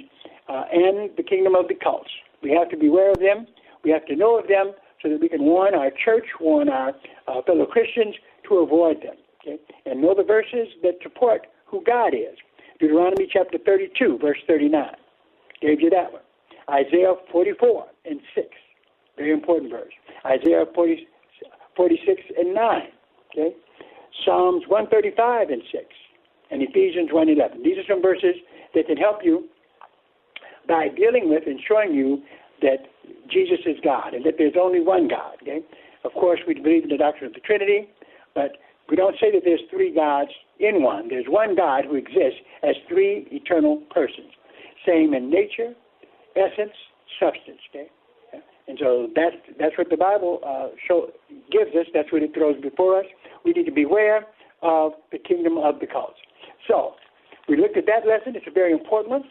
uh, 0.49 0.65
and 0.73 1.11
the 1.17 1.23
kingdom 1.23 1.55
of 1.55 1.69
the 1.69 1.75
cults. 1.75 2.11
We 2.43 2.51
have 2.51 2.69
to 2.71 2.77
be 2.77 2.89
aware 2.89 3.13
of 3.13 3.21
them. 3.21 3.47
We 3.85 3.91
have 3.91 4.05
to 4.07 4.17
know 4.17 4.39
of 4.39 4.49
them 4.49 4.73
so 5.03 5.09
that 5.09 5.21
we 5.21 5.29
can 5.29 5.43
warn 5.43 5.75
our 5.75 5.91
church, 6.05 6.27
warn 6.41 6.69
our 6.69 6.93
uh, 7.29 7.43
fellow 7.47 7.67
Christians 7.67 8.15
to 8.49 8.57
avoid 8.57 8.97
them. 8.97 9.15
Okay? 9.41 9.59
And 9.87 10.03
know 10.03 10.15
the 10.15 10.25
verses 10.25 10.69
that 10.83 10.95
support 11.03 11.47
who 11.67 11.83
God 11.85 12.15
is. 12.15 12.37
Deuteronomy 12.81 13.29
chapter 13.31 13.59
32, 13.59 14.19
verse 14.21 14.39
39. 14.49 14.97
Gave 15.61 15.81
you 15.81 15.91
that 15.91 16.13
one. 16.13 16.23
Isaiah 16.71 17.15
44 17.33 17.87
and 18.07 18.21
6. 18.35 18.47
Very 19.17 19.33
important 19.33 19.71
verse. 19.71 19.93
Isaiah 20.25 20.65
40, 20.75 21.07
46 21.77 22.23
and 22.39 22.55
9. 22.55 22.83
Okay? 23.33 23.57
Psalms 24.25 24.65
135 24.69 25.51
and 25.51 25.63
6. 25.71 25.85
And 26.51 26.63
Ephesians 26.63 27.11
1.11. 27.11 27.63
These 27.63 27.79
are 27.79 27.87
some 27.89 28.03
verses 28.03 28.35
that 28.75 28.87
can 28.87 28.97
help 28.97 29.19
you 29.23 29.49
by 30.69 30.89
dealing 30.89 31.29
with 31.29 31.45
and 31.47 31.61
showing 31.67 31.95
you 31.95 32.23
that 32.63 32.87
Jesus 33.31 33.59
is 33.67 33.77
God 33.83 34.15
and 34.15 34.25
that 34.25 34.35
there's 34.39 34.55
only 34.61 34.81
one 34.81 35.09
God. 35.09 35.37
Okay? 35.43 35.61
Of 36.05 36.13
course, 36.13 36.41
we 36.47 36.55
believe 36.55 36.85
in 36.85 36.91
the 36.91 36.97
doctrine 36.97 37.29
of 37.29 37.35
the 37.35 37.41
Trinity, 37.41 37.89
but 38.35 38.53
we 38.89 38.97
don't 38.97 39.17
say 39.21 39.31
that 39.33 39.43
there's 39.45 39.61
three 39.71 39.95
gods 39.95 40.31
in 40.59 40.83
one. 40.83 41.09
There's 41.09 41.27
one 41.29 41.55
God 41.55 41.85
who 41.85 41.95
exists 41.95 42.41
as 42.63 42.75
three 42.89 43.27
eternal 43.31 43.83
persons, 43.91 44.33
same 44.87 45.15
in 45.15 45.31
nature, 45.31 45.75
essence, 46.37 46.73
substance. 47.19 47.61
Okay? 47.71 47.89
And 48.69 48.79
so 48.81 49.09
that's 49.17 49.37
that's 49.59 49.77
what 49.77 49.91
the 49.91 49.97
Bible 49.97 50.39
uh, 50.47 50.69
show, 50.87 51.11
gives 51.51 51.75
us. 51.75 51.87
That's 51.93 52.13
what 52.13 52.23
it 52.23 52.33
throws 52.35 52.61
before 52.61 53.01
us. 53.01 53.07
We 53.45 53.53
need 53.53 53.67
to 53.67 53.73
beware 53.73 54.27
of 54.63 54.93
the 55.11 55.19
kingdom 55.19 55.59
of 55.59 55.81
the 55.81 55.87
cults. 55.87 56.19
So 56.69 56.95
we 57.49 57.57
looked 57.57 57.77
at 57.77 57.87
that 57.87 58.07
lesson. 58.07 58.37
It's 58.37 58.47
a 58.47 58.53
very 58.53 58.73
important 58.73 59.11
one. 59.11 59.25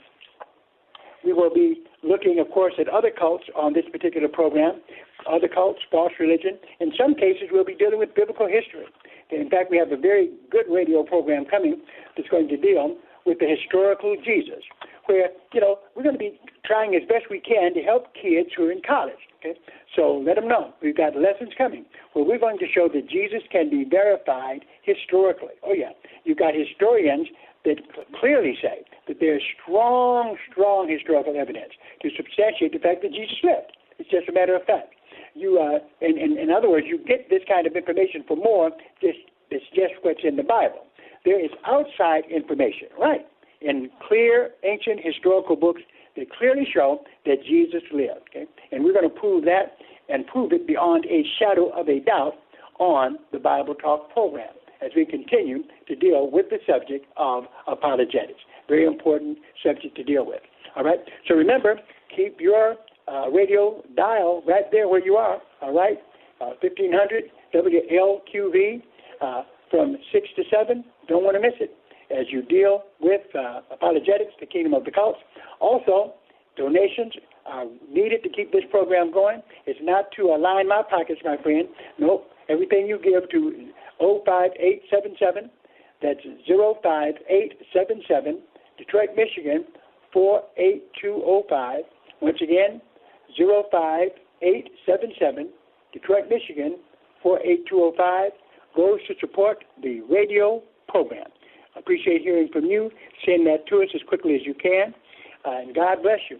We 1.24 1.34
will 1.34 1.54
be 1.54 1.84
looking, 2.04 2.39
of 2.39 2.52
course, 2.52 2.74
at 2.80 2.88
other 2.88 3.12
cults 3.12 3.45
on 3.56 3.74
this 3.74 3.84
particular 3.91 4.28
program, 4.28 4.82
other 5.30 5.47
cults, 5.47 5.80
false 5.91 6.14
religion. 6.20 6.58
In 6.80 6.91
some 6.97 7.14
cases, 7.14 7.50
we'll 7.52 7.66
be 7.66 7.76
dealing 7.76 8.00
with 8.00 8.16
biblical 8.16 8.47
history. 8.47 8.88
In 9.32 9.50
fact, 9.50 9.70
we 9.70 9.78
have 9.78 9.91
a 9.91 9.97
very 9.97 10.32
good 10.50 10.66
radio 10.70 11.04
program 11.04 11.45
coming 11.45 11.82
that's 12.16 12.30
going 12.30 12.47
to 12.47 12.58
deal 12.58 12.97
with 13.26 13.39
the 13.39 13.47
historical 13.47 14.16
Jesus, 14.24 14.64
where, 15.10 15.30
you 15.53 15.60
know, 15.60 15.80
we're 15.95 16.03
going 16.03 16.16
to 16.16 16.20
be 16.20 16.39
trying 16.64 16.93
as 16.93 17.01
best 17.10 17.26
we 17.30 17.41
can 17.41 17.74
to 17.74 17.82
help 17.82 18.14
kids 18.14 18.49
who 18.55 18.70
are 18.70 18.72
in 18.72 18.82
college. 18.86 19.20
Okay? 19.41 19.57
So 19.95 20.22
let 20.24 20.36
them 20.36 20.47
know. 20.47 20.72
We've 20.82 20.95
got 20.95 21.18
lessons 21.18 21.51
coming 21.57 21.86
where 22.14 22.24
we're 22.24 22.39
going 22.39 22.60
to 22.60 22.70
show 22.70 22.88
that 22.93 23.10
Jesus 23.10 23.41
can 23.51 23.70
be 23.70 23.84
verified 23.89 24.62
historically. 24.84 25.57
Oh, 25.66 25.74
yeah. 25.74 25.91
You've 26.24 26.38
got 26.38 26.53
historians 26.53 27.28
that 27.66 27.82
clearly 28.20 28.55
say 28.62 28.86
that 29.07 29.18
there's 29.20 29.43
strong, 29.57 30.38
strong 30.51 30.88
historical 30.88 31.36
evidence 31.36 31.74
to 32.01 32.10
substantiate 32.16 32.72
the 32.72 32.80
fact 32.80 33.01
that 33.01 33.12
Jesus 33.12 33.41
lived. 33.43 33.74
It's 33.97 34.10
just 34.10 34.30
a 34.30 34.32
matter 34.32 34.55
of 34.55 34.64
fact. 34.64 34.93
You, 35.34 35.60
uh, 35.60 35.80
in, 36.05 36.18
in, 36.18 36.38
in 36.38 36.49
other 36.51 36.70
words, 36.70 36.86
you 36.88 36.97
get 36.97 37.30
this 37.30 37.41
kind 37.47 37.68
of 37.68 37.76
information 37.76 38.24
for 38.28 38.38
more. 38.38 38.72
Just 39.01 39.20
it's 39.51 39.66
just 39.74 39.93
what's 40.03 40.22
in 40.24 40.36
the 40.36 40.43
Bible. 40.43 40.86
There 41.26 41.43
is 41.43 41.51
outside 41.66 42.24
information, 42.30 42.88
right? 42.99 43.26
In 43.62 43.89
clear 44.07 44.51
ancient 44.64 45.01
historical 45.03 45.55
books 45.55 45.82
that 46.16 46.32
clearly 46.38 46.68
show 46.74 47.01
that 47.26 47.43
Jesus 47.43 47.82
lived. 47.91 48.30
Okay? 48.30 48.45
And 48.72 48.84
we're 48.84 48.93
going 48.93 49.10
to 49.10 49.20
prove 49.20 49.45
that 49.45 49.78
and 50.10 50.26
prove 50.28 50.51
it 50.53 50.68
beyond 50.68 51.05
a 51.05 51.24
shadow 51.39 51.70
of 51.70 51.88
a 51.88 51.99
doubt 51.99 52.34
on 52.80 53.18
the 53.32 53.39
Bible 53.39 53.76
Talk 53.76 54.12
program 54.12 54.53
as 54.82 54.91
we 54.95 55.05
continue 55.05 55.64
to 55.88 55.95
deal 55.95 56.30
with 56.32 56.45
the 56.49 56.57
subject 56.66 57.05
of 57.18 57.43
apologetics. 57.68 58.39
Very 58.68 58.86
important 58.86 59.38
subject 59.64 59.95
to 59.97 60.03
deal 60.03 60.26
with. 60.26 60.41
All 60.76 60.84
right? 60.84 60.99
So 61.28 61.36
remember, 61.36 61.76
keep 62.16 62.39
your 62.39 62.76
uh, 63.07 63.30
radio 63.30 63.84
dial 63.95 64.41
right 64.47 64.72
there 64.72 64.88
where 64.88 65.03
you 65.03 65.16
are. 65.16 65.39
All 65.62 65.74
right? 65.74 65.97
Uh, 66.39 66.51
1500 66.62 67.24
WLQV 67.53 68.82
uh, 69.22 69.43
from 69.70 69.97
6 70.14 70.28
to 70.38 70.43
7. 70.49 70.84
Don't 71.07 71.24
want 71.24 71.36
to 71.36 71.41
miss 71.41 71.55
it 71.60 71.76
as 72.12 72.26
you 72.30 72.41
deal 72.41 72.84
with 72.99 73.22
uh, 73.36 73.62
apologetics, 73.72 74.34
the 74.39 74.45
kingdom 74.45 74.74
of 74.74 74.86
the 74.86 74.91
cults. 74.91 75.20
Also, 75.60 76.14
donations 76.57 77.14
are 77.45 77.66
needed 77.91 78.24
to 78.24 78.30
keep 78.30 78.51
this 78.51 78.64
program 78.70 79.12
going. 79.12 79.41
It's 79.66 79.80
not 79.82 80.12
to 80.18 80.24
align 80.24 80.68
my 80.68 80.84
pockets, 80.88 81.22
my 81.24 81.38
friend. 81.41 81.68
Nope. 81.97 82.30
Everything 82.49 82.88
you 82.88 82.97
give 82.97 83.30
to 83.30 83.70
05877, 83.99 85.49
that's 86.01 86.20
05877, 86.47 88.39
Detroit, 88.78 89.10
Michigan, 89.16 89.66
48205. 90.14 91.84
Once 92.22 92.38
again, 92.41 92.82
05877, 93.38 95.49
Detroit, 95.93 96.24
Michigan, 96.30 96.78
48205, 97.22 98.32
goes 98.76 98.99
to 99.07 99.14
support 99.20 99.64
the 99.82 100.01
radio 100.10 100.62
program. 100.88 101.28
Appreciate 101.78 102.22
hearing 102.22 102.50
from 102.52 102.66
you. 102.66 102.90
Send 103.26 103.46
that 103.48 103.68
to 103.68 103.82
us 103.82 103.90
as 103.94 104.02
quickly 104.08 104.36
as 104.36 104.42
you 104.46 104.54
can. 104.54 104.94
Uh, 105.46 105.62
and 105.62 105.76
God 105.76 106.02
bless 106.02 106.20
you. 106.30 106.40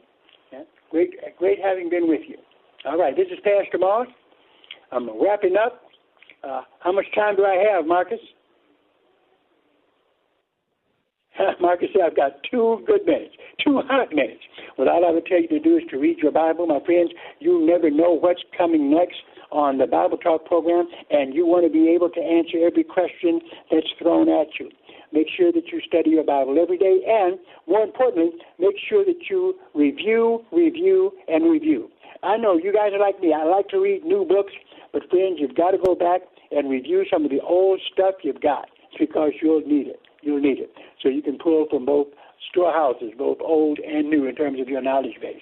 Yeah? 0.52 0.64
Great, 0.92 1.12
great 1.38 1.60
having 1.64 1.90
been 1.90 2.08
with 2.08 2.22
you. 2.28 2.38
All 2.86 2.98
right, 2.98 3.16
this 3.16 3.28
is 3.32 3.40
Pastor 3.44 3.78
Moss. 3.78 4.08
I'm 4.92 5.10
wrapping 5.22 5.56
up. 5.56 5.84
Uh, 6.44 6.62
how 6.80 6.92
much 6.92 7.06
time 7.14 7.36
do 7.36 7.46
I 7.46 7.64
have, 7.72 7.86
Marcus? 7.86 8.20
Marcus 11.62 11.90
said, 11.94 12.02
I've 12.06 12.16
got 12.16 12.32
two 12.50 12.84
good 12.88 13.06
minutes, 13.06 13.36
two 13.64 13.82
hot 13.88 14.14
minutes. 14.14 14.42
What 14.76 14.88
all 14.88 15.06
I 15.06 15.12
would 15.12 15.26
tell 15.26 15.42
you 15.42 15.48
to 15.50 15.60
do 15.60 15.78
is 15.78 15.84
to 15.92 15.98
read 15.98 16.18
your 16.20 16.32
Bible, 16.32 16.68
my 16.68 16.80
friends. 16.86 17.12
You 17.40 17.66
never 17.66 17.90
know 17.90 18.14
what's 18.14 18.42
coming 18.58 18.92
next 18.92 19.18
on 19.52 19.78
the 19.78 19.88
Bible 19.88 20.18
Talk 20.18 20.46
program, 20.46 20.88
and 21.10 21.34
you 21.34 21.46
want 21.46 21.66
to 21.66 21.72
be 21.72 21.90
able 21.90 22.10
to 22.10 22.20
answer 22.20 22.58
every 22.66 22.84
question 22.84 23.42
that's 23.72 23.88
thrown 24.00 24.30
at 24.30 24.48
you. 24.60 24.70
Make 25.12 25.28
sure 25.36 25.51
that 25.51 25.68
you 25.72 25.82
study 25.88 26.12
your 26.12 26.24
Bible 26.24 26.57
every 26.62 26.78
day, 26.78 27.01
and 27.07 27.39
more 27.68 27.82
importantly, 27.82 28.32
make 28.60 28.76
sure 28.88 29.03
that 29.05 29.30
you 29.30 29.55
review, 29.74 30.45
review, 30.51 31.12
and 31.28 31.49
review. 31.49 31.89
I 32.22 32.38
know 32.38 32.57
you 32.57 32.74
guys 32.74 32.91
are 32.93 32.99
like 32.99 33.20
me. 33.20 33.34
I 33.34 33.43
like 33.43 33.70
to 33.70 33.80
read 33.80 34.03
new 34.03 34.26
books, 34.26 34.53
but 34.93 35.10
friends, 35.10 35.38
you've 35.39 35.55
got 35.55 35.72
to 35.72 35.78
go 35.78 35.95
back 35.95 36.22
and 36.51 36.70
review 36.70 37.05
some 37.12 37.24
of 37.24 37.32
the 37.32 37.39
old 37.41 37.80
stuff 37.93 38.16
you've 38.24 38.41
got 38.41 38.70
because 38.99 39.32
you'll 39.41 39.62
need 39.62 39.88
it. 39.88 40.01
You'll 40.22 40.41
need 40.41 40.60
it. 40.60 40.72
So 41.01 41.10
you 41.10 41.22
can 41.22 41.38
pull 41.38 41.66
from 41.70 41.86
both 41.86 42.07
storehouses, 42.51 43.12
both 43.18 43.38
old 43.41 43.80
and 43.80 44.10
new, 44.10 44.28
in 44.28 44.36
terms 44.36 44.60
of 44.60 44.68
your 44.68 44.82
knowledge 44.82 45.18
base. 45.22 45.41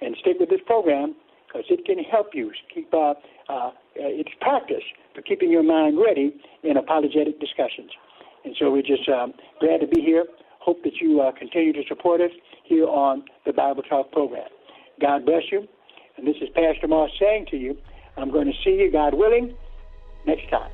And 0.00 0.16
stick 0.20 0.36
with 0.40 0.50
this 0.50 0.60
program 0.66 1.14
because 1.46 1.64
it 1.68 1.84
can 1.84 1.98
help 1.98 2.28
you 2.34 2.52
keep 2.72 2.92
uh, 2.92 3.14
uh, 3.48 3.70
it's 3.96 4.30
practice 4.40 4.82
for 5.14 5.22
keeping 5.22 5.50
your 5.50 5.62
mind 5.62 5.98
ready 5.98 6.34
in 6.62 6.76
apologetic 6.76 7.38
discussions. 7.40 7.90
And 8.44 8.54
so 8.58 8.70
we're 8.70 8.82
just 8.82 9.08
um, 9.08 9.32
glad 9.60 9.80
to 9.80 9.86
be 9.86 10.00
here. 10.00 10.24
Hope 10.60 10.82
that 10.84 10.96
you 11.00 11.20
uh, 11.20 11.32
continue 11.32 11.72
to 11.72 11.82
support 11.88 12.20
us 12.20 12.30
here 12.64 12.86
on 12.86 13.24
the 13.44 13.52
Bible 13.52 13.82
Talk 13.82 14.12
program. 14.12 14.48
God 15.00 15.26
bless 15.26 15.42
you. 15.50 15.66
And 16.16 16.26
this 16.26 16.36
is 16.40 16.48
Pastor 16.54 16.86
Moss 16.88 17.10
saying 17.18 17.46
to 17.50 17.56
you, 17.56 17.76
I'm 18.16 18.30
going 18.30 18.46
to 18.46 18.54
see 18.64 18.76
you, 18.76 18.90
God 18.90 19.14
willing, 19.14 19.54
next 20.26 20.48
time. 20.50 20.70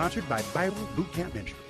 Sponsored 0.00 0.26
by 0.30 0.40
Bible 0.54 0.88
Boot 0.96 1.12
Camp 1.12 1.34
Ministries. 1.34 1.69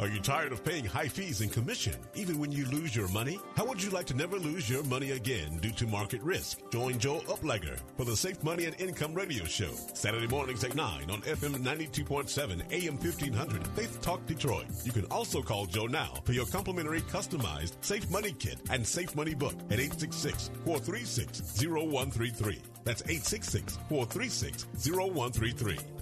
Are 0.00 0.08
you 0.08 0.18
tired 0.18 0.50
of 0.50 0.64
paying 0.64 0.84
high 0.84 1.06
fees 1.06 1.40
and 1.40 1.52
commission, 1.52 1.94
even 2.16 2.40
when 2.40 2.50
you 2.50 2.66
lose 2.66 2.96
your 2.96 3.06
money? 3.08 3.38
How 3.56 3.64
would 3.64 3.80
you 3.80 3.90
like 3.90 4.06
to 4.06 4.14
never 4.14 4.36
lose 4.38 4.68
your 4.68 4.82
money 4.84 5.12
again 5.12 5.58
due 5.58 5.70
to 5.70 5.86
market 5.86 6.20
risk? 6.20 6.58
Join 6.72 6.98
Joe 6.98 7.20
Uplegger 7.28 7.78
for 7.96 8.04
the 8.04 8.16
Safe 8.16 8.42
Money 8.42 8.64
and 8.64 8.74
Income 8.80 9.14
Radio 9.14 9.44
Show, 9.44 9.70
Saturday 9.92 10.26
mornings 10.26 10.64
at 10.64 10.74
9 10.74 11.10
on 11.10 11.20
FM 11.22 11.54
92.7 11.54 12.72
AM 12.72 12.98
1500 12.98 13.68
Faith 13.68 14.02
Talk 14.02 14.26
Detroit. 14.26 14.66
You 14.82 14.90
can 14.90 15.04
also 15.06 15.42
call 15.42 15.66
Joe 15.66 15.86
now 15.86 16.14
for 16.24 16.32
your 16.32 16.46
complimentary 16.46 17.02
customized 17.02 17.74
Safe 17.80 18.10
Money 18.10 18.32
Kit 18.32 18.58
and 18.70 18.84
Safe 18.84 19.14
Money 19.14 19.34
Book 19.34 19.54
at 19.70 19.78
866-436-0133. 19.78 22.58
That's 22.82 23.02
866-436-0133. 23.02 25.93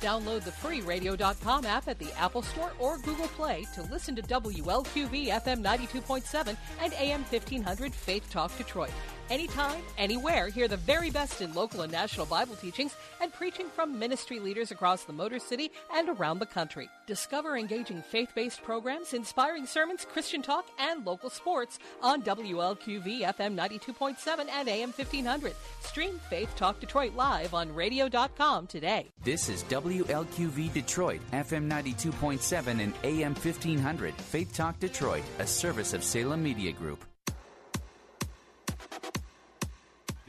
Download 0.00 0.42
the 0.42 0.52
free 0.52 0.80
radio.com 0.80 1.66
app 1.66 1.88
at 1.88 1.98
the 1.98 2.10
Apple 2.18 2.42
Store 2.42 2.72
or 2.78 2.98
Google 2.98 3.28
Play 3.28 3.66
to 3.74 3.82
listen 3.82 4.16
to 4.16 4.22
WLQV 4.22 5.28
FM 5.28 5.62
92.7 5.62 6.56
and 6.80 6.92
AM 6.94 7.22
1500 7.24 7.94
Faith 7.94 8.30
Talk 8.30 8.56
Detroit. 8.56 8.92
Anytime, 9.30 9.84
anywhere, 9.96 10.48
hear 10.48 10.66
the 10.66 10.76
very 10.76 11.08
best 11.08 11.40
in 11.40 11.54
local 11.54 11.82
and 11.82 11.92
national 11.92 12.26
Bible 12.26 12.56
teachings 12.56 12.96
and 13.20 13.32
preaching 13.32 13.68
from 13.68 13.96
ministry 13.96 14.40
leaders 14.40 14.72
across 14.72 15.04
the 15.04 15.12
Motor 15.12 15.38
City 15.38 15.70
and 15.94 16.08
around 16.08 16.40
the 16.40 16.46
country. 16.46 16.88
Discover 17.06 17.56
engaging 17.56 18.02
faith 18.02 18.30
based 18.34 18.60
programs, 18.64 19.14
inspiring 19.14 19.66
sermons, 19.66 20.04
Christian 20.04 20.42
talk, 20.42 20.66
and 20.80 21.06
local 21.06 21.30
sports 21.30 21.78
on 22.02 22.22
WLQV 22.22 23.20
FM 23.20 23.56
92.7 23.56 24.48
and 24.50 24.68
AM 24.68 24.90
1500. 24.90 25.54
Stream 25.80 26.18
Faith 26.28 26.52
Talk 26.56 26.80
Detroit 26.80 27.14
live 27.14 27.54
on 27.54 27.72
radio.com 27.72 28.66
today. 28.66 29.06
This 29.22 29.48
is 29.48 29.62
WLQV 29.64 30.72
Detroit, 30.72 31.20
FM 31.32 31.70
92.7 31.70 32.66
and 32.80 32.94
AM 33.04 33.34
1500. 33.34 34.12
Faith 34.14 34.52
Talk 34.52 34.80
Detroit, 34.80 35.22
a 35.38 35.46
service 35.46 35.94
of 35.94 36.02
Salem 36.02 36.42
Media 36.42 36.72
Group. 36.72 37.04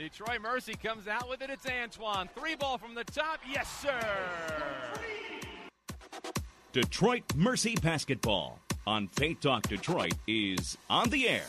Detroit 0.02 0.42
Mercy 0.42 0.74
comes 0.74 1.08
out 1.08 1.30
with 1.30 1.44
it. 1.44 1.52
It's 1.52 1.68
Antoine. 1.68 2.28
Three 2.36 2.56
ball 2.56 2.80
from 2.80 2.96
the 2.96 3.04
top. 3.04 3.40
Yes, 3.48 3.70
sir. 3.84 4.00
Detroit 6.72 7.22
Mercy 7.36 7.76
basketball 7.76 8.58
on 8.88 9.08
Faith 9.10 9.42
Talk 9.42 9.62
Detroit 9.68 10.16
is 10.26 10.76
on 10.90 11.12
the 11.12 11.30
air. 11.30 11.44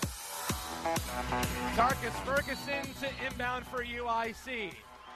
Tarkus 1.76 2.12
Ferguson 2.26 2.92
to 3.00 3.09
inbound 3.26 3.66
for 3.66 3.82
UIC. 3.82 4.74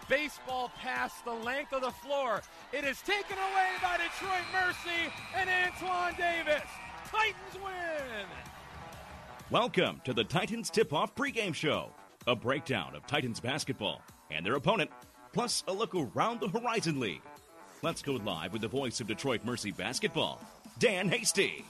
Baseball 0.09 0.71
pass 0.79 1.21
the 1.21 1.35
length 1.35 1.75
of 1.75 1.83
the 1.83 1.91
floor. 1.91 2.41
It 2.73 2.87
is 2.87 3.03
taken 3.03 3.37
away 3.37 3.69
by 3.83 3.99
Detroit 3.99 4.47
Mercy 4.51 5.13
and 5.37 5.51
Antoine 5.51 6.15
Davis. 6.17 6.67
Titans 7.11 7.63
win. 7.63 8.27
Welcome 9.51 10.01
to 10.05 10.15
the 10.15 10.25
Titans 10.25 10.71
Tip 10.71 10.95
Off 10.95 11.15
pregame 11.15 11.55
show 11.55 11.91
a 12.27 12.35
breakdown 12.35 12.95
of 12.95 13.07
Titans 13.07 13.41
basketball 13.41 14.03
and 14.31 14.45
their 14.45 14.57
opponent, 14.57 14.91
plus 15.33 15.63
a 15.69 15.73
look 15.73 15.95
around 15.95 16.41
the 16.41 16.49
Horizon 16.49 16.99
League. 16.99 17.23
Let's 17.83 18.03
go 18.03 18.15
live 18.15 18.53
with 18.53 18.63
the 18.63 18.69
voice 18.69 19.01
of 19.01 19.07
Detroit 19.07 19.45
Mercy 19.45 19.71
basketball, 19.71 20.41
Dan 20.79 21.09
Hasty. 21.09 21.65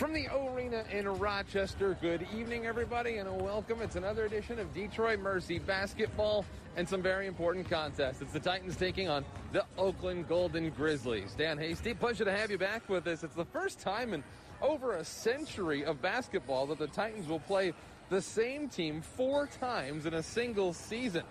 From 0.00 0.14
the 0.14 0.28
Arena 0.34 0.82
in 0.90 1.06
Rochester, 1.06 1.94
good 2.00 2.26
evening, 2.34 2.64
everybody, 2.64 3.18
and 3.18 3.42
welcome. 3.42 3.82
It's 3.82 3.96
another 3.96 4.24
edition 4.24 4.58
of 4.58 4.72
Detroit 4.72 5.20
Mercy 5.20 5.58
basketball 5.58 6.46
and 6.74 6.88
some 6.88 7.02
very 7.02 7.26
important 7.26 7.68
contests. 7.68 8.22
It's 8.22 8.32
the 8.32 8.40
Titans 8.40 8.78
taking 8.78 9.10
on 9.10 9.26
the 9.52 9.62
Oakland 9.76 10.26
Golden 10.26 10.70
Grizzlies. 10.70 11.34
Dan 11.36 11.58
Hasty, 11.58 11.92
pleasure 11.92 12.24
to 12.24 12.32
have 12.32 12.50
you 12.50 12.56
back 12.56 12.88
with 12.88 13.06
us. 13.06 13.22
It's 13.22 13.34
the 13.34 13.44
first 13.44 13.78
time 13.78 14.14
in 14.14 14.24
over 14.62 14.96
a 14.96 15.04
century 15.04 15.84
of 15.84 16.00
basketball 16.00 16.66
that 16.68 16.78
the 16.78 16.86
Titans 16.86 17.28
will 17.28 17.40
play 17.40 17.74
the 18.08 18.22
same 18.22 18.70
team 18.70 19.02
four 19.02 19.48
times 19.48 20.06
in 20.06 20.14
a 20.14 20.22
single 20.22 20.72
season. 20.72 21.24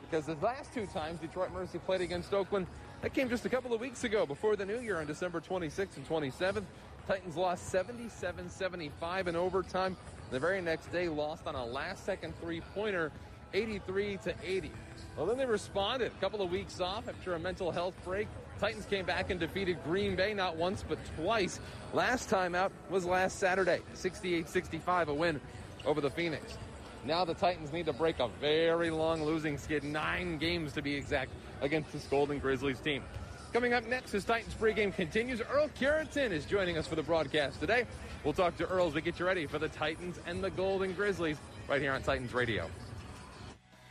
Because 0.00 0.26
the 0.26 0.36
last 0.36 0.72
two 0.72 0.86
times 0.86 1.18
Detroit 1.18 1.52
Mercy 1.52 1.80
played 1.80 2.02
against 2.02 2.32
Oakland, 2.32 2.68
that 3.00 3.14
came 3.14 3.28
just 3.28 3.44
a 3.46 3.48
couple 3.48 3.74
of 3.74 3.80
weeks 3.80 4.04
ago 4.04 4.26
before 4.26 4.54
the 4.54 4.64
new 4.64 4.78
year 4.78 5.00
on 5.00 5.06
December 5.06 5.40
26th 5.40 5.96
and 5.96 6.08
27th. 6.08 6.62
Titans 7.06 7.36
lost 7.36 7.68
77 7.68 8.48
75 8.48 9.28
in 9.28 9.36
overtime. 9.36 9.96
The 10.30 10.38
very 10.38 10.60
next 10.60 10.92
day, 10.92 11.08
lost 11.08 11.46
on 11.46 11.54
a 11.54 11.64
last 11.64 12.04
second 12.06 12.34
three 12.40 12.60
pointer, 12.74 13.10
83 13.52 14.18
to 14.24 14.34
80. 14.42 14.70
Well, 15.16 15.26
then 15.26 15.36
they 15.36 15.44
responded. 15.44 16.12
A 16.16 16.20
couple 16.20 16.40
of 16.40 16.50
weeks 16.50 16.80
off 16.80 17.08
after 17.08 17.34
a 17.34 17.38
mental 17.38 17.70
health 17.70 17.94
break. 18.04 18.28
Titans 18.60 18.86
came 18.86 19.04
back 19.04 19.30
and 19.30 19.40
defeated 19.40 19.82
Green 19.84 20.14
Bay 20.14 20.32
not 20.32 20.56
once 20.56 20.84
but 20.88 20.98
twice. 21.16 21.58
Last 21.92 22.28
time 22.28 22.54
out 22.54 22.70
was 22.88 23.04
last 23.04 23.38
Saturday, 23.38 23.80
68 23.94 24.48
65, 24.48 25.08
a 25.08 25.14
win 25.14 25.40
over 25.84 26.00
the 26.00 26.10
Phoenix. 26.10 26.56
Now 27.04 27.24
the 27.24 27.34
Titans 27.34 27.72
need 27.72 27.86
to 27.86 27.92
break 27.92 28.20
a 28.20 28.28
very 28.40 28.90
long 28.90 29.24
losing 29.24 29.58
skid, 29.58 29.82
nine 29.82 30.38
games 30.38 30.72
to 30.74 30.82
be 30.82 30.94
exact, 30.94 31.32
against 31.60 31.92
this 31.92 32.04
Golden 32.04 32.38
Grizzlies 32.38 32.78
team. 32.78 33.02
Coming 33.52 33.74
up 33.74 33.86
next 33.86 34.14
as 34.14 34.24
Titans 34.24 34.54
pregame 34.54 34.94
continues, 34.94 35.42
Earl 35.42 35.68
Cureton 35.78 36.30
is 36.30 36.46
joining 36.46 36.78
us 36.78 36.86
for 36.86 36.94
the 36.94 37.02
broadcast 37.02 37.60
today. 37.60 37.84
We'll 38.24 38.32
talk 38.32 38.56
to 38.56 38.66
Earl 38.66 38.86
as 38.86 38.94
we 38.94 39.02
get 39.02 39.18
you 39.18 39.26
ready 39.26 39.44
for 39.44 39.58
the 39.58 39.68
Titans 39.68 40.18
and 40.26 40.42
the 40.42 40.48
Golden 40.48 40.94
Grizzlies 40.94 41.36
right 41.68 41.78
here 41.78 41.92
on 41.92 42.02
Titans 42.02 42.32
Radio. 42.32 42.70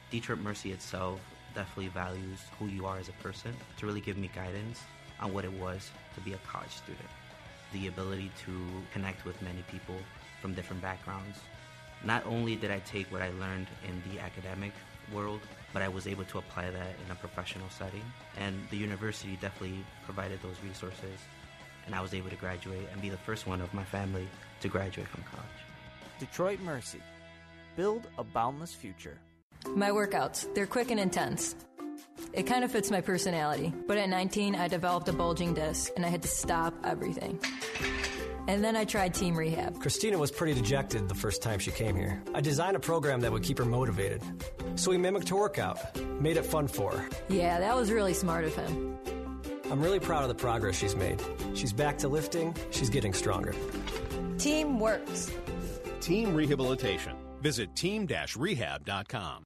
Detroit 0.09 0.39
Mercy 0.39 0.71
itself 0.71 1.19
definitely 1.53 1.89
values 1.89 2.39
who 2.57 2.65
you 2.69 2.87
are 2.87 2.97
as 2.97 3.07
a 3.07 3.23
person 3.23 3.53
to 3.77 3.85
really 3.85 4.01
give 4.01 4.17
me 4.17 4.31
guidance 4.33 4.79
on 5.19 5.31
what 5.31 5.45
it 5.45 5.53
was 5.53 5.91
to 6.15 6.21
be 6.21 6.33
a 6.33 6.37
college 6.37 6.71
student. 6.71 7.09
The 7.71 7.85
ability 7.85 8.31
to 8.45 8.51
connect 8.91 9.25
with 9.25 9.39
many 9.43 9.63
people 9.69 9.97
from 10.41 10.55
different 10.55 10.81
backgrounds. 10.81 11.37
Not 12.03 12.25
only 12.25 12.55
did 12.55 12.71
I 12.71 12.79
take 12.79 13.11
what 13.11 13.21
I 13.21 13.29
learned 13.39 13.67
in 13.87 14.01
the 14.11 14.21
academic 14.21 14.73
world, 15.13 15.41
but 15.73 15.81
I 15.81 15.87
was 15.87 16.07
able 16.07 16.25
to 16.25 16.37
apply 16.37 16.69
that 16.69 16.95
in 17.05 17.11
a 17.11 17.15
professional 17.15 17.69
setting. 17.69 18.03
And 18.37 18.59
the 18.69 18.77
university 18.77 19.37
definitely 19.41 19.83
provided 20.05 20.41
those 20.41 20.55
resources. 20.63 21.19
And 21.85 21.95
I 21.95 22.01
was 22.01 22.13
able 22.13 22.29
to 22.29 22.35
graduate 22.35 22.87
and 22.91 23.01
be 23.01 23.09
the 23.09 23.17
first 23.17 23.47
one 23.47 23.61
of 23.61 23.73
my 23.73 23.83
family 23.83 24.27
to 24.61 24.67
graduate 24.67 25.07
from 25.07 25.23
college. 25.23 25.47
Detroit 26.19 26.59
Mercy. 26.61 27.01
Build 27.75 28.07
a 28.17 28.23
boundless 28.23 28.73
future. 28.73 29.17
My 29.75 29.89
workouts, 29.89 30.53
they're 30.53 30.67
quick 30.67 30.91
and 30.91 30.99
intense. 30.99 31.55
It 32.33 32.43
kind 32.43 32.63
of 32.63 32.71
fits 32.71 32.91
my 32.91 33.01
personality. 33.01 33.73
But 33.87 33.97
at 33.97 34.09
19, 34.09 34.55
I 34.55 34.67
developed 34.67 35.07
a 35.09 35.13
bulging 35.13 35.53
disc 35.53 35.91
and 35.95 36.05
I 36.05 36.09
had 36.09 36.21
to 36.21 36.27
stop 36.27 36.73
everything. 36.83 37.39
And 38.47 38.63
then 38.63 38.75
I 38.75 38.85
tried 38.85 39.13
team 39.13 39.35
rehab. 39.35 39.79
Christina 39.79 40.17
was 40.17 40.31
pretty 40.31 40.53
dejected 40.53 41.07
the 41.07 41.15
first 41.15 41.41
time 41.41 41.59
she 41.59 41.71
came 41.71 41.95
here. 41.95 42.21
I 42.33 42.41
designed 42.41 42.75
a 42.75 42.79
program 42.79 43.21
that 43.21 43.31
would 43.31 43.43
keep 43.43 43.57
her 43.57 43.65
motivated. 43.65 44.21
So 44.75 44.91
we 44.91 44.97
mimicked 44.97 45.29
her 45.29 45.35
workout, 45.35 45.79
made 46.19 46.37
it 46.37 46.45
fun 46.45 46.67
for 46.67 46.91
her. 46.91 47.09
Yeah, 47.29 47.59
that 47.59 47.75
was 47.75 47.91
really 47.91 48.13
smart 48.13 48.45
of 48.45 48.55
him. 48.55 48.97
I'm 49.71 49.81
really 49.81 49.99
proud 49.99 50.23
of 50.23 50.29
the 50.29 50.35
progress 50.35 50.75
she's 50.75 50.95
made. 50.95 51.21
She's 51.53 51.71
back 51.71 51.97
to 51.99 52.09
lifting, 52.09 52.53
she's 52.71 52.89
getting 52.89 53.13
stronger. 53.13 53.55
Team 54.37 54.79
works. 54.79 55.31
Team 56.01 56.35
Rehabilitation. 56.35 57.15
Visit 57.41 57.75
team-rehab.com. 57.75 59.43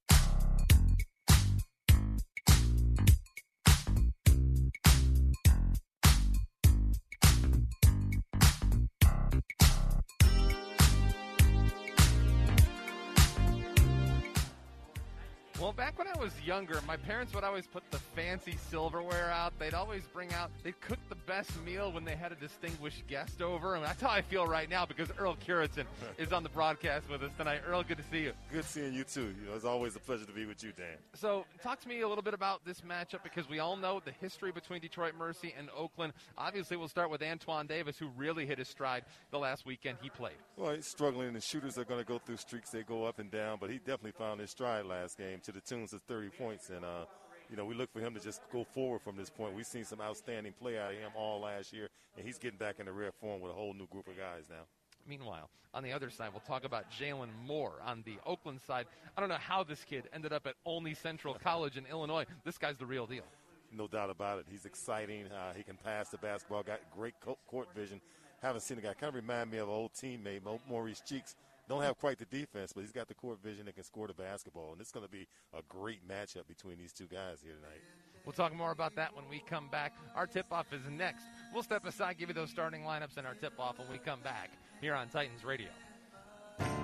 was 16.26 16.42
younger, 16.44 16.80
my 16.88 16.96
parents 16.96 17.32
would 17.34 17.44
always 17.44 17.68
put 17.68 17.88
the 17.92 17.98
fancy 17.98 18.56
silverware 18.68 19.30
out. 19.30 19.56
They'd 19.60 19.74
always 19.74 20.02
bring 20.12 20.32
out, 20.32 20.50
they'd 20.64 20.80
cook 20.80 20.98
the 21.08 21.14
best 21.14 21.52
meal 21.64 21.92
when 21.92 22.04
they 22.04 22.16
had 22.16 22.32
a 22.32 22.34
distinguished 22.34 23.06
guest 23.06 23.40
over. 23.40 23.76
And 23.76 23.84
that's 23.84 24.02
how 24.02 24.10
I 24.10 24.22
feel 24.22 24.44
right 24.44 24.68
now 24.68 24.84
because 24.84 25.08
Earl 25.20 25.36
Cureton 25.36 25.84
is 26.18 26.32
on 26.32 26.42
the 26.42 26.48
broadcast 26.48 27.08
with 27.08 27.22
us 27.22 27.30
tonight. 27.38 27.60
Earl, 27.64 27.84
good 27.84 27.98
to 27.98 28.02
see 28.10 28.24
you. 28.24 28.32
Good 28.52 28.64
seeing 28.64 28.92
you 28.92 29.04
too. 29.04 29.32
You 29.40 29.48
know, 29.48 29.54
it's 29.54 29.64
always 29.64 29.94
a 29.94 30.00
pleasure 30.00 30.24
to 30.24 30.32
be 30.32 30.46
with 30.46 30.64
you, 30.64 30.72
Dan. 30.76 30.96
So, 31.14 31.44
talk 31.62 31.80
to 31.82 31.88
me 31.88 32.00
a 32.00 32.08
little 32.08 32.24
bit 32.24 32.34
about 32.34 32.64
this 32.64 32.80
matchup 32.80 33.22
because 33.22 33.48
we 33.48 33.60
all 33.60 33.76
know 33.76 34.02
the 34.04 34.12
history 34.20 34.50
between 34.50 34.80
Detroit 34.80 35.14
Mercy 35.16 35.54
and 35.56 35.68
Oakland. 35.76 36.12
Obviously, 36.36 36.76
we'll 36.76 36.88
start 36.88 37.08
with 37.08 37.22
Antoine 37.22 37.68
Davis, 37.68 37.98
who 37.98 38.08
really 38.16 38.46
hit 38.46 38.58
his 38.58 38.66
stride 38.66 39.04
the 39.30 39.38
last 39.38 39.64
weekend 39.64 39.98
he 40.02 40.10
played. 40.10 40.34
Well, 40.56 40.74
he's 40.74 40.88
struggling. 40.88 41.34
The 41.34 41.40
shooters 41.40 41.78
are 41.78 41.84
going 41.84 42.00
to 42.00 42.06
go 42.06 42.18
through 42.18 42.38
streaks. 42.38 42.70
They 42.70 42.82
go 42.82 43.04
up 43.04 43.20
and 43.20 43.30
down, 43.30 43.58
but 43.60 43.70
he 43.70 43.78
definitely 43.78 44.12
found 44.18 44.40
his 44.40 44.50
stride 44.50 44.86
last 44.86 45.16
game 45.16 45.38
to 45.44 45.52
the 45.52 45.60
tunes 45.60 45.92
of 45.92 46.02
30 46.02 46.15
points. 46.24 46.70
And, 46.70 46.84
uh, 46.84 47.04
you 47.50 47.56
know, 47.56 47.64
we 47.64 47.74
look 47.74 47.92
for 47.92 48.00
him 48.00 48.14
to 48.14 48.20
just 48.20 48.40
go 48.52 48.64
forward 48.64 49.02
from 49.02 49.16
this 49.16 49.30
point. 49.30 49.54
We've 49.54 49.66
seen 49.66 49.84
some 49.84 50.00
outstanding 50.00 50.52
play 50.60 50.78
out 50.78 50.92
of 50.92 50.98
him 50.98 51.10
all 51.14 51.40
last 51.40 51.72
year, 51.72 51.88
and 52.16 52.26
he's 52.26 52.38
getting 52.38 52.58
back 52.58 52.80
into 52.80 52.92
rare 52.92 53.12
form 53.12 53.40
with 53.40 53.52
a 53.52 53.54
whole 53.54 53.74
new 53.74 53.86
group 53.86 54.08
of 54.08 54.16
guys 54.16 54.44
now. 54.48 54.64
Meanwhile, 55.08 55.48
on 55.72 55.82
the 55.82 55.92
other 55.92 56.10
side, 56.10 56.30
we'll 56.32 56.40
talk 56.40 56.64
about 56.64 56.90
Jalen 56.90 57.28
Moore 57.46 57.74
on 57.84 58.02
the 58.04 58.16
Oakland 58.26 58.60
side. 58.60 58.86
I 59.16 59.20
don't 59.20 59.28
know 59.28 59.36
how 59.36 59.62
this 59.62 59.84
kid 59.84 60.08
ended 60.12 60.32
up 60.32 60.46
at 60.46 60.54
Olney 60.64 60.94
Central 60.94 61.34
College 61.44 61.76
in 61.76 61.86
Illinois. 61.86 62.24
This 62.44 62.58
guy's 62.58 62.76
the 62.76 62.86
real 62.86 63.06
deal. 63.06 63.24
No 63.72 63.86
doubt 63.86 64.10
about 64.10 64.38
it. 64.38 64.46
He's 64.50 64.64
exciting. 64.64 65.26
Uh, 65.26 65.52
he 65.54 65.62
can 65.62 65.76
pass 65.76 66.08
the 66.08 66.18
basketball. 66.18 66.62
Got 66.62 66.80
great 66.94 67.14
court 67.46 67.68
vision. 67.74 68.00
Haven't 68.42 68.62
seen 68.62 68.78
a 68.78 68.80
guy. 68.80 68.94
Kind 68.94 69.08
of 69.08 69.14
remind 69.14 69.50
me 69.50 69.58
of 69.58 69.68
an 69.68 69.74
old 69.74 69.92
teammate, 69.92 70.40
Maurice 70.68 71.02
Cheeks. 71.06 71.36
Don't 71.68 71.82
have 71.82 71.98
quite 71.98 72.18
the 72.18 72.26
defense, 72.26 72.72
but 72.72 72.82
he's 72.82 72.92
got 72.92 73.08
the 73.08 73.14
court 73.14 73.42
vision 73.42 73.66
that 73.66 73.74
can 73.74 73.84
score 73.84 74.06
the 74.06 74.14
basketball. 74.14 74.72
And 74.72 74.80
it's 74.80 74.92
going 74.92 75.04
to 75.04 75.10
be 75.10 75.26
a 75.52 75.62
great 75.68 76.06
matchup 76.06 76.46
between 76.46 76.78
these 76.78 76.92
two 76.92 77.06
guys 77.06 77.38
here 77.42 77.54
tonight. 77.54 77.82
We'll 78.24 78.32
talk 78.32 78.54
more 78.54 78.72
about 78.72 78.96
that 78.96 79.14
when 79.14 79.28
we 79.28 79.42
come 79.48 79.68
back. 79.68 79.92
Our 80.14 80.26
tip 80.26 80.46
off 80.50 80.72
is 80.72 80.80
next. 80.90 81.24
We'll 81.52 81.62
step 81.62 81.86
aside, 81.86 82.18
give 82.18 82.28
you 82.28 82.34
those 82.34 82.50
starting 82.50 82.82
lineups 82.82 83.16
and 83.16 83.26
our 83.26 83.34
tip 83.34 83.52
off 83.58 83.78
when 83.78 83.88
we 83.90 83.98
come 83.98 84.20
back 84.20 84.50
here 84.80 84.94
on 84.94 85.08
Titans 85.08 85.44
Radio. 85.44 85.68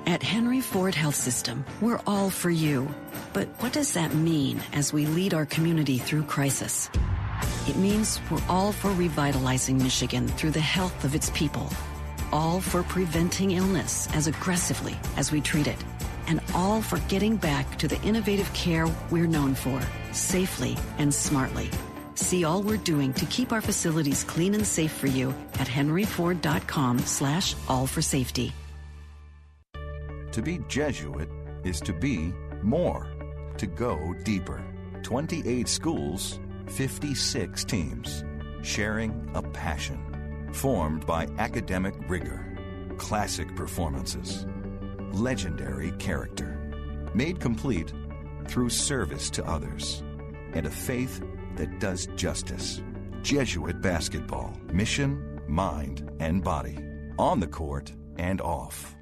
At 0.07 0.23
Henry 0.23 0.61
Ford 0.61 0.95
Health 0.95 1.15
System, 1.15 1.65
we're 1.81 2.01
all 2.07 2.29
for 2.29 2.51
you. 2.51 2.93
But 3.33 3.49
what 3.63 3.73
does 3.73 3.95
that 3.95 4.15
mean 4.15 4.61
as 4.73 4.93
we 4.93 5.07
lead 5.07 5.33
our 5.33 5.47
community 5.47 5.99
through 5.99 6.25
crisis? 6.25 6.91
It 7.67 7.77
means 7.77 8.21
we're 8.31 8.43
all 8.49 8.73
for 8.73 8.93
revitalizing 8.93 9.79
Michigan 9.79 10.29
through 10.29 10.51
the 10.51 10.61
health 10.61 11.05
of 11.05 11.15
its 11.15 11.31
people, 11.31 11.71
all 12.33 12.61
for 12.61 12.83
preventing 12.83 13.53
illness 13.53 14.09
as 14.15 14.27
aggressively 14.27 14.97
as 15.17 15.31
we 15.31 15.41
treat 15.41 15.67
it, 15.67 15.85
and 16.27 16.41
all 16.55 16.81
for 16.81 16.99
getting 17.09 17.37
back 17.37 17.79
to 17.79 17.89
the 17.89 18.01
innovative 18.03 18.53
care 18.55 18.89
we're 19.11 19.27
known 19.27 19.55
for, 19.55 19.81
safely 20.13 20.77
and 20.99 21.13
smartly. 21.13 21.71
See 22.15 22.45
all 22.45 22.63
we're 22.63 22.77
doing 22.77 23.13
to 23.15 23.27
keep 23.27 23.53
our 23.53 23.61
facilities 23.61 24.25
clean 24.25 24.55
and 24.55 24.67
safe 24.67 24.93
for 24.93 25.07
you 25.07 25.35
at 25.55 25.67
henryford.com 25.67 26.99
slash 27.01 27.55
all 27.69 27.87
for 27.87 28.03
safety. 28.03 28.53
To 30.33 30.41
be 30.41 30.61
Jesuit 30.69 31.29
is 31.63 31.81
to 31.83 31.93
be 31.93 32.33
more, 32.63 33.07
to 33.59 33.67
go 33.67 34.15
deeper. 34.25 34.65
28 35.03 35.69
schools, 35.69 36.39
56 36.69 37.65
teams, 37.65 38.25
sharing 38.63 39.31
a 39.35 39.43
passion, 39.43 40.01
formed 40.53 41.07
by 41.07 41.27
academic 41.39 41.95
rigor, 42.09 42.57
classic 42.99 43.55
performances, 43.57 44.47
legendary 45.13 45.93
character, 45.93 46.59
made 47.15 47.41
complete 47.41 47.93
through 48.47 48.71
service 48.71 49.31
to 49.31 49.45
others, 49.47 50.03
and 50.53 50.67
a 50.67 50.71
faith 50.71 51.23
that 51.57 51.81
does 51.81 52.07
justice. 52.17 52.83
Jesuit 53.23 53.81
basketball, 53.81 54.57
mission, 54.73 55.41
mind, 55.49 56.11
and 56.21 56.43
body, 56.43 56.79
on 57.19 57.41
the 57.41 57.47
court 57.47 57.93
and 58.17 58.41
off. 58.41 58.97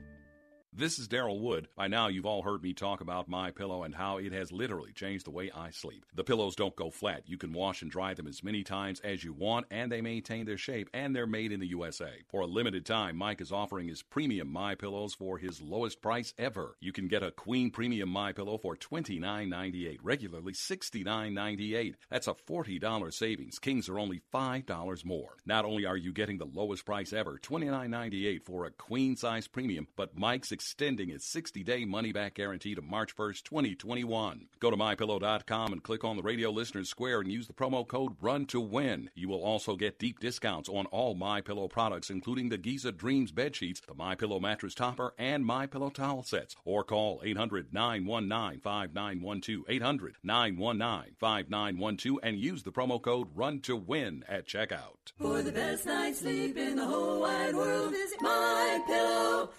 This 0.81 0.99
is 0.99 1.09
Daryl 1.09 1.39
Wood. 1.39 1.69
By 1.77 1.89
now, 1.89 2.09
you've 2.09 2.25
all 2.25 2.41
heard 2.41 2.63
me 2.63 2.73
talk 2.73 3.03
about 3.03 3.29
My 3.29 3.51
Pillow 3.51 3.83
and 3.83 3.95
how 3.95 4.17
it 4.17 4.33
has 4.33 4.51
literally 4.51 4.95
changed 4.95 5.27
the 5.27 5.31
way 5.31 5.51
I 5.55 5.73
sleep. 5.73 6.07
The 6.15 6.25
pillows 6.25 6.57
don't 6.57 6.75
go 6.75 6.89
flat. 6.91 7.25
You 7.27 7.37
can 7.37 7.53
wash 7.53 7.83
and 7.83 7.91
dry 7.91 8.15
them 8.15 8.27
as 8.27 8.43
many 8.43 8.65
times 8.65 8.99
as 9.01 9.23
you 9.23 9.35
want, 9.35 9.67
and 9.71 9.93
they 9.93 10.01
maintain 10.01 10.47
their 10.47 10.57
shape, 10.57 10.89
and 10.95 11.15
they're 11.15 11.27
made 11.27 11.53
in 11.53 11.61
the 11.61 11.67
USA. 11.67 12.11
For 12.31 12.41
a 12.41 12.47
limited 12.47 12.87
time, 12.87 13.19
Mike 13.19 13.43
is 13.43 13.53
offering 13.53 13.89
his 13.89 14.03
premium 14.03 14.51
My 14.51 14.75
Pillows 14.75 15.13
for 15.13 15.37
his 15.37 15.61
lowest 15.61 16.01
price 16.01 16.33
ever. 16.39 16.79
You 16.81 16.93
can 16.93 17.09
get 17.09 17.23
a 17.23 17.31
Queen 17.31 17.71
Premium 17.71 18.09
My 18.09 18.33
Pillow 18.33 18.57
for 18.57 18.75
$29.98, 18.75 19.99
regularly 20.03 20.55
$69.98. 20.55 21.97
That's 22.09 22.27
a 22.27 22.33
$40 22.33 23.13
savings. 23.13 23.59
Kings 23.59 23.91
are 23.91 23.99
only 23.99 24.23
$5 24.33 25.05
more. 25.05 25.37
Not 25.45 25.67
only 25.67 25.85
are 25.85 25.99
you 25.99 26.15
getting 26.15 26.39
the 26.39 26.47
lowest 26.47 26.87
price 26.87 27.13
ever, 27.13 27.39
$29.98 27.39 28.47
for 28.47 28.65
a 28.65 28.71
queen 28.71 29.15
size 29.15 29.47
premium, 29.47 29.87
but 29.95 30.17
Mike's 30.17 30.53
extending 30.71 31.11
its 31.11 31.27
60 31.27 31.65
day 31.65 31.85
money 31.85 32.13
back 32.13 32.35
guarantee 32.35 32.77
to 32.77 32.81
March 32.81 33.17
1st, 33.17 33.43
2021. 33.43 34.47
Go 34.61 34.71
to 34.71 34.77
mypillow.com 34.77 35.73
and 35.73 35.83
click 35.83 36.05
on 36.05 36.17
the 36.17 36.23
radio 36.23 36.49
listeners 36.51 36.89
square 36.89 37.19
and 37.21 37.33
use 37.33 37.49
the 37.49 37.53
promo 37.53 37.85
code 37.85 38.13
RUN 38.21 38.47
to 38.47 38.61
win. 38.61 39.11
You 39.17 39.29
will 39.29 39.43
also 39.43 39.75
get 39.75 39.99
deep 39.99 40.21
discounts 40.21 40.69
on 40.69 40.87
all 40.87 41.17
My 41.17 41.41
Pillow 41.41 41.67
products, 41.67 42.09
including 42.09 42.51
the 42.51 42.57
Giza 42.57 42.93
Dreams 42.93 43.33
bed 43.33 43.57
sheets, 43.57 43.81
the 43.81 43.95
My 43.95 44.15
Pillow 44.15 44.39
mattress 44.39 44.77
topper, 44.77 45.13
and 45.19 45.45
My 45.45 45.67
Pillow 45.67 45.91
towel 45.91 46.23
sets. 46.23 46.55
Or 46.65 46.85
call 46.85 47.21
800 47.25 47.75
919 47.75 48.61
5912. 48.61 49.65
800 49.69 50.15
919 50.23 51.17
5912 51.19 52.21
and 52.23 52.39
use 52.39 52.63
the 52.63 52.71
promo 52.71 53.03
code 53.03 53.27
RUN 53.35 53.59
to 53.63 53.75
win 53.75 54.25
at 54.29 54.47
checkout. 54.47 55.11
For 55.19 55.43
the 55.43 55.51
best 55.51 55.85
night's 55.85 56.21
sleep 56.21 56.57
in 56.57 56.77
the 56.77 56.87
whole 56.87 57.23
wide 57.23 57.57
world, 57.57 57.91
visit 57.91 58.21
mypillow.com. 58.21 59.51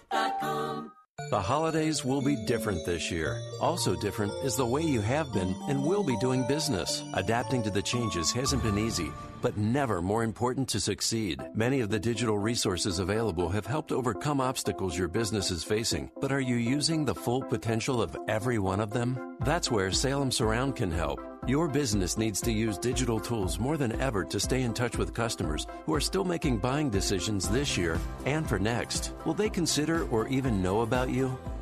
The 1.30 1.42
holidays 1.42 2.04
will 2.04 2.22
be 2.22 2.36
different 2.36 2.86
this 2.86 3.12
year. 3.12 3.42
Also 3.62 3.96
different 3.96 4.34
is 4.44 4.56
the 4.56 4.66
way 4.66 4.82
you 4.82 5.00
have 5.02 5.32
been 5.32 5.56
and 5.70 5.84
will 5.84 6.04
be 6.04 6.18
doing 6.18 6.46
business. 6.48 7.04
Adapting 7.14 7.64
to 7.64 7.70
the 7.70 7.82
changes 7.82 8.32
hasn't 8.32 8.64
been 8.64 8.78
easy, 8.78 9.10
but 9.42 9.58
never 9.58 10.02
more 10.02 10.24
important 10.24 10.68
to 10.70 10.80
succeed. 10.80 11.42
Many 11.54 11.80
of 11.80 11.90
the 11.90 12.00
digital 12.00 12.38
resources 12.38 13.00
available 13.00 13.48
have 13.50 13.66
helped 13.66 13.92
overcome 13.92 14.42
obstacles 14.42 14.98
your 14.98 15.08
business 15.08 15.52
is 15.52 15.64
facing, 15.64 16.12
but 16.20 16.32
are 16.32 16.42
you 16.42 16.58
using 16.58 17.06
the 17.06 17.16
full 17.16 17.42
potential 17.42 18.02
of 18.02 18.18
every 18.28 18.60
one 18.60 18.80
of 18.80 18.92
them? 18.92 19.38
That's 19.42 19.72
where 19.72 19.92
Salem 19.92 20.32
Surround 20.32 20.76
can 20.76 20.92
help. 20.92 21.31
Your 21.48 21.68
business 21.68 22.20
needs 22.20 22.40
to 22.42 22.52
use 22.52 22.78
digital 22.78 23.20
tools 23.20 23.58
more 23.58 23.76
than 23.76 24.00
ever 24.00 24.24
to 24.26 24.40
stay 24.40 24.62
in 24.62 24.76
touch 24.76 24.96
with 24.96 25.16
customers 25.16 25.66
who 25.88 25.94
are 25.96 26.00
still 26.00 26.24
making 26.24 26.60
buying 26.60 26.92
decisions 26.92 27.50
this 27.50 27.76
year 27.76 28.00
and 28.26 28.48
for 28.48 28.60
next. 28.60 29.14
Will 29.26 29.34
they 29.34 29.50
consider 29.50 30.08
or 30.10 30.28
even 30.28 30.62
know 30.62 30.82
about 30.82 31.10
you? 31.10 31.36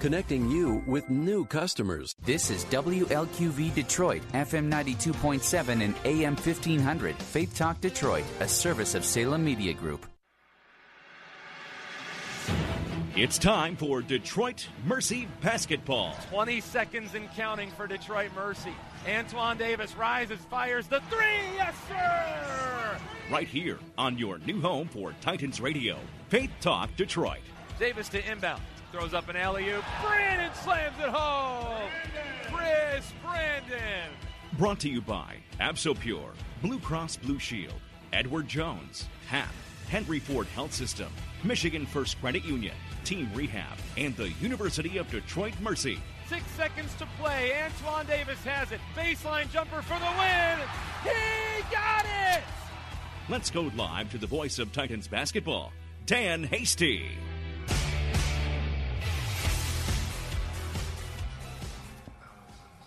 connecting 0.00 0.50
you 0.50 0.82
with 0.86 1.08
new 1.10 1.44
customers. 1.44 2.14
This 2.22 2.50
is 2.50 2.64
WLQV 2.66 3.74
Detroit, 3.74 4.22
FM 4.32 4.70
92.7 4.70 5.82
and 5.82 5.94
AM 6.04 6.36
1500, 6.36 7.16
Faith 7.16 7.56
Talk 7.56 7.80
Detroit, 7.80 8.24
a 8.40 8.48
service 8.48 8.94
of 8.94 9.04
Salem 9.04 9.44
Media 9.44 9.72
Group. 9.72 10.06
It's 13.16 13.38
time 13.38 13.76
for 13.76 14.02
Detroit 14.02 14.68
Mercy 14.84 15.26
basketball. 15.40 16.14
20 16.28 16.60
seconds 16.60 17.14
and 17.14 17.32
counting 17.32 17.70
for 17.70 17.86
Detroit 17.86 18.30
Mercy. 18.36 18.74
Antoine 19.08 19.56
Davis 19.56 19.96
rises, 19.96 20.38
fires 20.50 20.86
the 20.86 21.00
three. 21.08 21.40
Yes, 21.56 21.74
sir! 21.88 22.98
Right 23.30 23.48
here 23.48 23.78
on 23.96 24.18
your 24.18 24.36
new 24.40 24.60
home 24.60 24.88
for 24.88 25.14
Titans 25.22 25.62
Radio, 25.62 25.96
Faith 26.28 26.50
Talk 26.60 26.94
Detroit. 26.96 27.40
Davis 27.78 28.10
to 28.10 28.30
inbound. 28.30 28.60
Throws 28.92 29.14
up 29.14 29.28
an 29.28 29.36
alley 29.36 29.68
oop. 29.70 29.84
Brandon 30.02 30.54
slams 30.54 30.98
it 30.98 31.08
home. 31.08 31.90
Chris 32.52 33.12
Brandon. 33.22 34.10
Brought 34.58 34.80
to 34.80 34.88
you 34.88 35.00
by 35.00 35.36
AbsoPure, 35.60 36.30
Blue 36.62 36.78
Cross 36.78 37.16
Blue 37.16 37.38
Shield, 37.38 37.74
Edward 38.12 38.48
Jones, 38.48 39.08
HAP, 39.28 39.52
Henry 39.88 40.18
Ford 40.18 40.46
Health 40.48 40.72
System, 40.72 41.12
Michigan 41.44 41.84
First 41.84 42.18
Credit 42.20 42.44
Union, 42.44 42.74
Team 43.04 43.28
Rehab, 43.34 43.76
and 43.96 44.16
the 44.16 44.30
University 44.40 44.98
of 44.98 45.10
Detroit 45.10 45.54
Mercy. 45.60 45.98
Six 46.28 46.44
seconds 46.52 46.94
to 46.94 47.06
play. 47.20 47.52
Antoine 47.62 48.06
Davis 48.06 48.42
has 48.44 48.72
it. 48.72 48.80
Baseline 48.96 49.50
jumper 49.52 49.82
for 49.82 49.98
the 49.98 50.12
win. 50.18 50.58
He 51.04 51.62
got 51.70 52.04
it! 52.04 52.42
Let's 53.28 53.50
go 53.50 53.70
live 53.76 54.10
to 54.12 54.18
the 54.18 54.26
voice 54.26 54.58
of 54.58 54.72
Titans 54.72 55.06
basketball, 55.06 55.72
Dan 56.06 56.44
Hasty. 56.44 57.10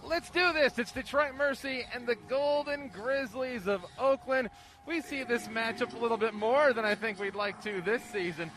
Let's 0.10 0.32
do 0.32 0.51
this. 0.53 0.80
It's 0.80 0.91
Detroit 0.91 1.36
Mercy 1.38 1.86
and 1.93 2.07
the 2.07 2.16
Golden 2.16 2.88
Grizzlies 2.88 3.68
of 3.68 3.86
Oakland. 3.99 4.49
We 4.88 5.01
see 5.01 5.24
this 5.24 5.47
matchup 5.47 5.93
a 5.93 5.99
little 5.99 6.18
bit 6.18 6.34
more 6.34 6.74
than 6.74 6.84
I 6.84 6.95
think 6.95 7.20
we'd 7.20 7.36
like 7.36 7.62
to 7.62 7.80
this 7.82 8.01
season. 8.05 8.49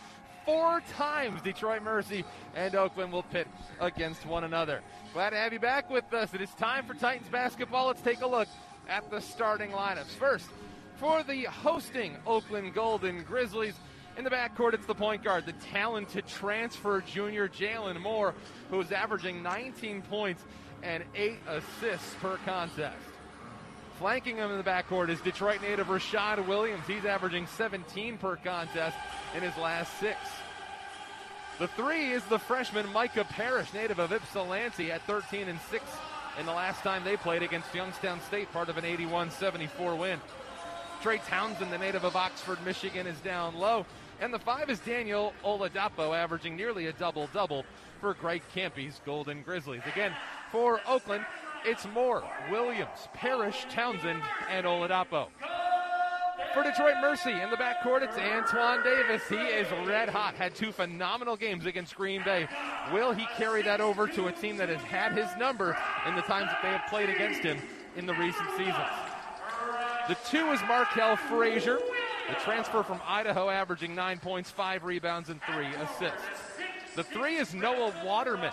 Four 0.46 0.80
times 0.94 1.42
Detroit 1.42 1.82
Mercy 1.82 2.24
and 2.54 2.74
Oakland 2.74 3.12
will 3.12 3.24
pit 3.24 3.46
against 3.80 4.24
one 4.24 4.44
another. 4.44 4.80
Glad 5.12 5.30
to 5.30 5.36
have 5.36 5.52
you 5.52 5.58
back 5.58 5.90
with 5.90 6.10
us. 6.14 6.32
It 6.32 6.40
is 6.40 6.48
time 6.54 6.86
for 6.86 6.94
Titans 6.94 7.28
basketball. 7.28 7.88
Let's 7.88 8.00
take 8.00 8.22
a 8.22 8.26
look 8.26 8.48
at 8.88 9.10
the 9.10 9.20
starting 9.20 9.72
lineups. 9.72 10.16
First, 10.18 10.48
for 10.96 11.22
the 11.22 11.42
hosting 11.42 12.16
Oakland 12.26 12.72
Golden 12.72 13.24
Grizzlies, 13.24 13.74
in 14.16 14.24
the 14.24 14.30
backcourt, 14.30 14.74
it's 14.74 14.86
the 14.86 14.94
point 14.94 15.22
guard, 15.22 15.46
the 15.46 15.52
talented 15.52 16.26
transfer 16.26 17.00
junior 17.02 17.48
Jalen 17.48 18.00
Moore, 18.00 18.34
who's 18.70 18.92
averaging 18.92 19.42
19 19.42 20.02
points 20.02 20.44
and 20.82 21.04
eight 21.14 21.38
assists 21.48 22.14
per 22.20 22.36
contest. 22.44 22.96
Flanking 23.98 24.36
him 24.36 24.50
in 24.50 24.58
the 24.58 24.64
backcourt 24.64 25.10
is 25.10 25.20
Detroit 25.20 25.62
native 25.62 25.86
Rashad 25.86 26.46
Williams. 26.46 26.86
He's 26.86 27.04
averaging 27.04 27.46
17 27.46 28.18
per 28.18 28.36
contest 28.36 28.96
in 29.36 29.42
his 29.42 29.56
last 29.56 29.96
six. 30.00 30.18
The 31.58 31.68
three 31.68 32.10
is 32.10 32.24
the 32.24 32.38
freshman 32.38 32.90
Micah 32.92 33.24
Parrish, 33.24 33.72
native 33.72 33.98
of 33.98 34.12
Ypsilanti, 34.12 34.90
at 34.90 35.02
13 35.02 35.48
and 35.48 35.60
6 35.70 35.84
in 36.38 36.46
the 36.46 36.52
last 36.52 36.82
time 36.82 37.04
they 37.04 37.16
played 37.16 37.42
against 37.42 37.74
Youngstown 37.74 38.20
State, 38.22 38.50
part 38.52 38.68
of 38.68 38.78
an 38.78 38.84
81 38.84 39.30
74 39.30 39.96
win. 39.96 40.20
Trey 41.02 41.18
Townsend, 41.28 41.72
the 41.72 41.78
native 41.78 42.04
of 42.04 42.16
Oxford, 42.16 42.58
Michigan, 42.64 43.06
is 43.06 43.18
down 43.20 43.56
low. 43.56 43.84
And 44.20 44.32
the 44.32 44.38
five 44.38 44.70
is 44.70 44.78
Daniel 44.80 45.32
Oladapo, 45.44 46.16
averaging 46.16 46.56
nearly 46.56 46.86
a 46.86 46.92
double 46.92 47.28
double 47.34 47.64
for 48.00 48.14
Greg 48.14 48.42
Kampe's 48.54 49.00
Golden 49.04 49.42
Grizzlies. 49.42 49.82
Again, 49.86 50.12
for 50.52 50.80
Oakland, 50.86 51.24
it's 51.64 51.86
Moore, 51.94 52.22
Williams, 52.50 53.08
Parrish, 53.14 53.64
Townsend, 53.70 54.22
and 54.50 54.66
Oladapo. 54.66 55.28
For 56.52 56.62
Detroit 56.62 56.96
Mercy 57.00 57.32
in 57.32 57.48
the 57.48 57.56
backcourt, 57.56 58.02
it's 58.02 58.18
Antoine 58.18 58.84
Davis. 58.84 59.22
He 59.26 59.36
is 59.36 59.66
red 59.86 60.10
hot. 60.10 60.34
Had 60.34 60.54
two 60.54 60.70
phenomenal 60.70 61.34
games 61.34 61.64
against 61.64 61.96
Green 61.96 62.22
Bay. 62.22 62.46
Will 62.92 63.12
he 63.12 63.26
carry 63.36 63.62
that 63.62 63.80
over 63.80 64.06
to 64.08 64.26
a 64.26 64.32
team 64.32 64.58
that 64.58 64.68
has 64.68 64.82
had 64.82 65.12
his 65.12 65.34
number 65.38 65.76
in 66.06 66.14
the 66.14 66.22
times 66.22 66.48
that 66.48 66.60
they 66.62 66.68
have 66.68 66.86
played 66.90 67.08
against 67.08 67.40
him 67.40 67.58
in 67.96 68.04
the 68.04 68.14
recent 68.14 68.50
seasons? 68.50 68.76
The 70.08 70.16
two 70.28 70.50
is 70.52 70.60
Markel 70.68 71.16
Frazier, 71.16 71.78
the 72.28 72.34
transfer 72.44 72.82
from 72.82 73.00
Idaho, 73.06 73.48
averaging 73.48 73.94
nine 73.94 74.18
points, 74.18 74.50
five 74.50 74.84
rebounds, 74.84 75.30
and 75.30 75.40
three 75.50 75.68
assists. 75.68 76.20
The 76.94 77.04
three 77.04 77.36
is 77.36 77.54
Noah 77.54 77.94
Waterman. 78.04 78.52